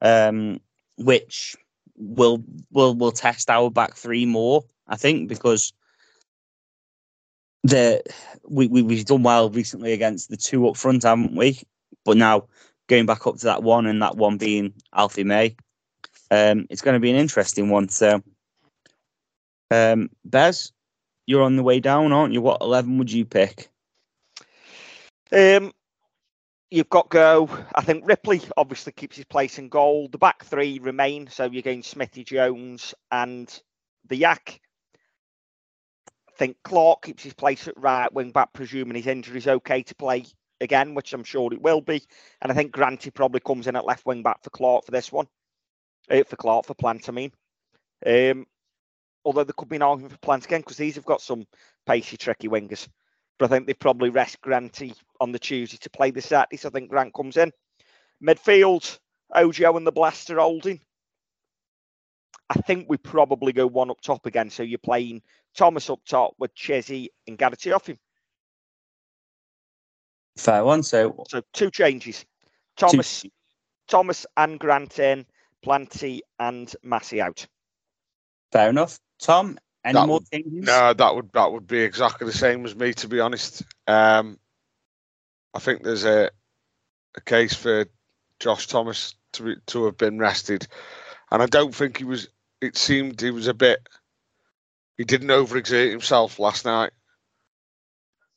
[0.00, 0.60] um,
[0.96, 1.56] which
[1.96, 5.72] will will will test our back three more, I think, because
[7.62, 8.02] the
[8.48, 11.60] we, we we've done well recently against the two up front, haven't we?
[12.04, 12.48] But now
[12.88, 15.56] going back up to that one and that one being Alfie May,
[16.30, 17.88] um, it's going to be an interesting one.
[17.88, 18.22] So,
[19.70, 20.72] um, Bez,
[21.26, 22.42] you're on the way down, aren't you?
[22.42, 23.68] What eleven would you pick?
[25.32, 25.72] Um,
[26.70, 27.48] you've got go.
[27.74, 30.08] I think Ripley obviously keeps his place in goal.
[30.08, 31.28] The back three remain.
[31.28, 33.48] So you're going Smithy Jones and
[34.08, 34.60] the Yak.
[36.28, 39.82] I think Clark keeps his place at right wing back, presuming his injury is okay
[39.84, 40.24] to play
[40.64, 42.02] again, which I'm sure it will be.
[42.42, 45.12] And I think Granty probably comes in at left wing back for Clark for this
[45.12, 45.28] one.
[46.10, 47.32] Uh, for Clark, for Plant, I mean.
[48.04, 48.46] Um,
[49.24, 51.46] although there could be an argument for Plant again, because these have got some
[51.86, 52.88] pacey, tricky wingers.
[53.38, 56.56] But I think they probably rest Granty on the Tuesday to play the Saturday.
[56.56, 57.52] So I think Grant comes in.
[58.22, 58.98] Midfield,
[59.34, 60.80] Ojo and the Blaster holding.
[62.50, 64.50] I think we probably go one up top again.
[64.50, 65.22] So you're playing
[65.56, 67.98] Thomas up top with Chizzy and Garrity off him.
[70.36, 70.82] Fair one.
[70.82, 72.24] So So two changes.
[72.76, 73.24] Thomas,
[73.88, 75.26] Thomas and Grant in,
[75.62, 77.46] Planty and Massey out.
[78.52, 78.98] fair enough.
[79.20, 80.64] Tom, any That more would- changes?
[80.66, 83.62] No, that would that would be exactly the same as me, to be honest.
[83.86, 84.38] Um,
[85.54, 86.30] I think there's a
[87.16, 87.86] a case for
[88.40, 90.66] Josh Thomas to be, to have been rested,
[91.30, 92.28] and I don't think he was.
[92.60, 93.78] It seemed he was a bit.
[94.96, 96.92] He didn't overexert himself last night,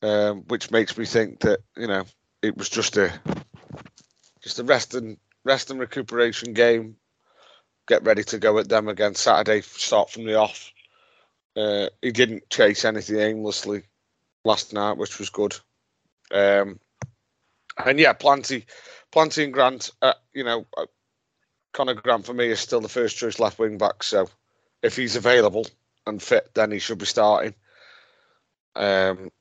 [0.02, 2.06] um, which makes me think that you know
[2.42, 3.12] it was just a
[4.42, 6.98] just a rest and rest and recuperation game.
[7.88, 9.62] Get ready to go at them again Saturday.
[9.62, 10.72] Start from the off.
[11.56, 13.84] Uh, he didn't chase anything aimlessly
[14.44, 15.56] last night, which was good.
[16.32, 16.80] Um,
[17.84, 18.66] and yeah, Planty,
[19.12, 20.86] Planty and Grant, uh, you know, uh,
[21.74, 24.04] Conor Grant for me is still the first choice left wing back.
[24.04, 24.30] So
[24.82, 25.66] if he's available
[26.06, 27.56] and fit, then he should be starting.
[28.76, 29.32] Um,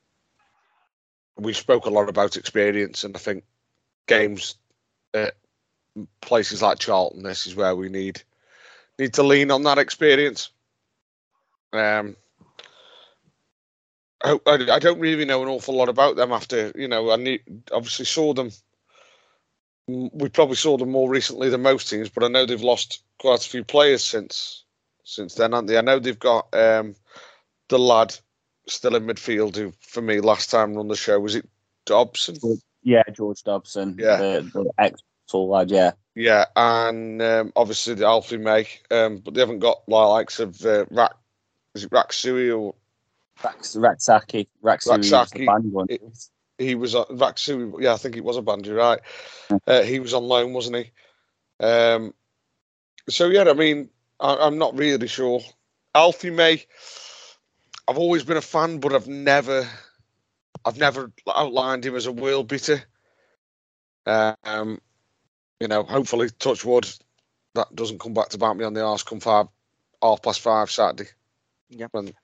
[1.37, 3.45] we spoke a lot about experience, and I think
[4.07, 4.57] games
[5.15, 5.35] at
[6.21, 8.23] places like Charlton, this is where we need
[8.99, 10.51] need to lean on that experience.
[11.73, 12.17] Um,
[14.25, 17.39] I, I, don't really know an awful lot about them after you know I
[17.73, 18.51] obviously saw them.
[19.87, 23.45] We probably saw them more recently than most teams, but I know they've lost quite
[23.45, 24.65] a few players since
[25.05, 25.79] since then, haven't they?
[25.79, 26.97] I know they've got um,
[27.69, 28.17] the lad
[28.69, 31.49] still in midfield who, for me, last time on the show was it
[31.85, 32.37] Dobson?
[32.83, 33.97] Yeah, George Dobson.
[33.99, 34.17] Yeah.
[34.17, 35.93] The, the ex tall lad, yeah.
[36.15, 40.65] Yeah, and um, obviously the Alfie May, um, but they haven't got like likes of
[40.65, 41.15] uh, Rak,
[41.75, 42.75] is it Raksui or
[43.45, 44.49] Rax, Raksaki.
[44.65, 45.11] Raksaki.
[45.11, 45.87] was the band one.
[45.91, 46.03] it-
[46.59, 47.83] he was on Raksui.
[47.83, 48.67] Yeah, I think he was a band.
[48.67, 49.01] You're right.
[49.67, 50.91] Uh, he was on loan, wasn't he?
[51.65, 52.15] Um,
[53.11, 55.41] so yeah, I mean, I, I'm not really sure.
[55.95, 56.65] Alfie May,
[57.89, 59.69] I've always been a fan, but I've never,
[60.65, 62.83] I've never outlined him as a world beater.
[64.07, 64.81] Um,
[65.61, 66.89] you know, hopefully, touch wood,
[67.55, 69.47] that doesn't come back to bite me on the arse come five,
[70.03, 71.11] half past five Saturday.
[71.71, 71.89] Yeah.
[71.93, 72.15] When-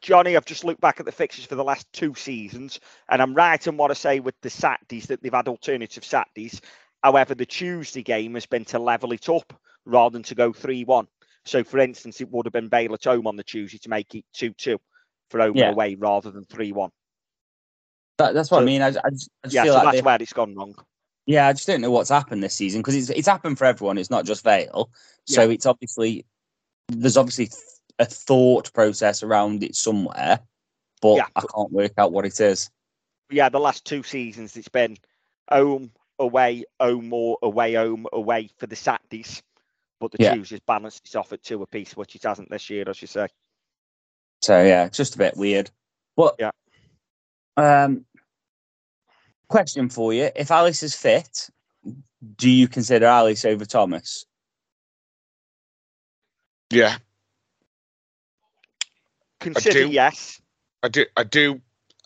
[0.00, 3.34] Johnny, I've just looked back at the fixtures for the last two seasons, and I'm
[3.34, 6.60] right in what I say with the Saturdays that they've had alternative Saturdays.
[7.04, 9.52] However, the Tuesday game has been to level it up
[9.84, 11.06] rather than to go 3 1.
[11.44, 14.14] So, for instance, it would have been Vale at home on the Tuesday to make
[14.14, 14.80] it 2 2
[15.30, 15.70] for home Yeah.
[15.70, 16.90] away rather than 3 1.
[18.18, 18.82] That, that's what I mean.
[18.82, 20.74] I, I just, I just Yeah, feel so like that's they, where it's gone wrong.
[21.26, 23.98] Yeah, I just don't know what's happened this season because it's it's happened for everyone.
[23.98, 24.90] It's not just Vale.
[25.24, 26.26] So it's obviously
[26.88, 27.50] there's obviously
[27.98, 30.40] a thought process around it somewhere,
[31.00, 31.26] but Yeah.
[31.34, 32.70] I can't work out what it is.
[33.30, 34.96] yeah, the last two seasons it's been
[35.50, 39.42] home, away, home more, away, home, away for the Saturdays.
[40.02, 40.34] But the Yeah.
[40.34, 43.28] Tuesdays balanced it off at two apiece, which it hasn't this year, as you say.
[44.42, 45.70] So yeah, it's just a bit weird.
[46.16, 46.50] But Yeah.
[47.56, 48.04] Um,
[49.48, 51.48] question for you: If Ellis is fit,
[52.36, 54.26] do you consider Ellis over Thomas?
[56.70, 56.96] Yeah,
[59.38, 59.90] Consider do.
[59.90, 60.40] yes.
[60.82, 61.06] I do.
[61.16, 61.60] I do.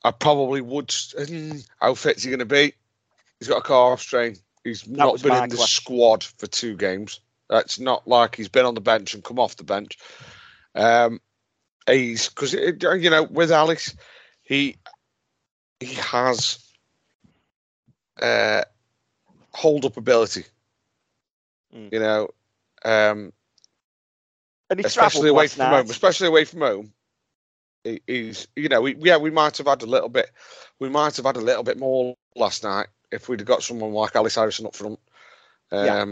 [0.05, 0.91] I probably would.
[0.91, 2.75] s- mm, How fit's he going to be?
[3.39, 4.37] He's got a calf strain.
[4.65, 5.83] He's not been in the question.
[5.83, 7.21] squad for two games.
[7.49, 9.99] That's not like he's been on the bench and come off the bench.
[10.75, 11.21] Um,
[11.87, 13.95] he's because you know with Ellis,
[14.43, 14.77] he
[15.81, 16.59] he has
[18.21, 18.63] uh,
[19.53, 20.45] hold up ability.
[21.75, 21.93] Mm.
[21.93, 22.29] You know,
[22.85, 23.33] um,
[24.71, 25.91] And he especially away from home.
[25.91, 26.93] Especially away from home.
[27.85, 30.31] He- He's, you know, we, yeah, we might have had a little bit,
[30.81, 33.93] we might have had a little bit more last night if we'd have got someone
[33.93, 34.99] like Ellis Harrison up front.
[35.71, 36.05] Um, Yeah.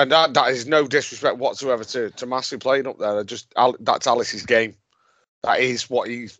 [0.00, 3.22] And that, that is no disrespect whatsoever to to Massey playing up there.
[3.22, 4.74] Just that's Ellis's game.
[5.42, 6.30] That is what he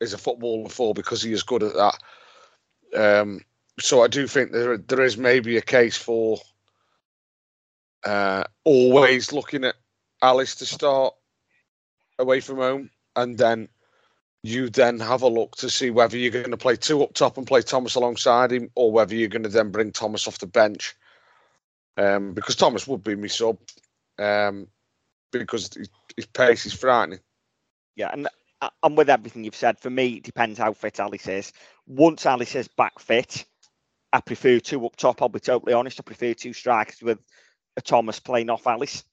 [0.00, 1.98] is a footballer for because he is good at that.
[2.98, 3.42] Um,
[3.78, 6.38] so I do think there there is maybe a case for
[8.04, 9.76] uh, always looking at
[10.20, 11.14] Ellis to start
[12.18, 13.68] away from home, and then
[14.42, 17.38] you then have a look to see whether you're going to play two up top
[17.38, 20.46] and play Thomas alongside him, or whether you're going to then bring Thomas off the
[20.48, 20.96] bench.
[21.96, 23.58] Um, because Thomas would be my sub,
[24.18, 24.68] um,
[25.32, 25.70] because
[26.16, 27.20] his, pace is frightening.
[27.94, 28.28] Yeah, and
[28.60, 29.78] I- I'm with everything you've said.
[29.78, 31.52] For me, it depends how fit Ellis is.
[31.86, 33.44] Once Ellis is back fit,
[34.12, 35.22] I prefer two up top.
[35.22, 36.00] I'll be totally honest.
[36.00, 37.18] I prefer two strikers with
[37.76, 39.04] a Thomas playing off Ellis.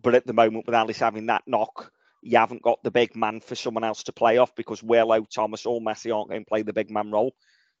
[0.00, 1.90] But at the moment, with Ellis having that knock,
[2.22, 5.64] you haven't got the big man for someone else to play off because Willow, Thomas,
[5.64, 7.34] or Massey aren't going to play the big man role.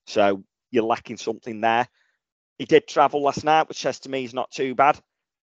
[0.06, 1.88] So you're lacking something there.
[2.58, 4.98] He did travel last night, which says to me he's not too bad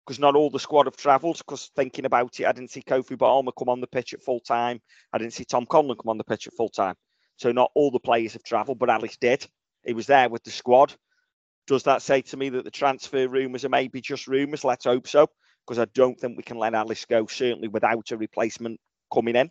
[0.07, 1.39] because not all the squad have travelled.
[1.39, 4.41] Because thinking about it, I didn't see Kofi Balmer come on the pitch at full
[4.41, 4.81] time.
[5.13, 6.95] I didn't see Tom Conlon come on the pitch at full time.
[7.37, 9.47] So not all the players have travelled, but Ellis did.
[9.85, 10.95] He was there with the squad.
[11.67, 14.65] Does that say to me that the transfer rumours are maybe just rumours?
[14.65, 15.29] Let's hope so,
[15.67, 18.81] because I don't think we can let Ellis go, certainly without a replacement
[19.13, 19.51] coming in.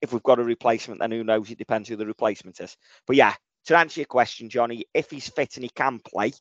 [0.00, 1.50] If we've got a replacement, then who knows?
[1.50, 2.76] It depends who the replacement is.
[3.06, 3.34] But yeah,
[3.66, 6.32] to answer your question, Johnny, if he's fit and he can play,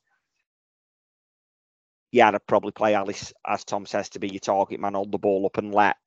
[2.12, 5.18] yeah, I'd probably play Ellis, as Tom says, to be your target man, hold the
[5.18, 5.98] ball up and let.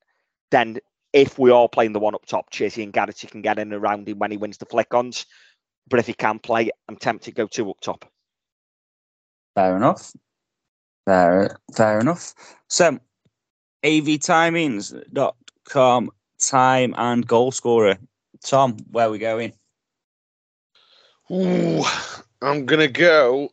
[0.50, 0.78] Then,
[1.12, 4.08] if we are playing the one up top, Chizzy and Garrity can get in around
[4.08, 5.26] him when he wins the flick ons.
[5.88, 8.10] But if he can play, I'm tempted to go two up top.
[9.54, 10.12] Fair enough.
[11.06, 12.34] Fair, fair enough.
[12.68, 12.98] So,
[13.84, 16.10] avtimings.com,
[16.40, 17.98] time and goal scorer.
[18.42, 19.52] Tom, where are we going?
[21.30, 21.84] Ooh,
[22.42, 23.50] I'm gonna go.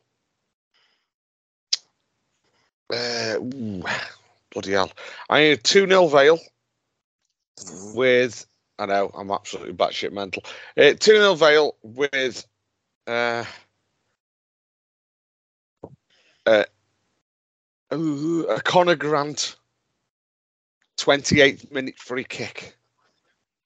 [2.92, 3.84] Uh, ooh,
[4.52, 4.92] bloody hell!
[5.30, 6.40] I need two 0 Vale
[7.94, 8.46] with.
[8.80, 10.44] I know I'm absolutely batshit mental.
[10.78, 12.46] Uh, two 0 Vale with.
[13.08, 13.46] Uh,
[16.46, 16.64] uh,
[17.94, 19.56] ooh, a Connor Grant.
[20.98, 22.78] 28th minute free kick.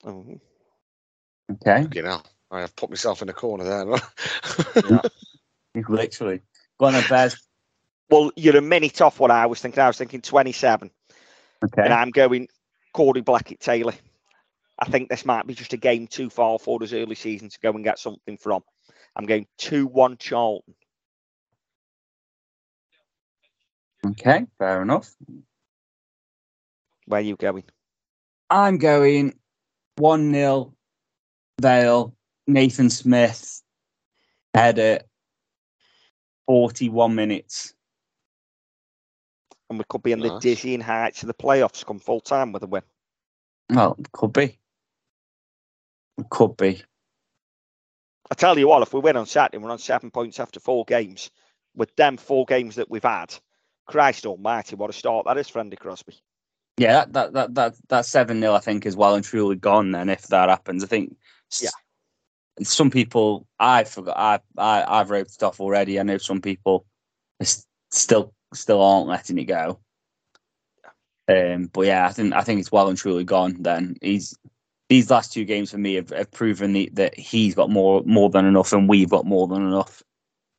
[0.06, 0.40] Oh,
[1.52, 1.86] Okay.
[1.94, 3.86] You know, I have put myself in a corner there.
[4.90, 5.02] yeah.
[5.88, 6.42] Literally.
[6.80, 7.38] Go on then, Bez.
[8.10, 9.82] Well, you're a minute off what I was thinking.
[9.82, 10.92] I was thinking 27,
[11.64, 11.82] Okay.
[11.82, 12.48] and I'm going
[12.94, 13.94] Corey Blackett Taylor.
[14.78, 17.60] I think this might be just a game too far for us early season to
[17.60, 18.62] go and get something from.
[19.16, 20.76] I'm going 2 1 Charlton.
[24.06, 24.46] Okay.
[24.60, 25.10] Fair enough.
[27.08, 27.64] Where are you going?
[28.50, 29.34] I'm going
[29.98, 30.74] 1 0
[31.62, 32.14] Vale,
[32.48, 33.64] Nathan Smith,
[34.54, 35.00] header,
[36.48, 37.74] 41 minutes.
[39.70, 40.42] And we could be in the Nice.
[40.42, 42.84] dizzying heights of the playoffs come full time with a win.
[43.70, 44.60] Well, could be.
[46.18, 46.84] It could be.
[48.30, 50.86] I tell you what, if we win on Saturday, we're on seven points after four
[50.86, 51.32] games.
[51.76, 53.36] With them four games that we've had,
[53.88, 56.16] Christ Almighty, what a start that is for Andy Crosby.
[56.78, 59.92] Yeah, that that that that, seven 0 I think is well and truly gone.
[59.92, 61.16] Then, if that happens, I think.
[61.62, 61.70] Yeah.
[62.64, 66.00] Some people, I forgot, I I I've wrote it off already.
[66.00, 66.86] I know some people
[67.40, 69.80] s- still still aren't letting it go.
[71.28, 73.58] Um, but yeah, I think I think it's well and truly gone.
[73.60, 74.38] Then he's
[74.90, 78.30] these last two games for me have, have proven the, that he's got more more
[78.30, 80.04] than enough, and we've got more than enough.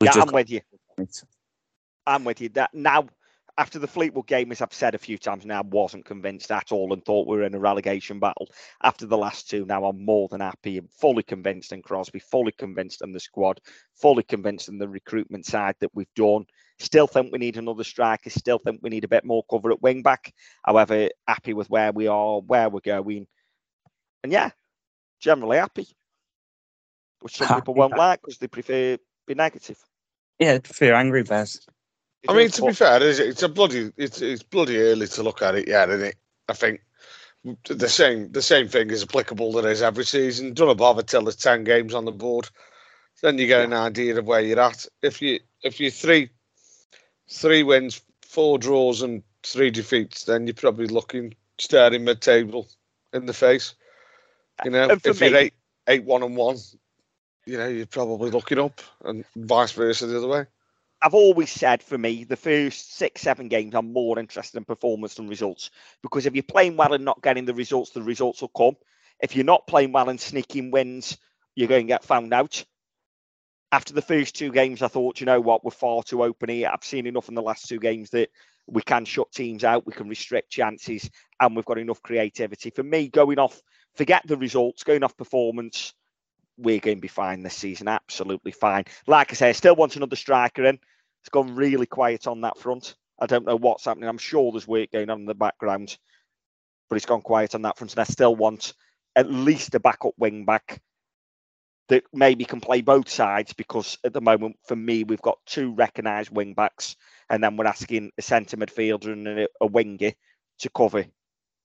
[0.00, 0.60] We've Yeah, just I'm with you.
[2.06, 2.48] I'm with you.
[2.50, 3.06] That now,
[3.58, 6.92] after the Fleetwood game, as I've said a few times now, wasn't convinced at all
[6.92, 8.48] and thought we were in a relegation battle.
[8.82, 12.52] After the last two, now I'm more than happy and fully convinced in Crosby, fully
[12.52, 13.60] convinced in the squad,
[13.94, 16.46] fully convinced in the recruitment side that we've done.
[16.78, 18.28] Still think we need another striker.
[18.28, 20.34] Still think we need a bit more cover at wing back.
[20.64, 23.26] However, happy with where we are, where we're going,
[24.22, 24.50] and yeah,
[25.20, 25.88] generally happy.
[27.20, 28.00] Which some people won't happy.
[28.00, 29.78] like because they prefer be negative.
[30.38, 31.66] Yeah, I prefer angry Bez.
[32.28, 35.42] I mean, to be fair, it's, it's a bloody, it's it's bloody early to look
[35.42, 36.16] at it yet, isn't it?
[36.48, 36.80] I think
[37.64, 40.52] the same the same thing is applicable that is every season.
[40.52, 42.48] Don't bother till there's ten games on the board,
[43.22, 44.86] then you get an idea of where you're at.
[45.02, 46.30] If you if you're three
[47.28, 52.68] three wins, four draws, and three defeats, then you're probably looking staring mid table
[53.12, 53.74] in the face.
[54.64, 55.54] You know, if you're eight
[55.86, 56.56] eight one and one,
[57.44, 60.46] you know, you're probably looking up, and vice versa the other way.
[61.02, 65.14] I've always said for me, the first six, seven games, I'm more interested in performance
[65.14, 65.70] than results.
[66.02, 68.76] Because if you're playing well and not getting the results, the results will come.
[69.20, 71.18] If you're not playing well and sneaking wins,
[71.54, 72.64] you're going to get found out.
[73.72, 76.70] After the first two games, I thought, you know what, we're far too open here.
[76.72, 78.30] I've seen enough in the last two games that
[78.66, 81.10] we can shut teams out, we can restrict chances,
[81.40, 82.70] and we've got enough creativity.
[82.70, 83.60] For me, going off,
[83.94, 85.94] forget the results, going off performance,
[86.58, 87.88] we're going to be fine this season.
[87.88, 88.84] Absolutely fine.
[89.06, 90.78] Like I say, I still want another striker in.
[91.22, 92.94] It's gone really quiet on that front.
[93.18, 94.08] I don't know what's happening.
[94.08, 95.96] I'm sure there's work going on in the background,
[96.88, 97.92] but it's gone quiet on that front.
[97.92, 98.74] And I still want
[99.14, 100.80] at least a backup wing back
[101.88, 105.72] that maybe can play both sides because at the moment, for me, we've got two
[105.72, 106.96] recognised wing backs,
[107.30, 110.12] and then we're asking a centre midfielder and a, a winger
[110.58, 111.04] to cover.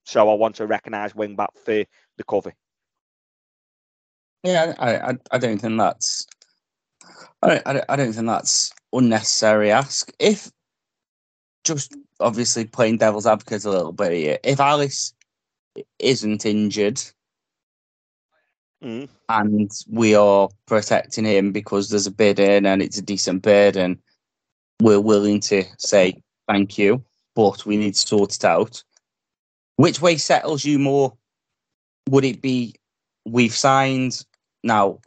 [0.05, 1.83] So I want a recognised wing back for
[2.17, 2.53] the cover.
[4.43, 6.27] Yeah, I, I, I don't think that's.
[7.41, 10.11] I don't, I don't, I don't think that's unnecessary ask.
[10.19, 10.51] If
[11.63, 15.13] just obviously playing devil's advocate a little bit here, if Ellis
[15.99, 17.01] isn't injured
[18.83, 19.07] Mm.
[19.29, 23.77] and we are protecting him because there's a bid in and it's a decent bid
[23.77, 23.97] and
[24.81, 27.03] we're willing to say thank you,
[27.35, 28.83] but we need to sort it out.
[29.75, 31.13] Which way settles you more?
[32.09, 32.75] Would it be
[33.25, 34.25] we've signed
[34.63, 34.99] now?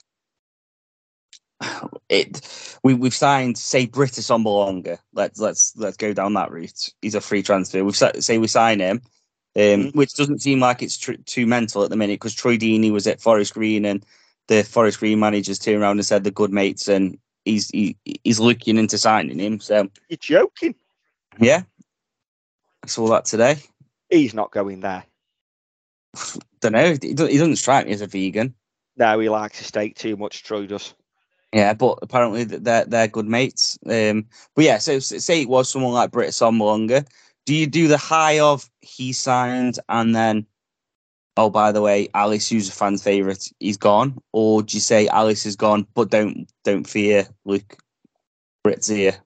[2.11, 4.99] It we we've signed say Britt Assombalonga.
[5.15, 6.91] Let's let's let's go down that route.
[7.01, 7.83] He's a free transfer.
[7.83, 9.01] We've say we sign him,
[9.57, 12.91] um, which doesn't seem like it's tr- too mental at the minute because Troy Deeney
[12.91, 14.05] was at Forest Green and
[14.49, 18.41] the Forest Green managers turned around and said they're good mates and he's he, he's
[18.41, 19.61] looking into signing him.
[19.61, 20.75] So You're joking.
[21.39, 21.63] yeah,
[22.83, 23.57] I saw that today.
[24.11, 25.05] He's not going there.
[26.61, 26.97] Don't know.
[27.01, 28.55] He he doesn't strike me as a vegan.
[28.97, 30.45] No, he likes a steak too much.
[30.45, 30.95] Troy does.
[31.53, 33.79] Yeah, but apparently they're they're good mates.
[33.87, 37.07] Um, but yeah, so say it was someone like Britt Assombalonga.
[37.47, 40.47] Do you do the high of he signed and then,
[41.37, 45.09] oh by the way, Ellis, who's a fan's favorite, he's gone, or do you say
[45.09, 47.77] Ellis is gone, but don't don't fear, Luke,
[48.63, 49.17] Britt's here.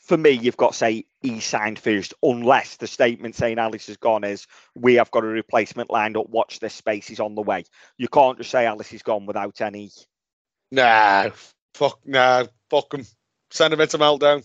[0.00, 3.96] For me, you've got to say he signed first, unless the statement saying Ellis is
[3.96, 6.28] gone is we have got a replacement lined up.
[6.28, 7.64] Watch this space, he's on the way.
[7.96, 9.92] You can't just say Ellis is gone without any.
[10.72, 11.30] Nah,
[11.74, 13.06] fuck, nah, fuck him.
[13.52, 14.44] Send him into meltdown.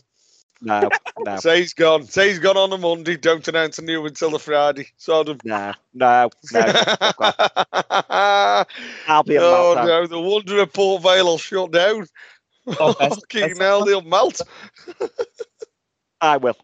[0.61, 2.05] No, no, Say he's gone.
[2.05, 3.17] Say he's gone on a Monday.
[3.17, 4.87] Don't announce a new one until the Friday.
[4.97, 5.39] Sod him.
[5.43, 6.59] no, no, no.
[9.07, 9.85] I'll be at oh meltdown.
[9.85, 12.07] no, the wonder of Port Vale will shut down.
[12.79, 14.41] Oh, Fucking hell, they'll melt.
[16.21, 16.57] I will.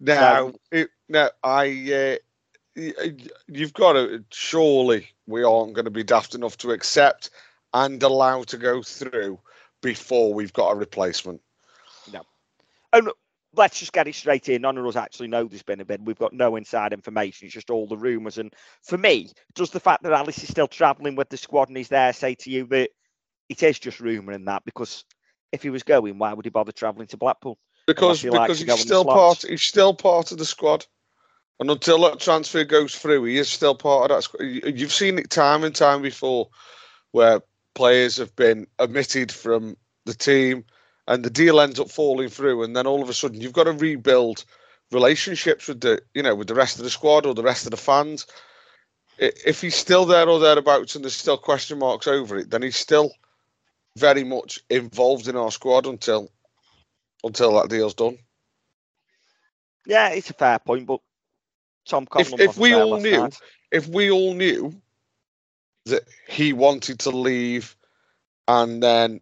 [0.00, 2.18] Now, it, now I,
[2.76, 2.86] uh,
[3.48, 7.30] you've got to surely we aren't going to be daft enough to accept
[7.74, 9.38] and allow to go through
[9.82, 11.40] before we've got a replacement.
[12.92, 13.12] And oh,
[13.54, 14.62] let's just get it straight in.
[14.62, 16.06] None of us actually know there's been a bid.
[16.06, 17.46] We've got no inside information.
[17.46, 18.38] It's just all the rumours.
[18.38, 21.76] And for me, does the fact that Ellis is still travelling with the squad and
[21.76, 22.90] he's there say to you that
[23.48, 24.64] it is just rumour and that?
[24.64, 25.04] Because
[25.52, 27.58] if he was going, why would he bother travelling to Blackpool?
[27.88, 30.86] because he because he's still part he's still part of the squad,
[31.58, 34.44] and until that transfer goes through, he is still part of that squad.
[34.44, 36.50] You've seen it time and time before,
[37.10, 37.40] where
[37.74, 40.64] players have been omitted from the team,
[41.08, 43.64] and the deal ends up falling through, and then all of a sudden you've got
[43.64, 44.44] to rebuild
[44.92, 47.70] relationships with the you know with the rest of the squad or the rest of
[47.72, 48.26] the fans.
[49.18, 52.76] If he's still there or thereabouts, and there's still question marks over it, then he's
[52.76, 53.10] still
[53.96, 56.30] very much involved in our squad until
[57.24, 58.18] until that deal's done.
[59.86, 61.00] Yeah, it's a fair point, but
[61.86, 63.38] Tom If- if we all knew- night.
[63.70, 64.80] If we all knew
[65.86, 67.76] that he wanted to leave
[68.46, 69.20] and then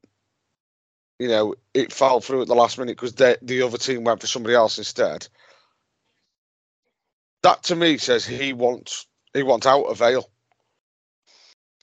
[1.19, 4.21] you know, it fell through at the last minute because the the other team went
[4.21, 5.27] for somebody else instead.
[7.43, 10.29] That to me says he wants he wants out of Vale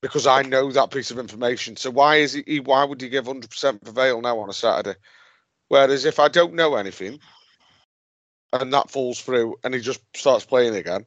[0.02, 1.78] because I know that piece of information.
[1.78, 2.60] So why is he?
[2.60, 5.00] Why would he give hundred percent for Vale now on a Saturday?
[5.70, 7.20] Whereas if I don't know anything
[8.52, 11.06] and that falls through and he just starts playing again,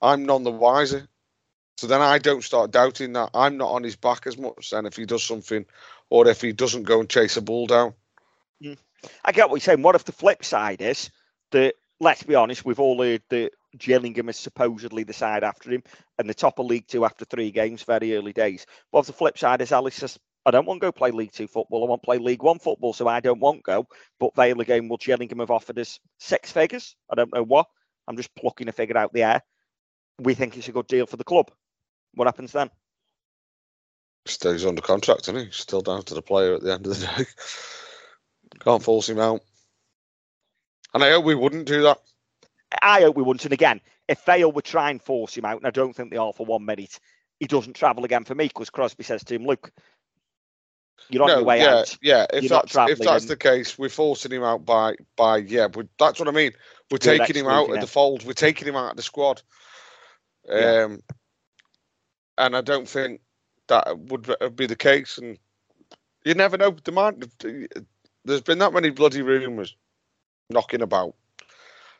[0.00, 1.06] I'm none the wiser.
[1.76, 4.86] So then I don't start doubting that I'm not on his back as much then
[4.86, 5.64] if he does something
[6.10, 7.94] or if he doesn't go and chase a ball down.
[8.62, 8.78] Mm.
[9.24, 9.82] I get what you're saying.
[9.82, 11.10] What if the flip side is
[11.52, 15.82] that, let's be honest, we've all heard that Gillingham is supposedly the side after him
[16.18, 18.66] and the top of League Two after three games, very early days.
[18.90, 21.32] What if the flip side is Ellis says, I don't want to go play League
[21.32, 21.84] Two football.
[21.84, 23.86] I want to play League One football, so I don't want to go.
[24.18, 26.96] But Vale again, will Gillingham have offered us six figures?
[27.10, 27.66] I don't know what.
[28.06, 29.42] I'm just plucking a figure out the air.
[30.18, 31.50] We think it's a good deal for the club.
[32.14, 32.70] What happens then?
[34.26, 37.06] Stays under contract, and he's still down to the player at the end of the
[37.16, 37.24] day.
[38.60, 39.40] Can't force him out.
[40.94, 41.98] And I hope we wouldn't do that.
[42.82, 43.44] I hope we wouldn't.
[43.44, 46.16] And again, if Vale would try and force him out, and I don't think they
[46.16, 46.98] are for one minute,
[47.40, 49.70] he doesn't travel again for me because Crosby says to him, Look,
[51.10, 51.98] you're on your way yeah, out.
[52.02, 52.26] yeah.
[52.32, 55.68] If You're that's if that's the case, we're forcing him out by by yeah.
[55.74, 56.52] we that's what I mean.
[56.90, 58.24] We're taking him out of the fold.
[58.24, 59.42] We're taking him out of the squad.
[60.48, 60.84] Yeah.
[60.84, 61.00] Um,
[62.36, 63.20] and I don't think
[63.68, 65.18] that would be- the case.
[65.18, 65.38] And
[66.24, 66.70] you never know.
[66.70, 67.22] The man,
[68.24, 69.74] there's been that many bloody rumours
[70.50, 71.14] knocking about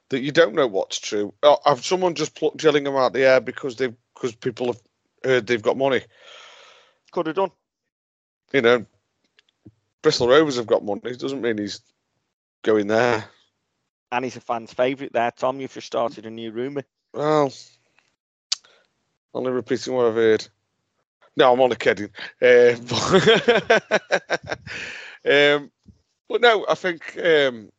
[0.09, 1.35] that you don't know what's true.
[1.43, 4.83] Oh, have someone just plucked Gillingham out the air because they because people have
[5.25, 6.03] heard they've got money?
[7.13, 7.51] Could have done.
[8.53, 8.87] you know,
[10.03, 11.01] Bristol Rovers have got money.
[11.05, 11.81] It doesn't mean he's
[12.63, 13.25] going there.
[14.11, 15.31] And he's a fan's favourite there.
[15.31, 16.85] Tom, you've just started a new rumour.
[17.13, 17.53] Well,
[19.35, 20.49] only repeating what I've heard.
[21.39, 22.11] No, I'm only kidding.
[22.43, 24.59] Uh, but,
[25.25, 25.71] um,
[26.29, 27.71] but no, I think um,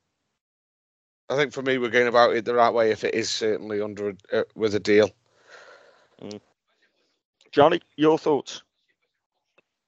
[1.30, 2.92] I think for me we're going about it the right way.
[2.92, 5.12] If it is certainly under a, uh, with a deal,
[7.52, 8.64] Johnny, your thoughts?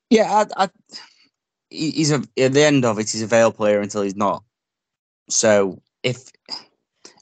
[0.09, 0.69] Yeah, I, I,
[1.69, 3.09] he's a at the end of it.
[3.09, 4.43] He's a Vale player until he's not.
[5.29, 6.29] So if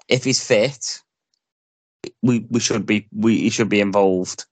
[0.07, 0.99] if he's fit,
[2.23, 4.47] we we should be we he should be involved.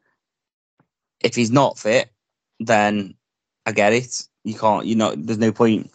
[1.21, 2.09] If he's not fit,
[2.59, 3.15] then
[3.65, 4.27] I get it.
[4.43, 4.85] You can't.
[4.85, 5.91] You know, there's no point.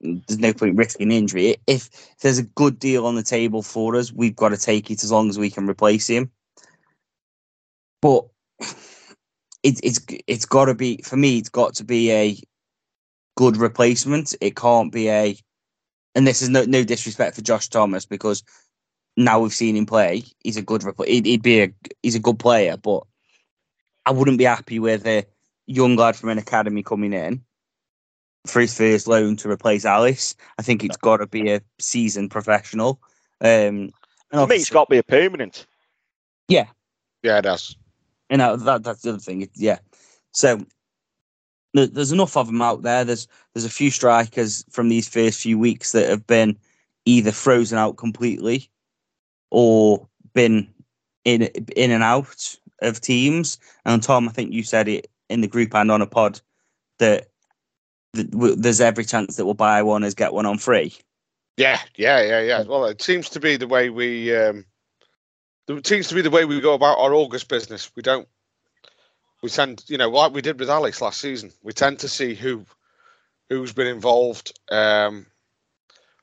[0.00, 1.56] There's no point risking injury.
[1.66, 4.90] If, if there's a good deal on the table for us, we've got to take
[4.90, 6.30] it as long as we can replace him.
[8.00, 8.26] But
[9.62, 11.38] it's it's it's got to be for me.
[11.38, 12.36] It's got to be a
[13.36, 14.34] good replacement.
[14.40, 15.36] It can't be a,
[16.14, 18.44] and this is no no disrespect for Josh Thomas because
[19.16, 20.22] now we've seen him play.
[20.44, 21.72] He's a good he'd, he'd be a
[22.02, 23.02] he's a good player, but
[24.08, 25.26] I wouldn't be happy with a
[25.66, 27.44] young lad from an academy coming in
[28.46, 30.34] for his first loan to replace Ellis.
[30.58, 33.02] I think it's got to be a seasoned professional.
[33.42, 33.92] Um,
[34.32, 35.66] and For me, it's got to be a permanent.
[36.48, 36.68] yeah,
[37.22, 37.76] Yeah, that's
[38.30, 39.42] you know that that's the other thing.
[39.42, 39.78] It, yeah,
[40.32, 40.64] so
[41.74, 43.04] there's enough of them out there.
[43.04, 46.56] There's there's a few strikers from these first few weeks that have been
[47.04, 48.70] either frozen out completely
[49.50, 50.72] or been
[51.26, 51.42] in
[51.76, 53.58] in and out of teams.
[53.84, 56.40] And Tom, I think you said it in the group and on a pod
[56.98, 57.28] that,
[58.14, 60.94] there's every chance that we'll buy one as get one on free.
[61.58, 62.62] Yeah, yeah, yeah, yeah.
[62.62, 64.34] Well, it seems to be the way we.
[64.34, 64.64] Um,
[65.68, 67.90] it seems to be the way we go about our August business.
[67.94, 68.26] We don't.
[69.42, 71.52] We tend, you know, like we did with Alex last season.
[71.62, 72.64] We tend to see who,
[73.50, 75.26] who's been involved um,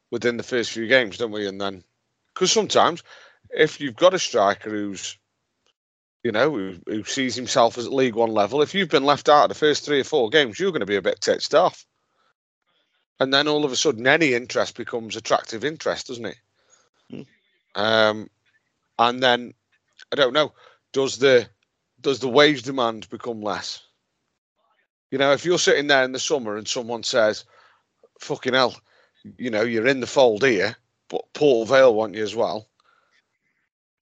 [0.09, 1.47] within the first few games, don't we?
[1.47, 1.83] And then,
[2.33, 3.03] because sometimes,
[3.51, 5.17] if you've got a striker who's,
[6.25, 9.29] you know, who, who sees himself as at League One level, if you've been left
[9.29, 11.53] out of the first three or four games, you're going to be a bit ticked
[11.53, 11.85] off.
[13.19, 16.37] And then all of a sudden, any interest becomes attractive interest, doesn't it?
[17.13, 17.25] Mm.
[17.75, 18.29] Um,
[18.97, 19.53] and then
[20.11, 20.51] I don't know,
[20.93, 21.47] does the
[22.01, 23.83] does the wage demand become less?
[25.11, 27.45] You know, if you're sitting there in the summer and someone says,
[28.19, 28.75] "Fucking hell,"
[29.37, 30.75] you know, you're in the fold here,
[31.07, 32.67] but Port Vale want you as well.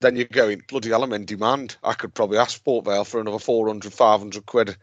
[0.04, 1.78] Then you're going, bloody hell, I'm in demand.
[1.84, 4.78] I could probably ask Port Vale for another 400, 500 quid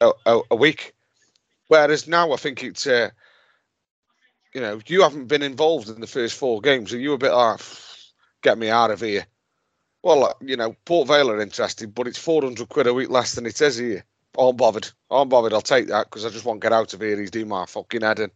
[0.00, 0.94] a, a, a week.
[1.68, 3.10] Whereas now I think it's, uh,
[4.54, 7.32] you know, you haven't been involved in the first four games, so you a bit
[7.32, 7.60] like,
[8.42, 9.26] get me out of here.
[10.02, 13.46] Well, you know, Port Vale are interested, but it's 400 quid a week less than
[13.46, 14.04] it is here.
[14.38, 14.88] Oh, I'm bothered.
[15.10, 15.54] Oh, I'm bothered.
[15.54, 17.20] I'll take that because I just want to get out of here.
[17.20, 18.32] He's doing my fucking head in.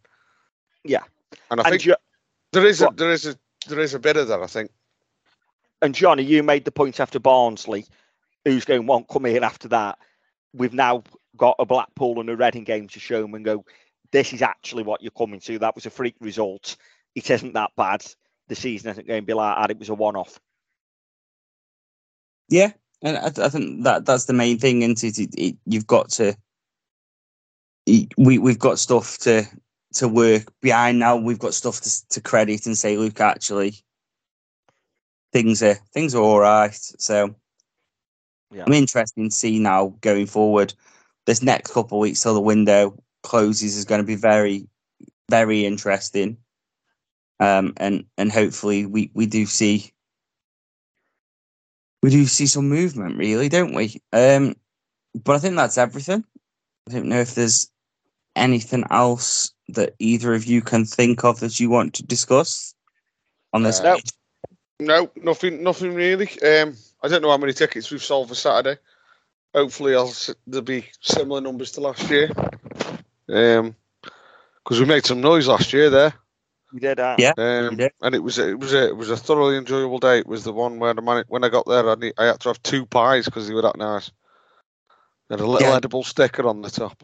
[0.85, 1.05] Yeah.
[1.51, 1.97] And I And, think Jo-
[2.53, 3.37] there, is a, there, is a
[3.69, 4.43] there is a bit of that.
[4.43, 4.71] I think.
[5.83, 7.87] And Johnny, you made the point after Barnsley,
[8.45, 9.99] who's going, won't come here after that.
[10.53, 11.03] We've now
[11.37, 13.65] got a Blackpool and a Reading game to show them and go,
[14.11, 15.59] this is actually what you're coming to.
[15.59, 16.77] That was a freak result.
[17.15, 18.05] It isn't that bad.
[18.49, 19.71] The season isn't going to be like that.
[19.71, 20.41] It was a one-off.
[22.49, 22.73] Yeah,
[23.03, 24.83] and I, I think that that's the main thing.
[24.83, 26.35] And it, it, it, you've got to
[28.17, 29.45] we we've got stuff to
[29.95, 31.17] to work behind now.
[31.17, 33.75] We've got stuff to to credit and say, look, actually,
[35.33, 36.75] things are things are all right.
[36.75, 37.35] So
[38.51, 38.65] Yeah.
[38.67, 40.75] I'm interested to see now going forward.
[41.27, 44.67] This next couple of weeks till the window closes is going to be very,
[45.29, 46.39] very interesting.
[47.41, 49.93] Um, and and hopefully we we do see
[52.03, 54.01] we do see some movement, really, don't we?
[54.13, 54.57] Um,
[55.15, 56.25] but I think that's everything.
[56.89, 57.71] I don't know if there's
[58.35, 62.75] anything else that either of you can think of that you want to discuss
[63.53, 63.81] on this.
[63.81, 63.99] Uh, No.
[64.81, 66.29] No, nothing, nothing really.
[66.43, 68.81] Um, I don't know how many tickets we've sold for Saturday.
[69.55, 70.13] Hopefully, I'll
[70.47, 72.31] there'll be similar numbers to last year.
[73.29, 73.75] Um,
[74.63, 76.13] because we made some noise last year there.
[76.73, 77.01] We did.
[77.01, 77.33] Uh, Yeah.
[77.39, 77.93] Um, did.
[78.03, 80.19] and it was it was a, it was a thoroughly enjoyable day.
[80.19, 82.41] It was the one where the man, when I got there, I, need, I had
[82.41, 84.11] to have two pies because they were that nice.
[85.29, 85.77] They had a little Yeah.
[85.77, 87.03] edible sticker on the top.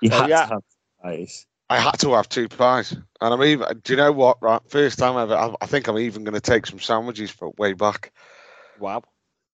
[0.00, 0.46] You Oh, had yeah.
[0.46, 0.62] to have
[1.04, 1.46] eyes.
[1.70, 3.80] I had to have two pies, and I'm even.
[3.82, 4.42] Do you know what?
[4.42, 5.34] Right, first time ever.
[5.34, 8.12] I, I think I'm even going to take some sandwiches for way back
[8.78, 9.02] Wow.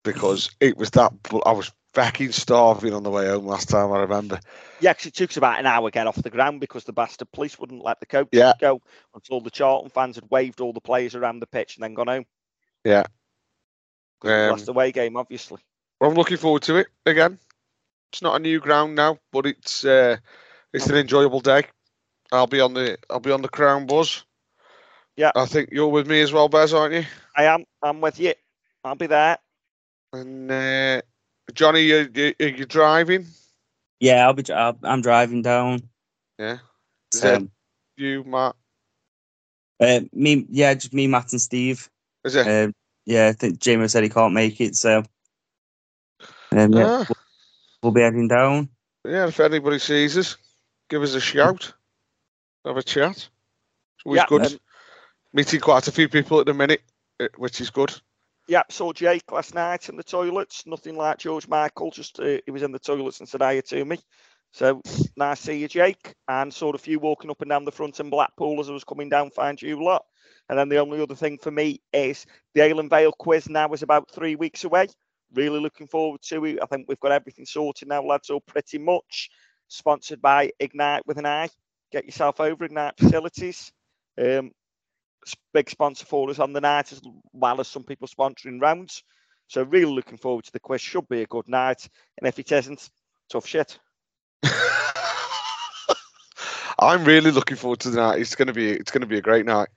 [0.04, 1.12] because it was that.
[1.46, 3.92] I was fucking starving on the way home last time.
[3.92, 4.40] I remember.
[4.80, 6.94] Yeah, 'cause it took us about an hour to get off the ground because the
[6.94, 8.54] bastard police wouldn't let the coach Yeah.
[8.60, 8.82] go
[9.14, 12.08] until the Charlton fans had waved all the players around the pitch and then gone
[12.08, 12.26] home.
[12.86, 13.04] Yeah.
[14.24, 15.60] Um, lost the away game, obviously.
[16.00, 17.40] Well, I'm looking forward to it again.
[18.14, 20.18] It's not a new ground now, but it's uh,
[20.74, 21.66] it's an enjoyable day.
[22.32, 24.24] I'll be on the I'll be on the Crown Buzz.
[25.16, 25.32] Yeah.
[25.36, 27.06] I think you're with me as well, Bez, aren't you?
[27.36, 27.66] I am.
[27.82, 28.34] I'm with you.
[28.84, 29.38] I'll be there.
[30.14, 31.02] And uh,
[31.54, 33.26] Johnny, you you you driving?
[34.00, 34.44] Yeah, I'll be.
[34.52, 35.82] I'll, I'm driving down.
[36.40, 36.58] Yeah.
[37.14, 37.44] Is So, it
[37.98, 38.56] you, Matt?
[39.80, 41.90] uh, me, yeah, just me, Matt, and Steve.
[42.24, 42.48] Is it?
[42.48, 42.74] Um,
[43.06, 45.04] yeah, I think Jamie said he can't make it, so
[46.52, 47.08] um, yeah, Ah,
[47.82, 48.70] we'll be heading down.
[49.06, 49.28] yeah.
[49.28, 50.38] If anybody sees us,
[50.90, 51.74] give us a shout.
[52.68, 53.16] Have a chat.
[53.16, 53.30] It's
[54.06, 54.46] always Yeah, good.
[54.46, 54.60] um,
[55.34, 56.82] Meeting quite a few people at the minute,
[57.20, 57.94] uh, which is good.
[58.48, 60.66] Yeah, saw Jake last night in the toilets.
[60.66, 61.92] Nothing like George Michael.
[61.92, 64.00] Just uh, he was in the toilets and said hiya to me.
[64.52, 64.82] So
[65.16, 66.14] nice to see you, Jake.
[66.28, 68.84] And saw a few walking up and down the front in Blackpool as I was
[68.84, 70.06] coming down, find you lot.
[70.50, 73.84] And then the only other thing for me is the Aylan Vale quiz now is
[73.84, 74.88] about three weeks away.
[75.34, 76.60] Really looking forward to it.
[76.62, 79.30] I think we've got everything sorted now, lads, all pretty much.
[79.68, 81.50] Sponsored by Ignite with an eye.
[81.92, 83.72] Get yourself over Ignite Facilities.
[84.20, 84.52] Um,
[85.54, 87.02] big sponsor for us on the night as
[87.34, 89.04] well as some people sponsoring rounds.
[89.48, 90.82] So really looking forward to the quiz.
[90.82, 91.88] Should be a good night.
[92.18, 92.90] And if it isn't,
[93.32, 93.80] tough shit.
[96.80, 98.20] I'm really looking forward to the night.
[98.20, 99.70] It's gonna be it's gonna be a great night.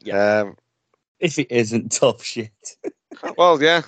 [0.00, 0.40] Yeah.
[0.40, 0.56] Um,
[1.18, 2.52] If it isn't tough shit,
[3.36, 3.82] well, yeah.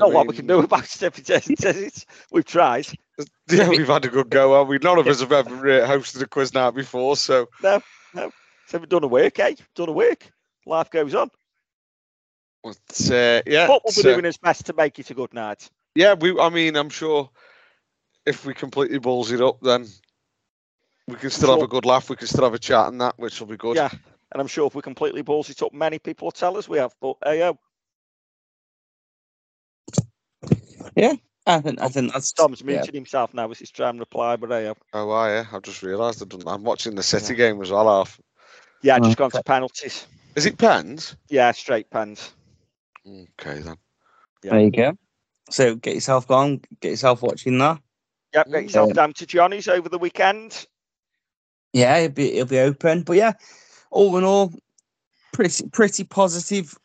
[0.00, 1.64] I Not what we can do about it if it isn't.
[1.64, 2.04] is it?
[2.30, 2.86] We've tried.
[3.50, 4.58] Yeah, we've had a good go.
[4.58, 4.78] Have we?
[4.78, 9.04] None of us have ever uh, hosted a quiz night before, so So we've done
[9.04, 9.54] a work, eh?
[9.74, 10.30] Done a work.
[10.64, 11.30] Life goes on.
[12.62, 12.76] but,
[13.10, 13.66] uh, yeah.
[13.66, 15.68] But we'll be so- doing his best to make it a good night.
[15.94, 16.38] yeah, we.
[16.38, 17.28] I mean, I'm sure
[18.24, 19.86] if we completely balls it up, then
[21.08, 22.08] we can still have a good laugh.
[22.08, 23.76] We can still have a chat and that, which will be good.
[23.76, 23.90] Yeah.
[23.90, 26.78] And I'm sure if we completely balls it up, many people will tell us we
[26.78, 26.94] have.
[27.00, 27.58] But hey, oh,
[31.46, 32.84] I think I think that's Tom's yeah.
[32.92, 34.36] himself now as he's trying to reply.
[34.36, 34.76] But hey, oh.
[34.92, 35.44] Oh, wow, yeah.
[35.52, 36.42] I've just realised I've done.
[36.46, 37.88] I'm watching the City game as well.
[37.88, 38.20] Half.
[38.82, 40.06] yeah, Oh, just gone to penalties.
[40.36, 41.16] Is it pens?
[41.28, 42.32] Yeah, straight pens.
[43.06, 43.76] Okay then.
[44.42, 44.96] There you go.
[45.50, 46.60] So get yourself gone.
[46.80, 47.80] Get yourself watching that.
[48.34, 50.66] Yep, get yourself Um, down to Johnny's over the weekend.
[51.72, 53.02] Yeah, it'll be it'll be open.
[53.02, 53.32] But yeah,
[53.90, 54.52] all in all,
[55.32, 56.76] pretty pretty positive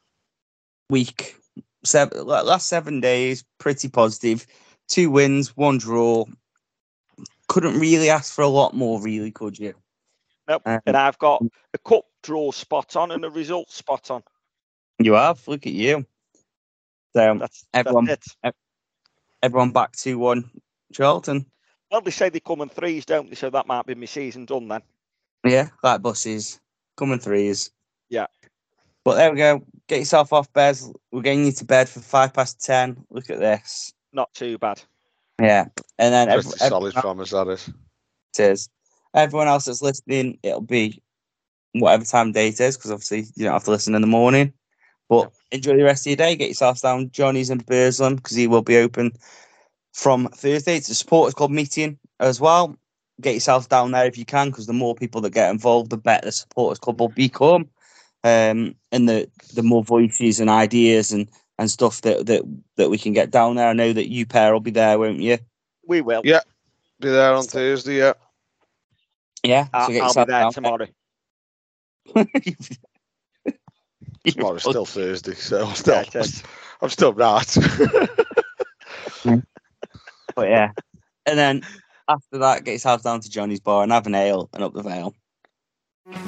[0.89, 1.35] week.
[1.83, 4.45] Seven last seven days, pretty positive.
[4.87, 6.25] Two wins, one draw.
[7.47, 9.73] Couldn't really ask for a lot more, really, could you?
[10.47, 10.63] Nope.
[10.65, 11.43] Um, and I've got
[11.73, 14.23] a cup draw spot on and a result spot on.
[14.99, 15.47] You have.
[15.47, 16.05] Look at you.
[17.15, 18.35] So That's, Everyone- that's
[19.43, 20.49] everyone back to one.
[20.93, 21.45] Charlton.
[21.91, 23.35] Well, they say they come in threes, don't they?
[23.35, 24.81] So that might be my season done then.
[25.45, 26.59] Yeah, like buses.
[26.97, 27.71] Coming threes.
[28.09, 28.27] Yeah.
[29.07, 29.63] But there we go.
[29.87, 30.77] Get yourself off bed.
[31.13, 33.05] We're getting you to bed for five past ten.
[33.09, 33.93] Look at this.
[34.11, 34.81] Not too bad.
[35.41, 35.67] Yeah.
[35.97, 37.69] And then every, Pretty solid everyone from us, that is.
[38.37, 38.69] else.
[39.13, 41.01] Everyone else that's listening, it'll be
[41.71, 44.51] whatever time day it is, because obviously you don't have to listen in the morning.
[45.07, 46.35] But enjoy the rest of your day.
[46.35, 49.13] Get yourself down Johnny's in Burslem because he will be open
[49.93, 50.75] from Thursday.
[50.75, 52.75] It's a supporters club meeting as well.
[53.21, 55.97] get yourself down there if you can, because the more people that get involved, the
[55.97, 57.69] better the supporters club will become.
[58.27, 62.41] Um, and the the more voices and ideas and, and stuff that, that
[62.75, 63.69] that we can get down there.
[63.69, 65.37] I know that you pair will be there, won't you?
[65.87, 66.21] We will.
[66.25, 66.41] Yeah.
[66.99, 68.13] Be there on Thursday, yeah.
[69.43, 69.67] Yeah.
[69.73, 70.87] I'll, so get I'll be there down tomorrow.
[74.25, 76.43] Tomorrow's still Thursday, so I'm still, Yeah, it is.
[76.81, 77.57] I'm still right.
[80.35, 80.71] But yeah.
[81.25, 81.61] And then
[82.07, 84.83] after that, get yourself down to Johnny's bar and have an ale and up the
[84.83, 85.13] vale.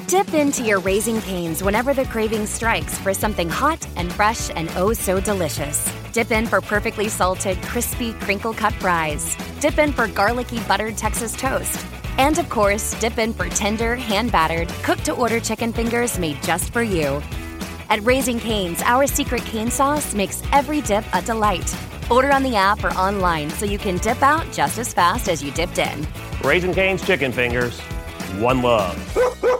[0.06, 4.68] Dip into your Raising Canes whenever the craving strikes for something hot and fresh and
[4.76, 5.90] oh so delicious.
[6.12, 9.36] Dip in for perfectly salted, crispy, crinkle cut fries.
[9.60, 11.86] Dip in for garlicky buttered Texas toast.
[12.18, 16.42] And of course, dip in for tender, hand battered, cooked to order chicken fingers made
[16.42, 17.22] just for you.
[17.88, 21.74] At Raising Canes, our secret cane sauce makes every dip a delight.
[22.10, 25.42] Order on the app or online so you can dip out just as fast as
[25.42, 26.06] you dipped in.
[26.44, 27.80] Raising Cane's Chicken Fingers.
[28.40, 28.98] One love.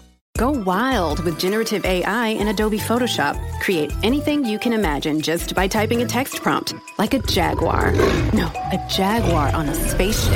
[0.41, 3.37] Go wild with generative AI in Adobe Photoshop.
[3.61, 7.93] Create anything you can imagine just by typing a text prompt, like a jaguar.
[8.33, 10.33] No, a jaguar on a spaceship.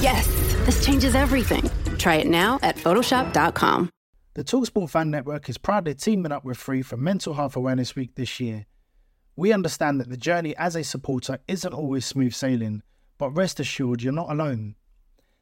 [0.00, 0.26] Yes,
[0.64, 1.70] this changes everything.
[1.98, 3.90] Try it now at Photoshop.com.
[4.32, 8.14] The Talksport Fan Network is proudly teaming up with Free for Mental Health Awareness Week
[8.14, 8.64] this year.
[9.36, 12.82] We understand that the journey as a supporter isn't always smooth sailing,
[13.18, 14.76] but rest assured you're not alone.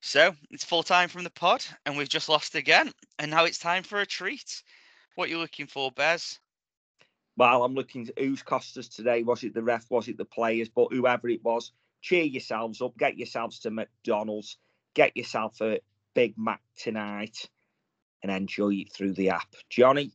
[0.00, 2.92] So it's full time from the pod, and we've just lost again.
[3.18, 4.62] And now it's time for a treat.
[5.14, 6.38] What are you looking for, Bez?
[7.36, 9.22] Well, I'm looking at who's cost us today.
[9.22, 9.90] Was it the ref?
[9.90, 10.68] Was it the players?
[10.68, 12.96] But whoever it was, cheer yourselves up.
[12.96, 14.56] Get yourselves to McDonald's.
[14.94, 15.80] Get yourself a
[16.14, 17.48] Big Mac tonight
[18.22, 19.54] and enjoy it through the app.
[19.70, 20.12] Johnny,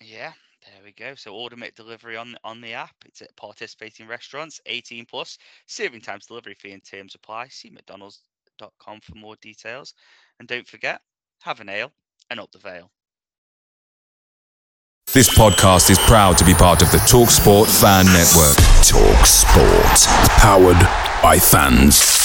[0.00, 0.32] Yeah,
[0.66, 1.14] there we go.
[1.14, 2.94] So order make delivery on on the app.
[3.04, 5.38] It's at participating restaurants, 18 plus.
[5.66, 7.48] Serving times, delivery fee, and terms apply.
[7.48, 9.94] See McDonald's.com for more details.
[10.38, 11.00] And don't forget,
[11.42, 11.92] have an ale
[12.30, 12.90] and up the vale.
[15.12, 18.56] This podcast is proud to be part of the TalkSport Fan Network.
[18.84, 20.28] Talk Sport.
[20.38, 22.15] Powered by fans.